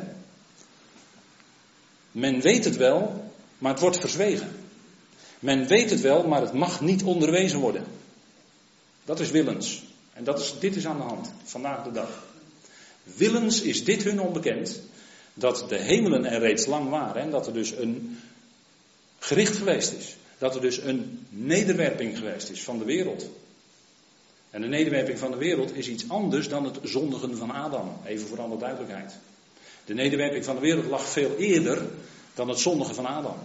Men 2.12 2.42
weet 2.42 2.66
het 2.66 2.78
wel, 2.78 3.32
maar 3.58 3.72
het 3.72 3.82
wordt 3.82 4.00
verzwegen. 4.00 4.61
Men 5.42 5.68
weet 5.68 5.90
het 5.90 6.02
wel, 6.02 6.28
maar 6.28 6.42
het 6.42 6.54
mag 6.54 6.82
niet 6.82 7.04
onderwezen 7.04 7.60
worden. 7.60 7.86
Dat 9.06 9.20
is 9.20 9.32
willens. 9.32 9.84
En 10.14 10.24
dat 10.24 10.40
is, 10.40 10.54
dit 10.60 10.76
is 10.76 10.86
aan 10.88 10.98
de 10.98 11.04
hand, 11.04 11.32
vandaag 11.44 11.84
de 11.84 11.92
dag. 11.92 12.24
Willens 13.04 13.62
is 13.62 13.84
dit 13.84 14.04
hun 14.04 14.22
onbekend, 14.22 14.80
dat 15.34 15.66
de 15.70 15.78
hemelen 15.78 16.26
er 16.26 16.40
reeds 16.40 16.66
lang 16.66 16.90
waren 16.90 17.22
en 17.22 17.32
dat 17.32 17.48
er 17.48 17.54
dus 17.54 17.72
een 17.72 18.20
gericht 19.20 19.56
geweest 19.56 19.94
is. 19.94 20.16
Dat 20.38 20.56
er 20.56 20.62
dus 20.62 20.78
een 20.78 21.26
nederwerping 21.30 22.18
geweest 22.18 22.50
is 22.50 22.64
van 22.64 22.78
de 22.78 22.86
wereld. 22.86 23.30
En 24.50 24.62
de 24.62 24.68
nederwerping 24.68 25.20
van 25.20 25.32
de 25.32 25.38
wereld 25.38 25.76
is 25.76 25.88
iets 25.88 26.10
anders 26.10 26.50
dan 26.50 26.66
het 26.66 26.80
zondigen 26.84 27.38
van 27.38 27.52
Adam. 27.52 27.98
Even 28.06 28.28
voor 28.28 28.42
alle 28.42 28.58
duidelijkheid. 28.58 29.14
De 29.86 29.94
nederwerping 29.94 30.46
van 30.46 30.56
de 30.56 30.62
wereld 30.62 30.86
lag 30.86 31.10
veel 31.10 31.36
eerder 31.38 31.88
dan 32.34 32.50
het 32.50 32.60
zondigen 32.60 32.96
van 32.96 33.06
Adam. 33.06 33.36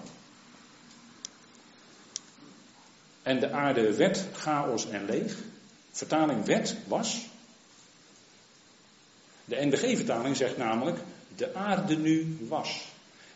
En 3.26 3.40
de 3.40 3.50
aarde 3.50 3.94
werd 3.94 4.24
chaos 4.32 4.88
en 4.88 5.04
leeg. 5.04 5.36
Vertaling 5.90 6.44
werd 6.44 6.76
was. 6.86 7.26
De 9.44 9.56
NBG-vertaling 9.64 10.36
zegt 10.36 10.56
namelijk 10.56 10.98
de 11.36 11.54
aarde 11.54 11.96
nu 11.96 12.36
was. 12.48 12.84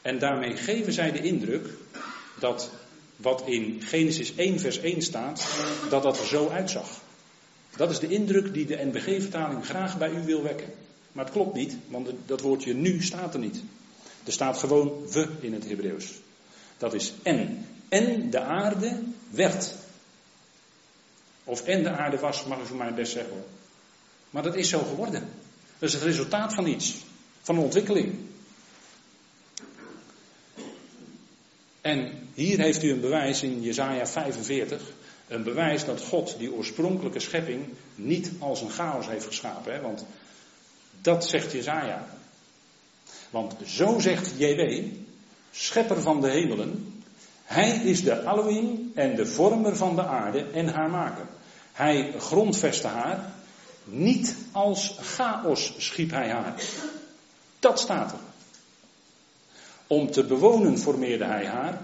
En 0.03 0.19
daarmee 0.19 0.57
geven 0.57 0.93
zij 0.93 1.13
de 1.13 1.23
indruk 1.23 1.69
dat 2.39 2.71
wat 3.17 3.43
in 3.47 3.83
Genesis 3.83 4.35
1 4.35 4.61
vers 4.61 4.79
1 4.79 5.03
staat, 5.03 5.47
dat 5.89 6.03
dat 6.03 6.19
er 6.19 6.27
zo 6.27 6.49
uitzag. 6.49 6.89
Dat 7.77 7.91
is 7.91 7.99
de 7.99 8.09
indruk 8.09 8.55
die 8.55 8.67
de 8.67 8.85
NBG-vertaling 8.85 9.67
graag 9.67 9.99
bij 9.99 10.11
u 10.11 10.25
wil 10.25 10.43
wekken. 10.43 10.73
Maar 11.13 11.25
het 11.25 11.35
klopt 11.35 11.55
niet, 11.55 11.77
want 11.89 12.11
dat 12.27 12.41
woordje 12.41 12.75
nu 12.75 13.03
staat 13.03 13.35
er 13.35 13.41
niet. 13.41 13.63
Er 14.25 14.33
staat 14.33 14.59
gewoon 14.59 15.07
we 15.11 15.29
in 15.41 15.53
het 15.53 15.69
Hebreeuws. 15.69 16.13
Dat 16.79 16.95
is 16.95 17.13
en. 17.23 17.67
En 17.89 18.31
de 18.31 18.41
aarde 18.41 18.99
werd. 19.31 19.75
Of 21.51 21.67
en 21.67 21.83
de 21.83 21.91
aarde 21.91 22.19
was, 22.19 22.45
mag 22.45 22.61
u 22.61 22.67
voor 22.67 22.77
mij 22.77 22.95
best 22.95 23.13
zeggen 23.13 23.33
hoor. 23.33 23.45
Maar 24.31 24.43
dat 24.43 24.55
is 24.55 24.69
zo 24.69 24.79
geworden. 24.79 25.29
Dat 25.79 25.89
is 25.89 25.95
het 25.95 26.03
resultaat 26.03 26.55
van 26.55 26.67
iets. 26.67 26.97
Van 27.43 27.57
een 27.57 27.63
ontwikkeling. 27.63 28.15
En 31.81 32.29
hier 32.35 32.59
heeft 32.59 32.83
u 32.83 32.91
een 32.91 33.01
bewijs 33.01 33.43
in 33.43 33.63
Jesaja 33.63 34.07
45. 34.07 34.83
Een 35.29 35.43
bewijs 35.43 35.85
dat 35.85 36.01
God 36.01 36.39
die 36.39 36.53
oorspronkelijke 36.53 37.21
schepping 37.21 37.67
niet 37.95 38.31
als 38.39 38.61
een 38.61 38.71
chaos 38.71 39.07
heeft 39.07 39.27
geschapen. 39.27 39.73
Hè? 39.73 39.81
Want 39.81 40.05
dat 41.01 41.29
zegt 41.29 41.53
Jezaja. 41.53 42.07
Want 43.31 43.55
zo 43.67 43.99
zegt 43.99 44.33
JW, 44.37 44.85
schepper 45.51 46.03
van 46.03 46.21
de 46.21 46.29
hemelen, 46.29 47.03
hij 47.45 47.71
is 47.71 48.03
de 48.03 48.21
Elohim 48.21 48.93
en 48.95 49.17
de 49.17 49.27
vormer 49.27 49.77
van 49.77 49.95
de 49.95 50.05
aarde 50.05 50.45
en 50.53 50.69
haar 50.69 50.91
maker. 50.91 51.27
Hij 51.81 52.15
grondvestte 52.19 52.87
haar, 52.87 53.33
niet 53.85 54.37
als 54.53 54.97
chaos 55.01 55.75
schiep 55.79 56.11
hij 56.11 56.31
haar. 56.31 56.63
Dat 57.59 57.81
staat 57.81 58.13
er. 58.13 58.19
Om 59.87 60.11
te 60.11 60.25
bewonen 60.25 60.79
formeerde 60.79 61.25
hij 61.25 61.47
haar. 61.47 61.81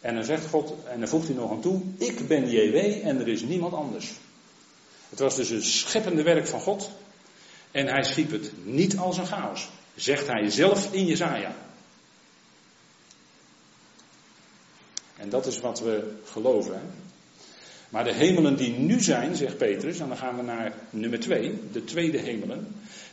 En 0.00 0.14
dan 0.14 0.24
zegt 0.24 0.46
God, 0.46 0.74
en 0.86 0.98
dan 0.98 1.08
voegt 1.08 1.26
hij 1.26 1.36
nog 1.36 1.50
aan 1.50 1.60
toe, 1.60 1.80
ik 1.98 2.28
ben 2.28 2.50
JW 2.50 2.76
en 3.06 3.20
er 3.20 3.28
is 3.28 3.42
niemand 3.42 3.72
anders. 3.72 4.12
Het 5.08 5.18
was 5.18 5.36
dus 5.36 5.50
een 5.50 5.64
scheppende 5.64 6.22
werk 6.22 6.46
van 6.46 6.60
God. 6.60 6.90
En 7.70 7.86
hij 7.86 8.02
schiep 8.02 8.30
het 8.30 8.52
niet 8.64 8.96
als 8.96 9.18
een 9.18 9.26
chaos. 9.26 9.68
Zegt 9.94 10.26
hij 10.26 10.50
zelf 10.50 10.92
in 10.92 11.06
Jezaja. 11.06 11.54
En 15.16 15.28
dat 15.28 15.46
is 15.46 15.60
wat 15.60 15.80
we 15.80 16.16
geloven. 16.24 16.74
Hè? 16.74 17.09
Maar 17.90 18.04
de 18.04 18.14
hemelen 18.14 18.56
die 18.56 18.72
nu 18.72 19.00
zijn, 19.00 19.36
zegt 19.36 19.56
Petrus, 19.56 19.98
en 19.98 20.08
dan 20.08 20.16
gaan 20.16 20.36
we 20.36 20.42
naar 20.42 20.74
nummer 20.90 21.20
twee, 21.20 21.60
de 21.72 21.84
tweede 21.84 22.18
hemelen. 22.18 22.66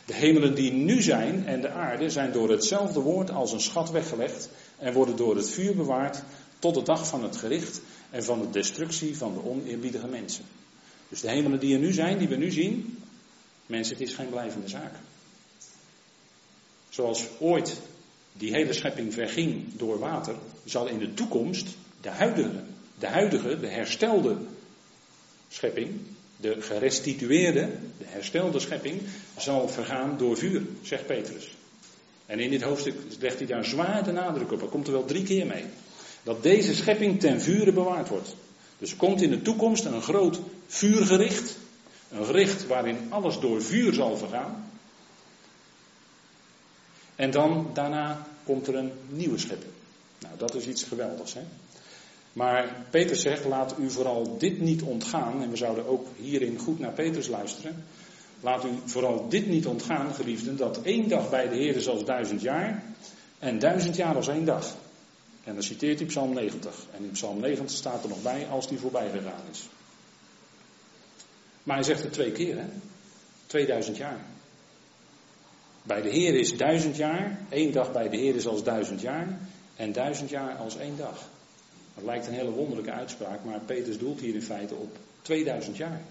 De 0.04 0.14
hemelen 0.14 0.54
die 0.54 0.72
nu 0.72 1.02
zijn 1.02 1.46
en 1.46 1.60
de 1.60 1.70
aarde 1.70 2.10
zijn 2.10 2.32
door 2.32 2.50
hetzelfde 2.50 3.00
woord 3.00 3.30
als 3.30 3.52
een 3.52 3.60
schat 3.60 3.90
weggelegd 3.90 4.48
en 4.78 4.92
worden 4.92 5.16
door 5.16 5.36
het 5.36 5.50
vuur 5.50 5.74
bewaard 5.74 6.22
tot 6.58 6.74
de 6.74 6.82
dag 6.82 7.08
van 7.08 7.22
het 7.22 7.36
gericht 7.36 7.80
en 8.10 8.24
van 8.24 8.40
de 8.40 8.50
destructie 8.50 9.16
van 9.16 9.34
de 9.34 9.44
oneerbiedige 9.44 10.06
mensen. 10.06 10.44
Dus 11.08 11.20
de 11.20 11.30
hemelen 11.30 11.60
die 11.60 11.74
er 11.74 11.80
nu 11.80 11.92
zijn, 11.92 12.18
die 12.18 12.28
we 12.28 12.36
nu 12.36 12.50
zien, 12.50 12.98
mensen, 13.66 13.96
het 13.96 14.08
is 14.08 14.14
geen 14.14 14.30
blijvende 14.30 14.68
zaak. 14.68 14.92
Zoals 16.88 17.26
ooit 17.38 17.80
die 18.32 18.50
hele 18.50 18.72
schepping 18.72 19.14
verging 19.14 19.76
door 19.76 19.98
water, 19.98 20.34
zal 20.64 20.86
in 20.86 20.98
de 20.98 21.14
toekomst 21.14 21.68
de 22.00 22.10
huidige, 22.10 22.62
de 22.98 23.06
huidige, 23.06 23.60
de 23.60 23.68
herstelde 23.68 24.36
schepping, 25.48 26.00
de 26.36 26.56
gerestitueerde, 26.60 27.68
de 27.98 28.04
herstelde 28.04 28.60
schepping, 28.60 29.00
zal 29.36 29.68
vergaan 29.68 30.18
door 30.18 30.36
vuur, 30.36 30.62
zegt 30.82 31.06
Petrus. 31.06 31.56
En 32.26 32.40
in 32.40 32.50
dit 32.50 32.62
hoofdstuk 32.62 32.94
legt 33.20 33.38
hij 33.38 33.46
daar 33.46 33.64
zwaar 33.64 34.04
de 34.04 34.12
nadruk 34.12 34.52
op. 34.52 34.60
Hij 34.60 34.68
komt 34.68 34.86
er 34.86 34.92
wel 34.92 35.04
drie 35.04 35.22
keer 35.22 35.46
mee. 35.46 35.64
Dat 36.22 36.42
deze 36.42 36.74
schepping 36.74 37.20
ten 37.20 37.40
vure 37.40 37.72
bewaard 37.72 38.08
wordt. 38.08 38.36
Dus 38.78 38.90
er 38.90 38.96
komt 38.96 39.22
in 39.22 39.30
de 39.30 39.42
toekomst 39.42 39.84
een 39.84 40.02
groot 40.02 40.40
vuurgericht. 40.66 41.56
Een 42.10 42.24
gericht 42.24 42.66
waarin 42.66 42.98
alles 43.08 43.38
door 43.38 43.62
vuur 43.62 43.94
zal 43.94 44.16
vergaan. 44.16 44.70
En 47.16 47.30
dan 47.30 47.70
daarna 47.74 48.26
komt 48.44 48.66
er 48.66 48.74
een 48.74 48.92
nieuwe 49.08 49.38
schepping. 49.38 49.72
Nou, 50.18 50.34
dat 50.36 50.54
is 50.54 50.66
iets 50.66 50.82
geweldigs. 50.82 51.34
Hè? 51.34 51.40
Maar 52.38 52.86
Petrus 52.90 53.20
zegt, 53.20 53.44
laat 53.44 53.74
u 53.78 53.90
vooral 53.90 54.38
dit 54.38 54.60
niet 54.60 54.82
ontgaan. 54.82 55.42
En 55.42 55.50
we 55.50 55.56
zouden 55.56 55.86
ook 55.86 56.06
hierin 56.16 56.58
goed 56.58 56.78
naar 56.78 56.92
Petrus 56.92 57.28
luisteren. 57.28 57.84
Laat 58.40 58.64
u 58.64 58.68
vooral 58.84 59.28
dit 59.28 59.46
niet 59.46 59.66
ontgaan, 59.66 60.14
geliefden, 60.14 60.56
dat 60.56 60.82
één 60.82 61.08
dag 61.08 61.30
bij 61.30 61.48
de 61.48 61.54
Heer 61.54 61.76
is 61.76 61.88
als 61.88 62.04
duizend 62.04 62.40
jaar. 62.40 62.82
En 63.38 63.58
duizend 63.58 63.96
jaar 63.96 64.16
als 64.16 64.28
één 64.28 64.44
dag. 64.44 64.76
En 65.44 65.54
dan 65.54 65.62
citeert 65.62 65.98
hij 65.98 66.08
Psalm 66.08 66.34
90. 66.34 66.86
En 66.96 67.04
in 67.04 67.10
Psalm 67.10 67.40
90 67.40 67.76
staat 67.76 68.02
er 68.02 68.08
nog 68.08 68.22
bij 68.22 68.46
als 68.46 68.68
die 68.68 68.78
voorbij 68.78 69.10
gegaan 69.10 69.42
is. 69.50 69.68
Maar 71.62 71.76
hij 71.76 71.84
zegt 71.84 72.02
het 72.02 72.12
twee 72.12 72.32
keer, 72.32 72.56
hè? 72.56 72.66
2000 73.46 73.96
jaar. 73.96 74.20
Bij 75.82 76.02
de 76.02 76.10
Heer 76.10 76.34
is 76.34 76.56
duizend 76.56 76.96
jaar. 76.96 77.38
één 77.48 77.72
dag 77.72 77.92
bij 77.92 78.08
de 78.08 78.16
Heer 78.16 78.34
is 78.34 78.46
als 78.46 78.64
duizend 78.64 79.00
jaar. 79.00 79.38
En 79.76 79.92
duizend 79.92 80.30
jaar 80.30 80.56
als 80.56 80.76
één 80.76 80.96
dag. 80.96 81.28
Dat 81.98 82.06
lijkt 82.06 82.26
een 82.26 82.32
hele 82.32 82.50
wonderlijke 82.50 82.90
uitspraak, 82.90 83.44
maar 83.44 83.60
Petrus 83.60 83.98
doelt 83.98 84.20
hier 84.20 84.34
in 84.34 84.42
feite 84.42 84.74
op 84.74 84.96
2000 85.22 85.76
jaar. 85.76 86.02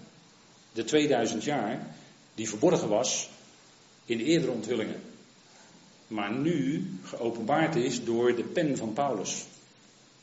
De 0.72 0.84
2000 0.84 1.44
jaar 1.44 1.86
die 2.34 2.48
verborgen 2.48 2.88
was 2.88 3.30
in 4.04 4.18
de 4.18 4.24
eerdere 4.24 4.52
onthullingen. 4.52 5.00
Maar 6.06 6.32
nu 6.32 6.86
geopenbaard 7.02 7.76
is 7.76 8.04
door 8.04 8.36
de 8.36 8.42
pen 8.42 8.76
van 8.76 8.92
Paulus. 8.92 9.44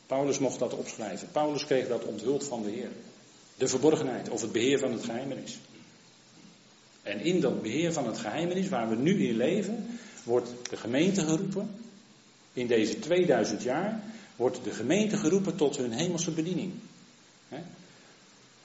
Paulus 0.06 0.38
mocht 0.38 0.58
dat 0.58 0.74
opschrijven. 0.74 1.28
Paulus 1.32 1.64
kreeg 1.64 1.88
dat 1.88 2.04
onthuld 2.04 2.44
van 2.44 2.62
de 2.62 2.70
Heer. 2.70 2.90
De 3.56 3.68
verborgenheid 3.68 4.28
of 4.28 4.40
het 4.40 4.52
beheer 4.52 4.78
van 4.78 4.92
het 4.92 5.04
geheimenis. 5.04 5.58
En 7.02 7.20
in 7.20 7.40
dat 7.40 7.62
beheer 7.62 7.92
van 7.92 8.06
het 8.06 8.18
geheimenis 8.18 8.68
waar 8.68 8.88
we 8.88 8.96
nu 8.96 9.28
in 9.28 9.36
leven, 9.36 9.98
wordt 10.24 10.50
de 10.70 10.76
gemeente 10.76 11.20
geroepen 11.20 11.70
in 12.52 12.66
deze 12.66 12.98
2000 12.98 13.62
jaar 13.62 14.02
wordt 14.36 14.64
de 14.64 14.70
gemeente 14.70 15.16
geroepen 15.16 15.56
tot 15.56 15.76
hun 15.76 15.92
hemelse 15.92 16.30
bediening. 16.30 16.72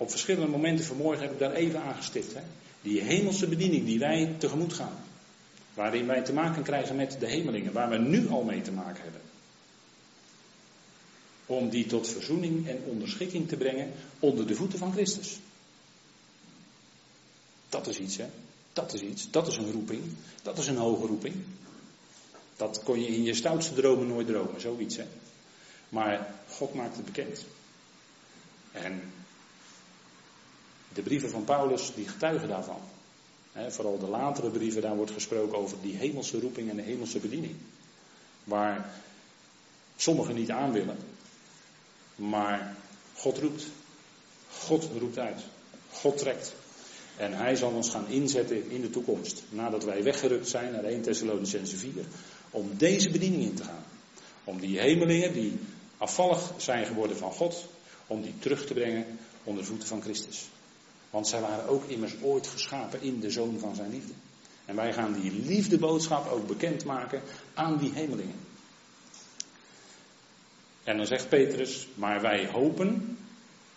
Op 0.02 0.10
verschillende 0.10 0.48
momenten 0.48 0.86
vanmorgen 0.86 1.22
heb 1.22 1.32
ik 1.32 1.40
daar 1.40 1.54
even 1.54 1.82
aangestipt. 1.82 2.36
Die 2.82 3.02
hemelse 3.02 3.48
bediening 3.48 3.86
die 3.86 4.00
wij 4.00 4.36
tegemoet 4.38 4.74
gaan. 4.74 4.96
Waarin 5.74 6.08
wij 6.08 6.22
te 6.22 6.34
maken 6.34 6.64
krijgen 6.64 6.96
met 6.96 7.20
de 7.20 7.28
hemelingen, 7.28 7.74
waar 7.74 7.90
we 7.90 7.98
nu 7.98 8.30
al 8.30 8.44
mee 8.44 8.62
te 8.62 8.72
maken 8.72 9.04
hebben. 9.04 9.22
Om 11.46 11.70
die 11.70 11.86
tot 11.86 12.08
verzoening 12.08 12.68
en 12.68 12.84
onderschikking 12.86 13.48
te 13.48 13.56
brengen 13.56 13.92
onder 14.20 14.48
de 14.48 14.56
voeten 14.56 14.80
van 14.80 14.92
Christus. 14.92 15.40
Dat 17.70 17.88
is 17.88 18.00
iets, 18.00 18.18
hè? 18.18 18.26
Dat 18.74 18.94
is 18.94 19.02
iets. 19.02 19.32
Dat 19.32 19.48
is 19.48 19.58
een 19.58 19.72
roeping. 19.72 20.02
Dat 20.42 20.58
is 20.58 20.68
een 20.68 20.78
hoge 20.78 21.08
roeping. 21.08 21.36
Dat 22.56 22.84
kon 22.84 23.02
je 23.02 23.08
in 23.08 23.24
je 23.24 23.34
stoutste 23.34 23.74
dromen 23.74 24.08
nooit 24.08 24.28
dromen, 24.28 24.62
zoiets, 24.62 24.98
hè? 24.98 25.06
Maar 25.92 26.36
God 26.50 26.74
maakt 26.74 26.96
het 26.96 27.06
bekend. 27.06 27.46
En 28.72 29.14
de 30.94 31.02
brieven 31.02 31.30
van 31.30 31.44
Paulus, 31.44 31.94
die 31.96 32.08
getuigen 32.08 32.48
daarvan. 32.48 32.82
vooral 33.68 34.00
de 34.00 34.08
latere 34.08 34.50
brieven, 34.50 34.82
daar 34.82 34.96
wordt 34.96 35.12
gesproken 35.12 35.58
over 35.58 35.78
die 35.82 35.96
hemelse 35.96 36.40
roeping 36.40 36.70
en 36.70 36.76
de 36.76 36.82
hemelse 36.82 37.20
bediening. 37.20 37.56
Waar 38.44 38.90
sommigen 39.96 40.36
niet 40.36 40.52
aan 40.52 40.72
willen. 40.72 40.98
Maar 42.16 42.76
God 43.16 43.38
roept. 43.38 43.66
God 44.50 44.90
roept 45.00 45.18
uit. 45.18 45.42
God 45.92 46.18
trekt. 46.18 46.54
En 47.18 47.34
hij 47.34 47.56
zal 47.56 47.72
ons 47.72 47.90
gaan 47.90 48.08
inzetten 48.08 48.70
in 48.70 48.82
de 48.82 48.90
toekomst. 48.90 49.44
Nadat 49.50 49.84
wij 49.84 50.04
weggerukt 50.04 50.50
zijn 50.50 50.72
naar 50.72 50.84
1 50.84 51.02
Thessalonicense 51.02 51.78
4. 51.78 51.92
Om 52.52 52.70
deze 52.78 53.10
bediening 53.10 53.44
in 53.44 53.54
te 53.54 53.64
gaan. 53.64 53.84
Om 54.44 54.60
die 54.60 54.80
hemelingen 54.80 55.34
die 55.34 55.60
afvallig 56.02 56.52
zijn 56.58 56.86
geworden 56.86 57.18
van 57.18 57.32
God, 57.32 57.66
om 58.08 58.22
die 58.22 58.34
terug 58.40 58.66
te 58.66 58.74
brengen 58.74 59.06
onder 59.44 59.64
de 59.64 59.70
voeten 59.70 59.88
van 59.88 60.02
Christus. 60.02 60.50
Want 61.10 61.28
zij 61.28 61.42
waren 61.42 61.68
ook 61.68 61.84
immers 61.86 62.14
ooit 62.22 62.48
geschapen 62.48 63.02
in 63.02 63.20
de 63.20 63.32
zoon 63.32 63.60
van 63.60 63.76
zijn 63.76 63.90
liefde. 63.90 64.14
En 64.66 64.76
wij 64.76 64.94
gaan 64.94 65.14
die 65.22 65.32
liefdeboodschap 65.32 66.32
ook 66.32 66.48
bekendmaken 66.48 67.22
aan 67.54 67.78
die 67.78 67.92
hemelingen. 67.94 68.36
En 70.84 70.98
dan 70.98 71.06
zegt 71.06 71.30
Petrus, 71.30 71.88
maar 71.94 72.22
wij 72.22 72.48
hopen, 72.48 73.18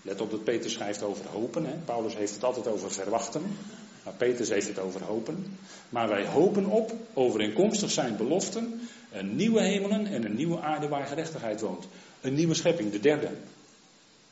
let 0.03 0.21
op 0.21 0.31
dat 0.31 0.45
Petrus 0.45 0.73
schrijft 0.73 1.03
over 1.03 1.27
hopen, 1.27 1.65
hè? 1.65 1.75
Paulus 1.85 2.15
heeft 2.15 2.35
het 2.35 2.45
altijd 2.45 2.67
over 2.67 2.93
verwachten, 2.93 3.57
maar 4.05 4.15
Petrus 4.15 4.49
heeft 4.49 4.69
het 4.69 4.79
over 4.79 5.03
hopen. 5.03 5.59
Maar 5.89 6.09
wij 6.09 6.27
hopen 6.27 6.67
op, 6.67 6.93
overeenkomstig 7.15 7.91
zijn 7.91 8.17
beloften, 8.17 8.89
een 9.13 9.37
nieuwe 9.37 9.63
hemelen 9.63 10.07
en 10.07 10.25
een 10.25 10.37
nieuwe 10.37 10.61
aarde 10.61 10.89
waar 10.89 11.07
gerechtigheid 11.07 11.61
woont. 11.61 11.87
Een 12.25 12.35
nieuwe 12.35 12.55
schepping, 12.55 12.93
de 12.93 13.01
derde. 13.01 13.31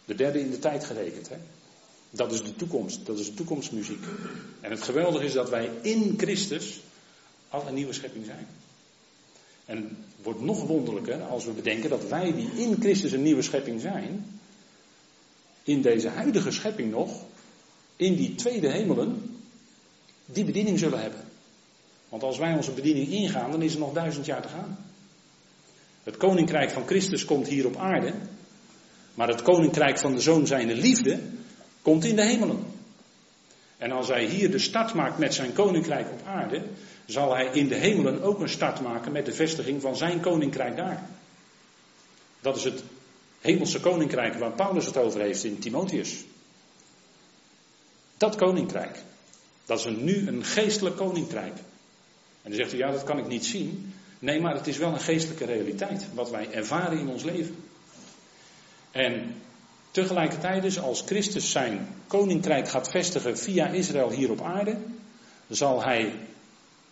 De 0.05 0.15
derde 0.15 0.41
in 0.41 0.51
de 0.51 0.59
tijd 0.59 0.85
gerekend. 0.85 1.29
Hè? 1.29 1.37
Dat 2.11 2.33
is 2.33 2.43
de 2.43 2.57
toekomst, 2.57 3.07
dat 3.07 3.19
is 3.19 3.27
de 3.27 3.35
toekomstmuziek. 3.35 4.05
En 4.61 4.71
het 4.71 4.83
geweldige 4.83 5.25
is 5.25 5.33
dat 5.33 5.49
wij 5.49 5.71
in 5.83 6.15
Christus 6.17 6.81
al 7.49 7.67
een 7.67 7.75
nieuwe 7.75 7.93
schepping 7.93 8.25
zijn. 8.25 8.47
En 9.65 9.77
het 9.77 10.25
wordt 10.25 10.41
nog 10.41 10.67
wonderlijker 10.67 11.23
als 11.23 11.45
we 11.45 11.51
bedenken 11.51 11.91
dat 11.91 12.09
wij 12.09 12.35
die 12.35 12.51
in 12.57 12.77
Christus 12.81 13.13
een 13.13 13.23
nieuwe 13.23 13.43
schepping 13.43 13.81
zijn, 13.81 14.41
in 15.63 15.83
deze 15.83 16.09
huidige 16.09 16.51
schepping 16.51 16.91
nog, 16.91 17.23
in 17.97 18.17
die 18.17 18.35
tweede 18.35 18.69
hemelen, 18.69 19.39
die 20.25 20.45
bediening 20.45 20.79
zullen 20.79 21.01
hebben. 21.01 21.21
Want 22.09 22.23
als 22.23 22.39
wij 22.39 22.55
onze 22.55 22.73
bediening 22.73 23.09
ingaan, 23.09 23.51
dan 23.51 23.63
is 23.63 23.73
er 23.73 23.81
nog 23.81 23.93
duizend 23.93 24.27
jaar 24.27 24.43
te 24.43 24.49
gaan. 24.49 24.92
Het 26.03 26.17
koninkrijk 26.17 26.71
van 26.71 26.87
Christus 26.87 27.25
komt 27.25 27.49
hier 27.49 27.67
op 27.67 27.77
aarde. 27.77 28.13
Maar 29.15 29.29
het 29.29 29.43
koninkrijk 29.43 29.99
van 29.99 30.15
de 30.15 30.21
zoon 30.21 30.47
zijnde 30.47 30.75
liefde 30.75 31.21
komt 31.83 32.05
in 32.05 32.17
de 32.17 32.25
hemelen. 32.25 32.65
En 33.79 33.91
als 33.91 34.09
hij 34.09 34.25
hier 34.25 34.51
de 34.51 34.59
start 34.59 34.95
maakt 34.95 35.19
met 35.19 35.35
zijn 35.35 35.53
koninkrijk 35.53 36.11
op 36.11 36.27
aarde, 36.27 36.63
zal 37.07 37.35
hij 37.35 37.47
in 37.53 37.69
de 37.69 37.75
hemelen 37.75 38.23
ook 38.23 38.41
een 38.41 38.49
start 38.49 38.81
maken 38.81 39.13
met 39.13 39.27
de 39.27 39.33
vestiging 39.33 39.81
van 39.81 39.97
zijn 39.97 40.21
koninkrijk 40.21 40.77
daar. 40.77 41.09
Dat 42.41 42.57
is 42.57 42.65
het 42.65 42.83
hemelse 43.41 43.81
koninkrijk 43.81 44.35
waar 44.35 44.53
Paulus 44.53 44.87
het 44.87 44.97
over 44.97 45.21
heeft 45.21 45.45
in 45.45 45.59
Timotheus. 45.59 46.25
Dat 48.17 48.37
koninkrijk. 48.37 48.99
Dat 49.65 49.79
is 49.79 49.97
nu 49.97 50.29
een 50.29 50.45
geestelijk 50.45 50.97
koninkrijk. 50.97 51.55
En 52.43 52.51
dan 52.51 52.55
zegt 52.55 52.73
u, 52.73 52.77
ja, 52.77 52.91
dat 52.91 53.05
kan 53.05 53.19
ik 53.19 53.27
niet 53.27 53.45
zien. 53.45 53.95
Nee, 54.23 54.41
maar 54.41 54.55
het 54.55 54.67
is 54.67 54.77
wel 54.77 54.93
een 54.93 55.01
geestelijke 55.01 55.45
realiteit, 55.45 56.07
wat 56.15 56.31
wij 56.31 56.51
ervaren 56.51 56.99
in 56.99 57.09
ons 57.09 57.23
leven. 57.23 57.57
En 58.91 59.35
tegelijkertijd 59.91 60.63
dus, 60.63 60.79
als 60.79 61.01
Christus 61.01 61.51
zijn 61.51 61.89
koninkrijk 62.07 62.69
gaat 62.69 62.91
vestigen 62.91 63.39
via 63.39 63.69
Israël 63.69 64.11
hier 64.11 64.31
op 64.31 64.41
aarde, 64.41 64.77
zal 65.49 65.83
hij 65.83 66.15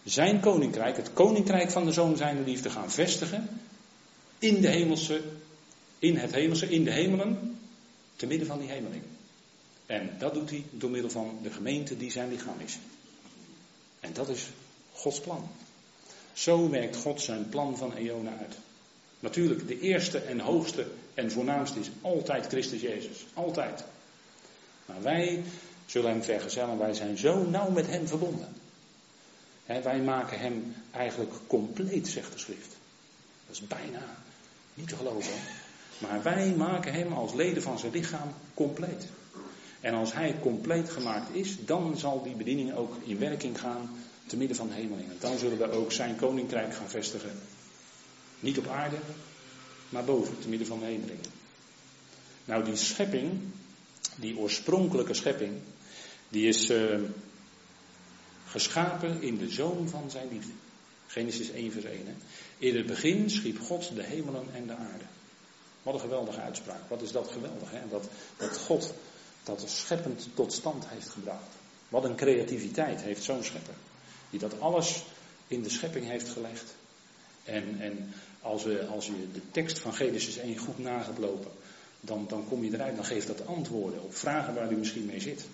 zijn 0.04 0.40
koninkrijk, 0.40 0.96
het 0.96 1.12
koninkrijk 1.12 1.70
van 1.70 1.84
de 1.84 1.92
zoon 1.92 2.16
zijn 2.16 2.44
liefde 2.44 2.70
gaan 2.70 2.90
vestigen 2.90 3.48
in 4.38 4.60
de 4.60 4.68
hemelse, 4.68 5.22
in 5.98 6.16
het 6.16 6.34
hemelse, 6.34 6.68
in 6.68 6.84
de 6.84 6.92
hemelen, 6.92 7.58
te 8.16 8.26
midden 8.26 8.46
van 8.46 8.58
die 8.58 8.68
hemeling. 8.68 9.02
En 9.86 10.10
dat 10.18 10.34
doet 10.34 10.50
hij 10.50 10.64
door 10.70 10.90
middel 10.90 11.10
van 11.10 11.38
de 11.42 11.50
gemeente 11.50 11.96
die 11.96 12.10
zijn 12.10 12.28
lichaam 12.28 12.60
is. 12.60 12.78
En 14.00 14.12
dat 14.12 14.28
is 14.28 14.48
Gods 14.92 15.20
plan. 15.20 15.48
Zo 16.40 16.70
werkt 16.70 16.96
God 16.96 17.20
zijn 17.20 17.48
plan 17.48 17.76
van 17.76 17.94
eonen 17.94 18.38
uit. 18.38 18.54
Natuurlijk, 19.18 19.68
de 19.68 19.80
eerste 19.80 20.18
en 20.18 20.40
hoogste 20.40 20.86
en 21.14 21.32
voornaamste 21.32 21.80
is 21.80 21.90
altijd 22.00 22.46
Christus 22.46 22.80
Jezus. 22.80 23.26
Altijd. 23.34 23.84
Maar 24.86 25.02
wij 25.02 25.42
zullen 25.86 26.10
hem 26.10 26.22
vergezellen. 26.22 26.78
Wij 26.78 26.94
zijn 26.94 27.18
zo 27.18 27.44
nauw 27.44 27.70
met 27.70 27.86
hem 27.86 28.06
verbonden. 28.06 28.48
wij 29.66 30.00
maken 30.00 30.38
hem 30.38 30.74
eigenlijk 30.90 31.32
compleet, 31.46 32.08
zegt 32.08 32.32
de 32.32 32.38
schrift. 32.38 32.76
Dat 33.46 33.56
is 33.56 33.66
bijna 33.66 34.02
niet 34.74 34.88
te 34.88 34.96
geloven. 34.96 35.34
Maar 35.98 36.22
wij 36.22 36.54
maken 36.56 36.92
hem 36.92 37.12
als 37.12 37.34
leden 37.34 37.62
van 37.62 37.78
zijn 37.78 37.92
lichaam 37.92 38.34
compleet. 38.54 39.06
En 39.80 39.94
als 39.94 40.12
hij 40.12 40.36
compleet 40.40 40.90
gemaakt 40.90 41.34
is, 41.34 41.56
dan 41.64 41.98
zal 41.98 42.22
die 42.22 42.34
bediening 42.34 42.74
ook 42.74 42.96
in 43.04 43.18
werking 43.18 43.60
gaan 43.60 43.90
te 44.30 44.36
midden 44.36 44.56
van 44.56 44.68
de 44.68 44.74
hemelingen. 44.74 45.16
Dan 45.20 45.38
zullen 45.38 45.58
we 45.58 45.70
ook 45.70 45.92
zijn 45.92 46.16
koninkrijk 46.16 46.74
gaan 46.74 46.88
vestigen. 46.88 47.38
Niet 48.40 48.58
op 48.58 48.66
aarde, 48.66 48.96
maar 49.88 50.04
boven, 50.04 50.38
te 50.38 50.48
midden 50.48 50.66
van 50.66 50.78
de 50.78 50.84
hemelingen. 50.84 51.30
Nou, 52.44 52.64
die 52.64 52.76
schepping, 52.76 53.40
die 54.16 54.38
oorspronkelijke 54.38 55.14
schepping, 55.14 55.52
die 56.28 56.48
is 56.48 56.70
uh, 56.70 57.00
geschapen 58.46 59.22
in 59.22 59.38
de 59.38 59.48
zoon 59.48 59.88
van 59.88 60.10
zijn 60.10 60.28
liefde. 60.28 60.52
Genesis 61.06 61.50
1 61.50 61.72
vers 61.72 61.84
1. 61.84 62.06
Hè? 62.06 62.14
In 62.58 62.76
het 62.76 62.86
begin 62.86 63.30
schiep 63.30 63.60
God 63.60 63.94
de 63.94 64.02
hemelen 64.02 64.54
en 64.54 64.66
de 64.66 64.74
aarde. 64.74 65.04
Wat 65.82 65.94
een 65.94 66.00
geweldige 66.00 66.40
uitspraak. 66.40 66.88
Wat 66.88 67.02
is 67.02 67.12
dat 67.12 67.28
geweldig, 67.28 67.70
hè? 67.70 67.88
Dat, 67.88 68.08
dat 68.36 68.58
God 68.58 68.94
dat 69.42 69.64
scheppend 69.66 70.28
tot 70.34 70.52
stand 70.52 70.84
heeft 70.88 71.08
gebracht. 71.08 71.54
Wat 71.88 72.04
een 72.04 72.16
creativiteit 72.16 73.00
heeft 73.00 73.22
zo'n 73.22 73.44
schepper. 73.44 73.74
Die 74.30 74.40
dat 74.40 74.60
alles 74.60 75.02
in 75.46 75.62
de 75.62 75.70
schepping 75.70 76.06
heeft 76.06 76.28
gelegd. 76.28 76.74
En, 77.44 77.80
en 77.80 78.12
als, 78.42 78.64
we, 78.64 78.86
als 78.86 79.06
je 79.06 79.28
de 79.32 79.40
tekst 79.50 79.78
van 79.78 79.94
Genesis 79.94 80.36
1 80.36 80.56
goed 80.56 80.78
na 80.78 81.02
gaat 81.02 81.18
lopen, 81.18 81.50
dan, 82.00 82.26
dan 82.28 82.48
kom 82.48 82.64
je 82.64 82.74
eruit, 82.74 82.96
dan 82.96 83.04
geeft 83.04 83.26
dat 83.26 83.46
antwoorden 83.46 84.02
op 84.02 84.14
vragen 84.14 84.54
waar 84.54 84.72
u 84.72 84.76
misschien 84.76 85.06
mee 85.06 85.20
zit. 85.20 85.44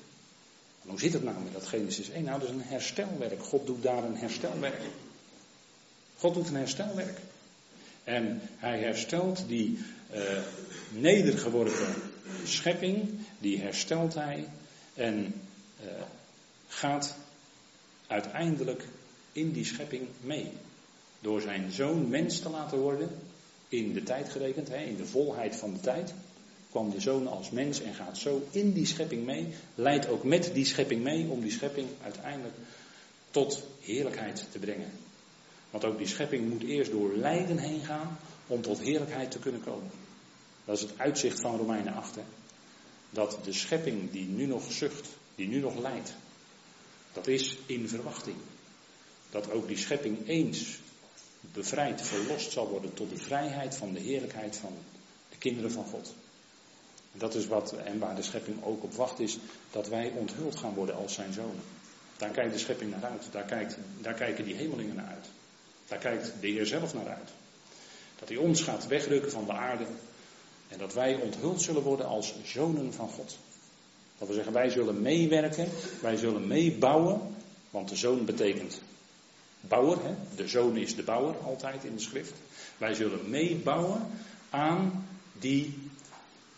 En 0.83 0.89
hoe 0.89 1.01
zit 1.01 1.13
het 1.13 1.25
nou 1.25 1.37
met 1.43 1.53
dat 1.53 1.67
Genesis 1.67 2.11
1? 2.11 2.25
Nou, 2.25 2.41
dat 2.41 2.49
is 2.49 2.55
een 2.55 2.63
herstelwerk. 2.63 3.43
God 3.43 3.67
doet 3.67 3.83
daar 3.83 4.05
een 4.05 4.17
herstelwerk. 4.17 4.81
God 6.17 6.35
doet 6.35 6.49
een 6.49 6.57
herstelwerk. 6.57 7.19
En 8.05 8.41
hij 8.57 8.81
herstelt 8.81 9.45
die 9.49 9.79
uh, 10.15 10.21
nedergeworpen 10.91 11.95
schepping, 12.45 13.09
die 13.39 13.61
herstelt 13.61 14.15
hij 14.15 14.49
en 14.95 15.35
uh, 15.85 15.91
gaat 16.69 17.17
uiteindelijk 18.07 18.85
in 19.33 19.53
die 19.53 19.65
schepping 19.65 20.09
mee. 20.21 20.53
Door 21.21 21.41
zijn 21.41 21.73
zoon 21.73 22.09
mens 22.09 22.41
te 22.41 22.51
laten 22.51 22.79
worden, 22.79 23.11
in 23.69 23.93
de 23.93 24.03
tijd 24.03 24.29
gerekend, 24.29 24.69
hè, 24.69 24.85
in 24.85 24.97
de 24.97 25.07
volheid 25.07 25.57
van 25.57 25.73
de 25.73 25.81
tijd, 25.81 26.15
kwam 26.71 26.91
de 26.91 27.01
zoon 27.01 27.27
als 27.27 27.51
mens 27.51 27.83
en 27.83 27.95
gaat 27.95 28.19
zo 28.19 28.47
in 28.51 28.73
die 28.73 28.87
schepping 28.87 29.25
mee, 29.25 29.49
leidt 29.75 30.09
ook 30.09 30.25
met 30.25 30.51
die 30.55 30.65
schepping 30.65 31.03
mee 31.03 31.29
om 31.29 31.41
die 31.41 31.51
schepping 31.51 31.89
uiteindelijk 32.03 32.55
tot 33.31 33.63
heerlijkheid 33.81 34.47
te 34.51 34.59
brengen. 34.59 34.91
Want 35.71 35.85
ook 35.85 35.99
die 35.99 36.07
schepping 36.07 36.49
moet 36.49 36.63
eerst 36.63 36.91
door 36.91 37.17
lijden 37.17 37.59
heen 37.59 37.81
gaan 37.85 38.19
om 38.47 38.63
tot 38.63 38.81
heerlijkheid 38.81 39.31
te 39.31 39.39
kunnen 39.39 39.63
komen. 39.63 39.91
Dat 40.65 40.77
is 40.77 40.83
het 40.83 40.99
uitzicht 40.99 41.41
van 41.41 41.57
Romeinen 41.57 41.95
8. 41.95 42.15
Hè? 42.15 42.23
Dat 43.11 43.39
de 43.45 43.53
schepping 43.53 44.11
die 44.11 44.27
nu 44.27 44.47
nog 44.47 44.73
zucht, 44.73 45.09
die 45.35 45.49
nu 45.49 45.61
nog 45.61 45.79
lijdt, 45.79 46.15
dat 47.17 47.27
is 47.27 47.57
in 47.67 47.89
verwachting. 47.89 48.37
Dat 49.31 49.51
ook 49.51 49.69
die 49.69 49.77
schepping 49.77 50.29
eens 50.29 50.79
bevrijd, 51.41 52.03
verlost 52.03 52.53
zal 52.53 52.69
worden 52.69 52.95
tot 52.95 53.11
de 53.11 53.17
vrijheid 53.17 53.77
van 53.77 53.93
de 53.93 54.01
heerlijkheid 54.01 54.57
van 54.57 54.73
de 55.31 55.37
kinderen 55.37 55.71
van 55.71 55.85
God. 55.85 56.15
Dat 57.13 57.35
is 57.35 57.47
wat, 57.47 57.73
en 57.73 57.99
waar 57.99 58.17
de 58.17 58.23
schepping 58.23 58.65
ook 58.65 58.83
op 58.83 58.95
wacht 58.95 59.21
is, 59.21 59.39
dat 59.71 59.89
wij 59.89 60.13
onthuld 60.17 60.57
gaan 60.57 60.75
worden 60.75 60.97
als 60.97 61.15
zijn 61.15 61.33
zonen. 61.33 61.63
Daar 62.17 62.31
kijkt 62.31 62.53
de 62.53 62.59
schepping 62.59 62.91
naar 62.91 63.11
uit. 63.11 63.29
Daar, 63.31 63.45
kijkt, 63.45 63.77
daar 64.01 64.15
kijken 64.15 64.45
die 64.45 64.55
hemelingen 64.55 64.95
naar 64.95 65.09
uit. 65.09 65.27
Daar 65.89 65.99
kijkt 65.99 66.33
de 66.41 66.47
Heer 66.47 66.67
zelf 66.67 66.95
naar 66.95 67.09
uit. 67.09 67.31
Dat 68.19 68.29
hij 68.29 68.39
ons 68.39 68.63
gaat 68.63 68.87
wegrukken 68.87 69.31
van 69.31 69.45
de 69.45 69.53
aarde. 69.53 69.87
En 70.69 70.79
dat 70.79 70.95
wij 70.95 71.15
onthuld 71.15 71.63
zullen 71.63 71.83
worden 71.83 72.07
als 72.07 72.35
zonen 72.45 72.93
van 72.93 73.09
God. 73.09 73.39
Dat 74.19 74.29
we 74.29 74.35
zeggen, 74.35 74.53
wij 74.53 74.71
zullen 74.71 75.03
meewerken, 75.03 75.69
wij 76.01 76.17
zullen 76.17 76.47
meebouwen. 76.47 77.21
Want 77.71 77.89
de 77.89 77.97
zoon 77.97 78.25
betekent 78.25 78.81
bouwer. 79.61 80.05
Hè? 80.05 80.15
De 80.37 80.49
zoon 80.49 80.77
is 80.77 80.95
de 80.95 81.03
bouwer 81.03 81.37
altijd 81.37 81.85
in 81.85 81.95
de 81.95 82.03
schrift. 82.03 82.33
Wij 82.79 82.95
zullen 82.95 83.31
meebouwen 83.31 84.01
aan 84.51 85.07
die 85.33 85.75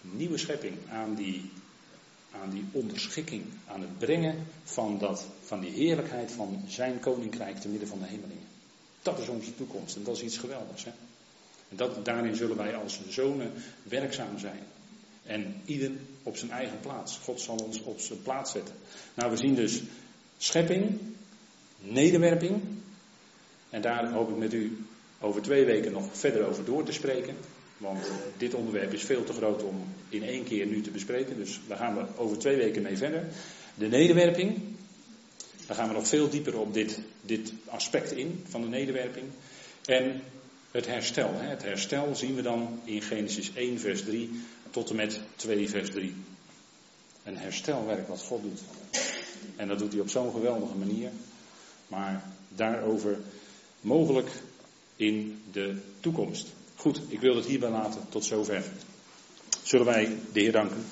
nieuwe 0.00 0.38
schepping, 0.38 0.74
aan 0.90 1.14
die, 1.14 1.50
aan 2.42 2.50
die 2.50 2.64
onderschikking, 2.72 3.44
aan 3.66 3.80
het 3.80 3.98
brengen 3.98 4.46
van, 4.64 4.98
dat, 4.98 5.26
van 5.44 5.60
die 5.60 5.70
heerlijkheid 5.70 6.32
van 6.32 6.62
zijn 6.66 7.00
koninkrijk 7.00 7.60
te 7.60 7.68
midden 7.68 7.88
van 7.88 7.98
de 7.98 8.06
hemelingen. 8.06 8.46
Dat 9.02 9.18
is 9.18 9.28
onze 9.28 9.54
toekomst 9.56 9.96
en 9.96 10.04
dat 10.04 10.16
is 10.16 10.22
iets 10.22 10.38
geweldigs. 10.38 10.84
Hè? 10.84 10.90
En 11.68 11.76
dat, 11.76 12.04
daarin 12.04 12.36
zullen 12.36 12.56
wij 12.56 12.76
als 12.76 13.00
zonen 13.08 13.52
werkzaam 13.82 14.38
zijn. 14.38 14.62
En 15.26 15.62
ieder 15.64 15.90
op 16.28 16.36
zijn 16.36 16.50
eigen 16.50 16.80
plaats. 16.80 17.18
God 17.22 17.40
zal 17.40 17.56
ons 17.56 17.82
op 17.82 18.00
zijn 18.00 18.22
plaats 18.22 18.52
zetten. 18.52 18.74
Nou, 19.14 19.30
we 19.30 19.36
zien 19.36 19.54
dus 19.54 19.82
schepping, 20.38 20.98
nederwerping. 21.78 22.62
En 23.70 23.80
daar 23.80 24.10
hoop 24.10 24.30
ik 24.30 24.36
met 24.36 24.52
u 24.52 24.84
over 25.20 25.42
twee 25.42 25.64
weken 25.64 25.92
nog 25.92 26.08
verder 26.12 26.46
over 26.46 26.64
door 26.64 26.84
te 26.84 26.92
spreken. 26.92 27.36
Want 27.76 28.06
dit 28.36 28.54
onderwerp 28.54 28.92
is 28.92 29.02
veel 29.02 29.24
te 29.24 29.32
groot 29.32 29.62
om 29.62 29.84
in 30.08 30.22
één 30.22 30.44
keer 30.44 30.66
nu 30.66 30.80
te 30.80 30.90
bespreken. 30.90 31.36
Dus 31.36 31.60
daar 31.66 31.78
gaan 31.78 31.94
we 31.94 32.04
over 32.16 32.38
twee 32.38 32.56
weken 32.56 32.82
mee 32.82 32.96
verder. 32.96 33.24
De 33.74 33.88
nederwerping. 33.88 34.58
Daar 35.66 35.76
gaan 35.76 35.88
we 35.88 35.94
nog 35.94 36.08
veel 36.08 36.28
dieper 36.28 36.58
op 36.58 36.74
dit, 36.74 37.00
dit 37.22 37.52
aspect 37.64 38.12
in 38.12 38.44
van 38.48 38.60
de 38.60 38.68
nederwerping. 38.68 39.26
En 39.84 40.22
het 40.70 40.86
herstel. 40.86 41.30
Het 41.34 41.62
herstel 41.62 42.14
zien 42.14 42.34
we 42.34 42.42
dan 42.42 42.80
in 42.84 43.02
Genesis 43.02 43.50
1, 43.54 43.80
vers 43.80 44.04
3 44.04 44.30
tot 44.70 44.90
en 44.90 44.96
met 44.96 45.20
2, 45.36 45.68
vers 45.68 45.90
3. 45.90 46.14
Een 47.24 47.36
herstelwerk 47.36 48.08
wat 48.08 48.22
God 48.22 48.42
doet. 48.42 48.60
En 49.56 49.68
dat 49.68 49.78
doet 49.78 49.92
hij 49.92 50.00
op 50.00 50.08
zo'n 50.08 50.32
geweldige 50.32 50.74
manier. 50.74 51.10
Maar 51.88 52.22
daarover 52.48 53.18
mogelijk 53.80 54.30
in 54.96 55.42
de 55.52 55.76
toekomst. 56.00 56.46
Goed, 56.76 57.00
ik 57.08 57.20
wil 57.20 57.36
het 57.36 57.46
hierbij 57.46 57.70
laten. 57.70 58.00
Tot 58.08 58.24
zover. 58.24 58.64
Zullen 59.62 59.86
wij 59.86 60.16
de 60.32 60.40
Heer 60.40 60.52
danken. 60.52 60.84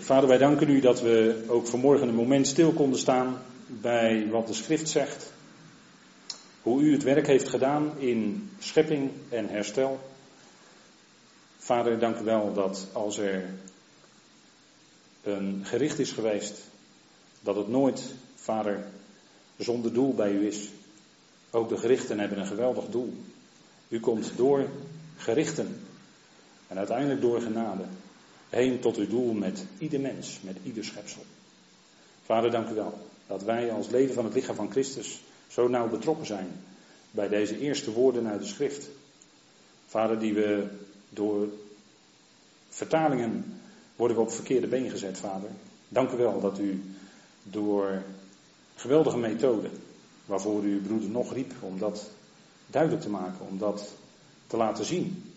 Vader, 0.00 0.28
wij 0.28 0.38
danken 0.38 0.70
u 0.70 0.80
dat 0.80 1.00
we 1.00 1.44
ook 1.46 1.66
vanmorgen 1.66 2.08
een 2.08 2.14
moment 2.14 2.46
stil 2.46 2.72
konden 2.72 2.98
staan 2.98 3.42
bij 3.66 4.28
wat 4.30 4.46
de 4.46 4.52
schrift 4.52 4.88
zegt. 4.88 5.32
Hoe 6.62 6.82
u 6.82 6.92
het 6.92 7.02
werk 7.02 7.26
heeft 7.26 7.48
gedaan 7.48 7.98
in 7.98 8.50
schepping 8.58 9.10
en 9.28 9.48
herstel. 9.48 10.11
Vader, 11.64 11.98
dank 11.98 12.18
u 12.18 12.24
wel 12.24 12.52
dat 12.52 12.86
als 12.92 13.18
er 13.18 13.44
een 15.22 15.60
gericht 15.64 15.98
is 15.98 16.12
geweest, 16.12 16.60
dat 17.40 17.56
het 17.56 17.68
nooit, 17.68 18.14
Vader, 18.34 18.84
zonder 19.56 19.92
doel 19.92 20.14
bij 20.14 20.32
u 20.32 20.46
is. 20.46 20.68
Ook 21.50 21.68
de 21.68 21.76
gerichten 21.76 22.18
hebben 22.18 22.38
een 22.38 22.46
geweldig 22.46 22.84
doel. 22.84 23.14
U 23.88 24.00
komt 24.00 24.32
door 24.36 24.68
gerichten 25.16 25.80
en 26.68 26.78
uiteindelijk 26.78 27.20
door 27.20 27.40
genade 27.40 27.84
heen 28.48 28.80
tot 28.80 28.96
uw 28.96 29.08
doel 29.08 29.32
met 29.32 29.66
ieder 29.78 30.00
mens, 30.00 30.38
met 30.40 30.56
ieder 30.64 30.84
schepsel. 30.84 31.24
Vader, 32.24 32.50
dank 32.50 32.68
u 32.68 32.74
wel 32.74 32.98
dat 33.26 33.42
wij 33.42 33.72
als 33.72 33.88
leden 33.88 34.14
van 34.14 34.24
het 34.24 34.34
lichaam 34.34 34.56
van 34.56 34.70
Christus 34.70 35.20
zo 35.48 35.68
nauw 35.68 35.88
betrokken 35.88 36.26
zijn 36.26 36.64
bij 37.10 37.28
deze 37.28 37.58
eerste 37.58 37.92
woorden 37.92 38.26
uit 38.26 38.40
de 38.40 38.46
schrift. 38.46 38.88
Vader, 39.86 40.18
die 40.18 40.34
we 40.34 40.68
door 41.12 41.48
vertalingen 42.68 43.60
worden 43.96 44.16
we 44.16 44.22
op 44.22 44.32
verkeerde 44.32 44.66
been 44.66 44.90
gezet, 44.90 45.18
vader. 45.18 45.50
Dank 45.88 46.10
u 46.10 46.16
wel 46.16 46.40
dat 46.40 46.58
u 46.58 46.82
door 47.42 48.02
geweldige 48.74 49.18
methoden, 49.18 49.70
waarvoor 50.26 50.64
u 50.64 50.72
uw 50.72 50.82
broeder 50.82 51.08
nog 51.08 51.32
riep, 51.32 51.52
om 51.60 51.78
dat 51.78 52.10
duidelijk 52.66 53.02
te 53.02 53.10
maken, 53.10 53.46
om 53.46 53.58
dat 53.58 53.92
te 54.46 54.56
laten 54.56 54.84
zien. 54.84 55.32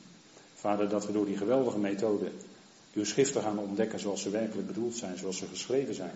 Vader, 0.53 0.89
dat 0.89 1.05
we 1.05 1.11
door 1.11 1.26
die 1.26 1.38
geweldige 1.38 1.80
methode 1.80 2.32
uw 2.93 3.05
schriften 3.05 3.41
gaan 3.41 3.59
ontdekken 3.59 3.99
zoals 3.99 4.21
ze 4.21 4.30
werkelijk 4.30 4.67
bedoeld 4.67 4.95
zijn, 4.95 5.17
zoals 5.17 5.38
ze 5.38 5.47
geschreven 5.47 5.95
zijn. 5.95 6.15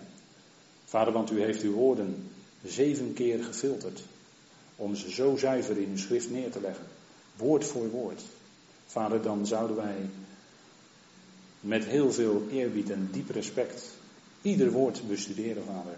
Vader, 0.84 1.12
want 1.12 1.30
u 1.30 1.40
heeft 1.40 1.62
uw 1.62 1.72
woorden 1.72 2.30
zeven 2.64 3.12
keer 3.12 3.44
gefilterd 3.44 4.02
om 4.76 4.94
ze 4.94 5.10
zo 5.10 5.36
zuiver 5.36 5.78
in 5.78 5.88
uw 5.90 5.96
schrift 5.96 6.30
neer 6.30 6.50
te 6.50 6.60
leggen, 6.60 6.84
woord 7.36 7.64
voor 7.64 7.90
woord. 7.90 8.22
Vader, 8.90 9.22
dan 9.22 9.46
zouden 9.46 9.76
wij 9.76 10.10
met 11.60 11.84
heel 11.84 12.12
veel 12.12 12.46
eerbied 12.50 12.90
en 12.90 13.08
diep 13.12 13.30
respect 13.30 13.90
ieder 14.42 14.70
woord 14.70 15.08
bestuderen, 15.08 15.64
Vader, 15.64 15.96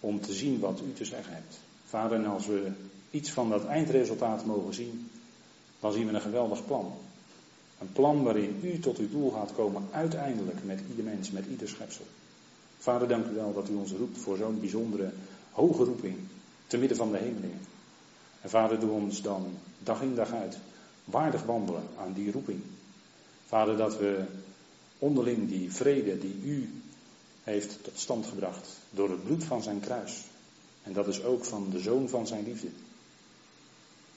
om 0.00 0.20
te 0.20 0.32
zien 0.32 0.60
wat 0.60 0.80
u 0.80 0.92
te 0.92 1.04
zeggen 1.04 1.34
hebt. 1.34 1.58
Vader, 1.84 2.18
en 2.18 2.26
als 2.26 2.46
we 2.46 2.72
iets 3.10 3.30
van 3.30 3.50
dat 3.50 3.66
eindresultaat 3.66 4.44
mogen 4.44 4.74
zien, 4.74 5.10
dan 5.80 5.92
zien 5.92 6.06
we 6.06 6.12
een 6.12 6.20
geweldig 6.20 6.66
plan. 6.66 6.92
Een 7.80 7.92
plan 7.92 8.22
waarin 8.22 8.60
u 8.62 8.78
tot 8.78 8.98
uw 8.98 9.10
doel 9.10 9.30
gaat 9.30 9.52
komen, 9.52 9.82
uiteindelijk 9.90 10.64
met 10.64 10.80
ieder 10.90 11.04
mens, 11.04 11.30
met 11.30 11.44
ieder 11.50 11.68
schepsel. 11.68 12.06
Vader, 12.78 13.08
dank 13.08 13.26
u 13.26 13.34
wel 13.34 13.54
dat 13.54 13.68
u 13.68 13.74
ons 13.74 13.92
roept 13.92 14.18
voor 14.18 14.36
zo'n 14.36 14.60
bijzondere 14.60 15.12
hoge 15.52 15.84
roeping, 15.84 16.16
te 16.66 16.76
midden 16.76 16.96
van 16.96 17.10
de 17.10 17.18
hemelingen. 17.18 17.60
En 18.40 18.50
vader, 18.50 18.80
doe 18.80 18.90
ons 18.90 19.22
dan 19.22 19.46
dag 19.82 20.02
in 20.02 20.14
dag 20.14 20.32
uit 20.32 20.58
waardig 21.04 21.42
wandelen 21.42 21.88
aan 21.98 22.12
die 22.12 22.32
roeping. 22.32 22.62
Vader, 23.46 23.76
dat 23.76 23.98
we 23.98 24.24
onderling 24.98 25.48
die 25.48 25.72
vrede 25.72 26.18
die 26.18 26.40
u 26.44 26.82
heeft 27.42 27.84
tot 27.84 27.98
stand 27.98 28.26
gebracht 28.26 28.68
door 28.90 29.10
het 29.10 29.24
bloed 29.24 29.44
van 29.44 29.62
zijn 29.62 29.80
kruis. 29.80 30.22
En 30.82 30.92
dat 30.92 31.08
is 31.08 31.22
ook 31.22 31.44
van 31.44 31.70
de 31.70 31.80
zoon 31.80 32.08
van 32.08 32.26
zijn 32.26 32.44
liefde. 32.44 32.68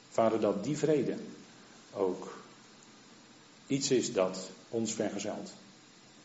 Vader, 0.09 0.39
dat 0.39 0.63
die 0.63 0.77
vrede 0.77 1.17
ook 1.93 2.37
iets 3.67 3.91
is 3.91 4.13
dat 4.13 4.49
ons 4.69 4.93
vergezelt. 4.93 5.51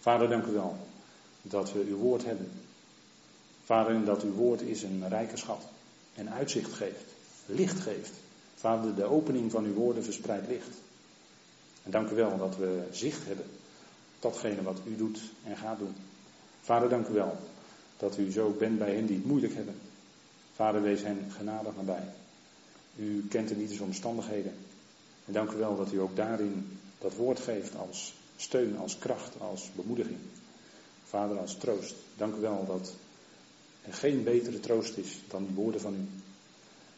Vader, 0.00 0.28
dank 0.28 0.46
u 0.46 0.52
wel 0.52 0.76
dat 1.42 1.72
we 1.72 1.84
uw 1.88 1.96
woord 1.96 2.24
hebben. 2.24 2.50
Vader, 3.64 4.04
dat 4.04 4.22
uw 4.22 4.32
woord 4.32 4.60
is 4.60 4.82
een 4.82 5.08
rijke 5.08 5.36
schat 5.36 5.62
en 6.14 6.30
uitzicht 6.30 6.72
geeft, 6.72 7.04
licht 7.46 7.80
geeft. 7.80 8.12
Vader, 8.62 8.94
de 8.94 9.04
opening 9.04 9.50
van 9.50 9.64
uw 9.64 9.72
woorden 9.72 10.04
verspreidt 10.04 10.48
licht. 10.48 10.76
En 11.82 11.90
dank 11.90 12.10
u 12.10 12.14
wel 12.14 12.38
dat 12.38 12.56
we 12.56 12.82
zicht 12.90 13.26
hebben 13.26 13.46
datgene 14.20 14.62
wat 14.62 14.78
u 14.86 14.96
doet 14.96 15.20
en 15.44 15.56
gaat 15.56 15.78
doen. 15.78 15.94
Vader, 16.60 16.88
dank 16.88 17.08
u 17.08 17.12
wel 17.12 17.36
dat 17.96 18.18
u 18.18 18.30
zo 18.30 18.50
bent 18.50 18.78
bij 18.78 18.94
hen 18.94 19.06
die 19.06 19.16
het 19.16 19.26
moeilijk 19.26 19.54
hebben. 19.54 19.74
Vader, 20.54 20.82
wees 20.82 21.02
hen 21.02 21.30
genadig 21.30 21.76
nabij. 21.76 22.08
U 22.96 23.26
kent 23.28 23.48
de 23.48 23.54
niet 23.54 23.80
omstandigheden. 23.80 24.54
En 25.24 25.32
dank 25.32 25.50
u 25.50 25.56
wel 25.56 25.76
dat 25.76 25.92
u 25.92 26.00
ook 26.00 26.16
daarin 26.16 26.78
dat 26.98 27.14
woord 27.14 27.40
geeft 27.40 27.76
als 27.76 28.14
steun, 28.36 28.78
als 28.78 28.98
kracht, 28.98 29.40
als 29.40 29.70
bemoediging. 29.76 30.18
Vader, 31.04 31.38
als 31.38 31.56
troost. 31.56 31.94
Dank 32.16 32.34
u 32.34 32.40
wel 32.40 32.66
dat 32.66 32.94
er 33.82 33.94
geen 33.94 34.22
betere 34.22 34.60
troost 34.60 34.96
is 34.96 35.18
dan 35.28 35.46
die 35.46 35.54
woorden 35.54 35.80
van 35.80 35.94
u. 35.94 36.30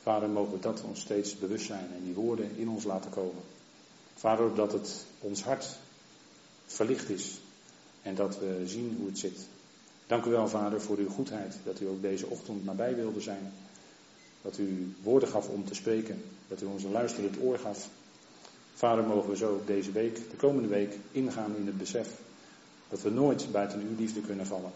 Vader, 0.05 0.29
mogen 0.29 0.53
we 0.53 0.59
dat 0.59 0.83
ons 0.83 1.01
steeds 1.01 1.39
bewust 1.39 1.67
zijn 1.67 1.89
en 1.97 2.05
die 2.05 2.15
woorden 2.15 2.57
in 2.57 2.69
ons 2.69 2.85
laten 2.85 3.11
komen. 3.11 3.43
Vader, 4.15 4.55
dat 4.55 4.73
het 4.73 5.05
ons 5.21 5.43
hart 5.43 5.77
verlicht 6.67 7.09
is 7.09 7.41
en 8.03 8.15
dat 8.15 8.39
we 8.39 8.63
zien 8.67 8.97
hoe 8.99 9.07
het 9.07 9.19
zit. 9.19 9.39
Dank 10.07 10.25
u 10.25 10.31
wel, 10.31 10.49
Vader, 10.49 10.81
voor 10.81 10.97
uw 10.97 11.09
goedheid, 11.09 11.57
dat 11.65 11.81
u 11.81 11.87
ook 11.87 12.03
deze 12.03 12.27
ochtend 12.27 12.65
nabij 12.65 12.95
wilde 12.95 13.21
zijn. 13.21 13.53
Dat 14.43 14.59
u 14.59 14.95
woorden 15.03 15.29
gaf 15.29 15.49
om 15.49 15.65
te 15.65 15.75
spreken, 15.75 16.23
dat 16.49 16.63
u 16.63 16.65
ons 16.67 16.83
een 16.83 16.91
luisterend 16.91 17.41
oor 17.41 17.59
gaf. 17.59 17.89
Vader, 18.75 19.05
mogen 19.05 19.31
we 19.31 19.37
zo 19.37 19.63
deze 19.67 19.93
week, 19.93 20.15
de 20.31 20.37
komende 20.37 20.69
week, 20.69 20.99
ingaan 21.13 21.57
in 21.57 21.67
het 21.67 21.79
besef 21.79 22.09
dat 22.89 23.03
we 23.03 23.11
nooit 23.11 23.53
buiten 23.53 23.81
uw 23.81 23.97
liefde 23.97 24.21
kunnen 24.21 24.47
vallen. 24.47 24.73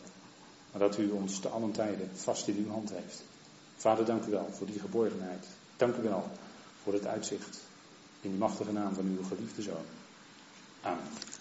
Maar 0.70 0.80
dat 0.80 0.98
u 0.98 1.10
ons 1.10 1.40
te 1.40 1.48
allen 1.48 1.72
tijden 1.72 2.10
vast 2.14 2.48
in 2.48 2.56
uw 2.56 2.70
hand 2.70 2.90
heeft. 2.90 3.22
Vader, 3.78 4.04
dank 4.04 4.26
u 4.26 4.30
wel 4.30 4.48
voor 4.52 4.66
die 4.66 4.80
geborgenheid. 4.80 5.46
Dank 5.76 5.96
u 5.96 6.02
wel 6.02 6.30
voor 6.82 6.92
het 6.92 7.06
uitzicht. 7.06 7.58
In 8.20 8.30
de 8.30 8.36
machtige 8.36 8.72
naam 8.72 8.94
van 8.94 9.04
uw 9.04 9.22
geliefde 9.22 9.62
zoon. 9.62 9.84
Amen. 10.82 11.37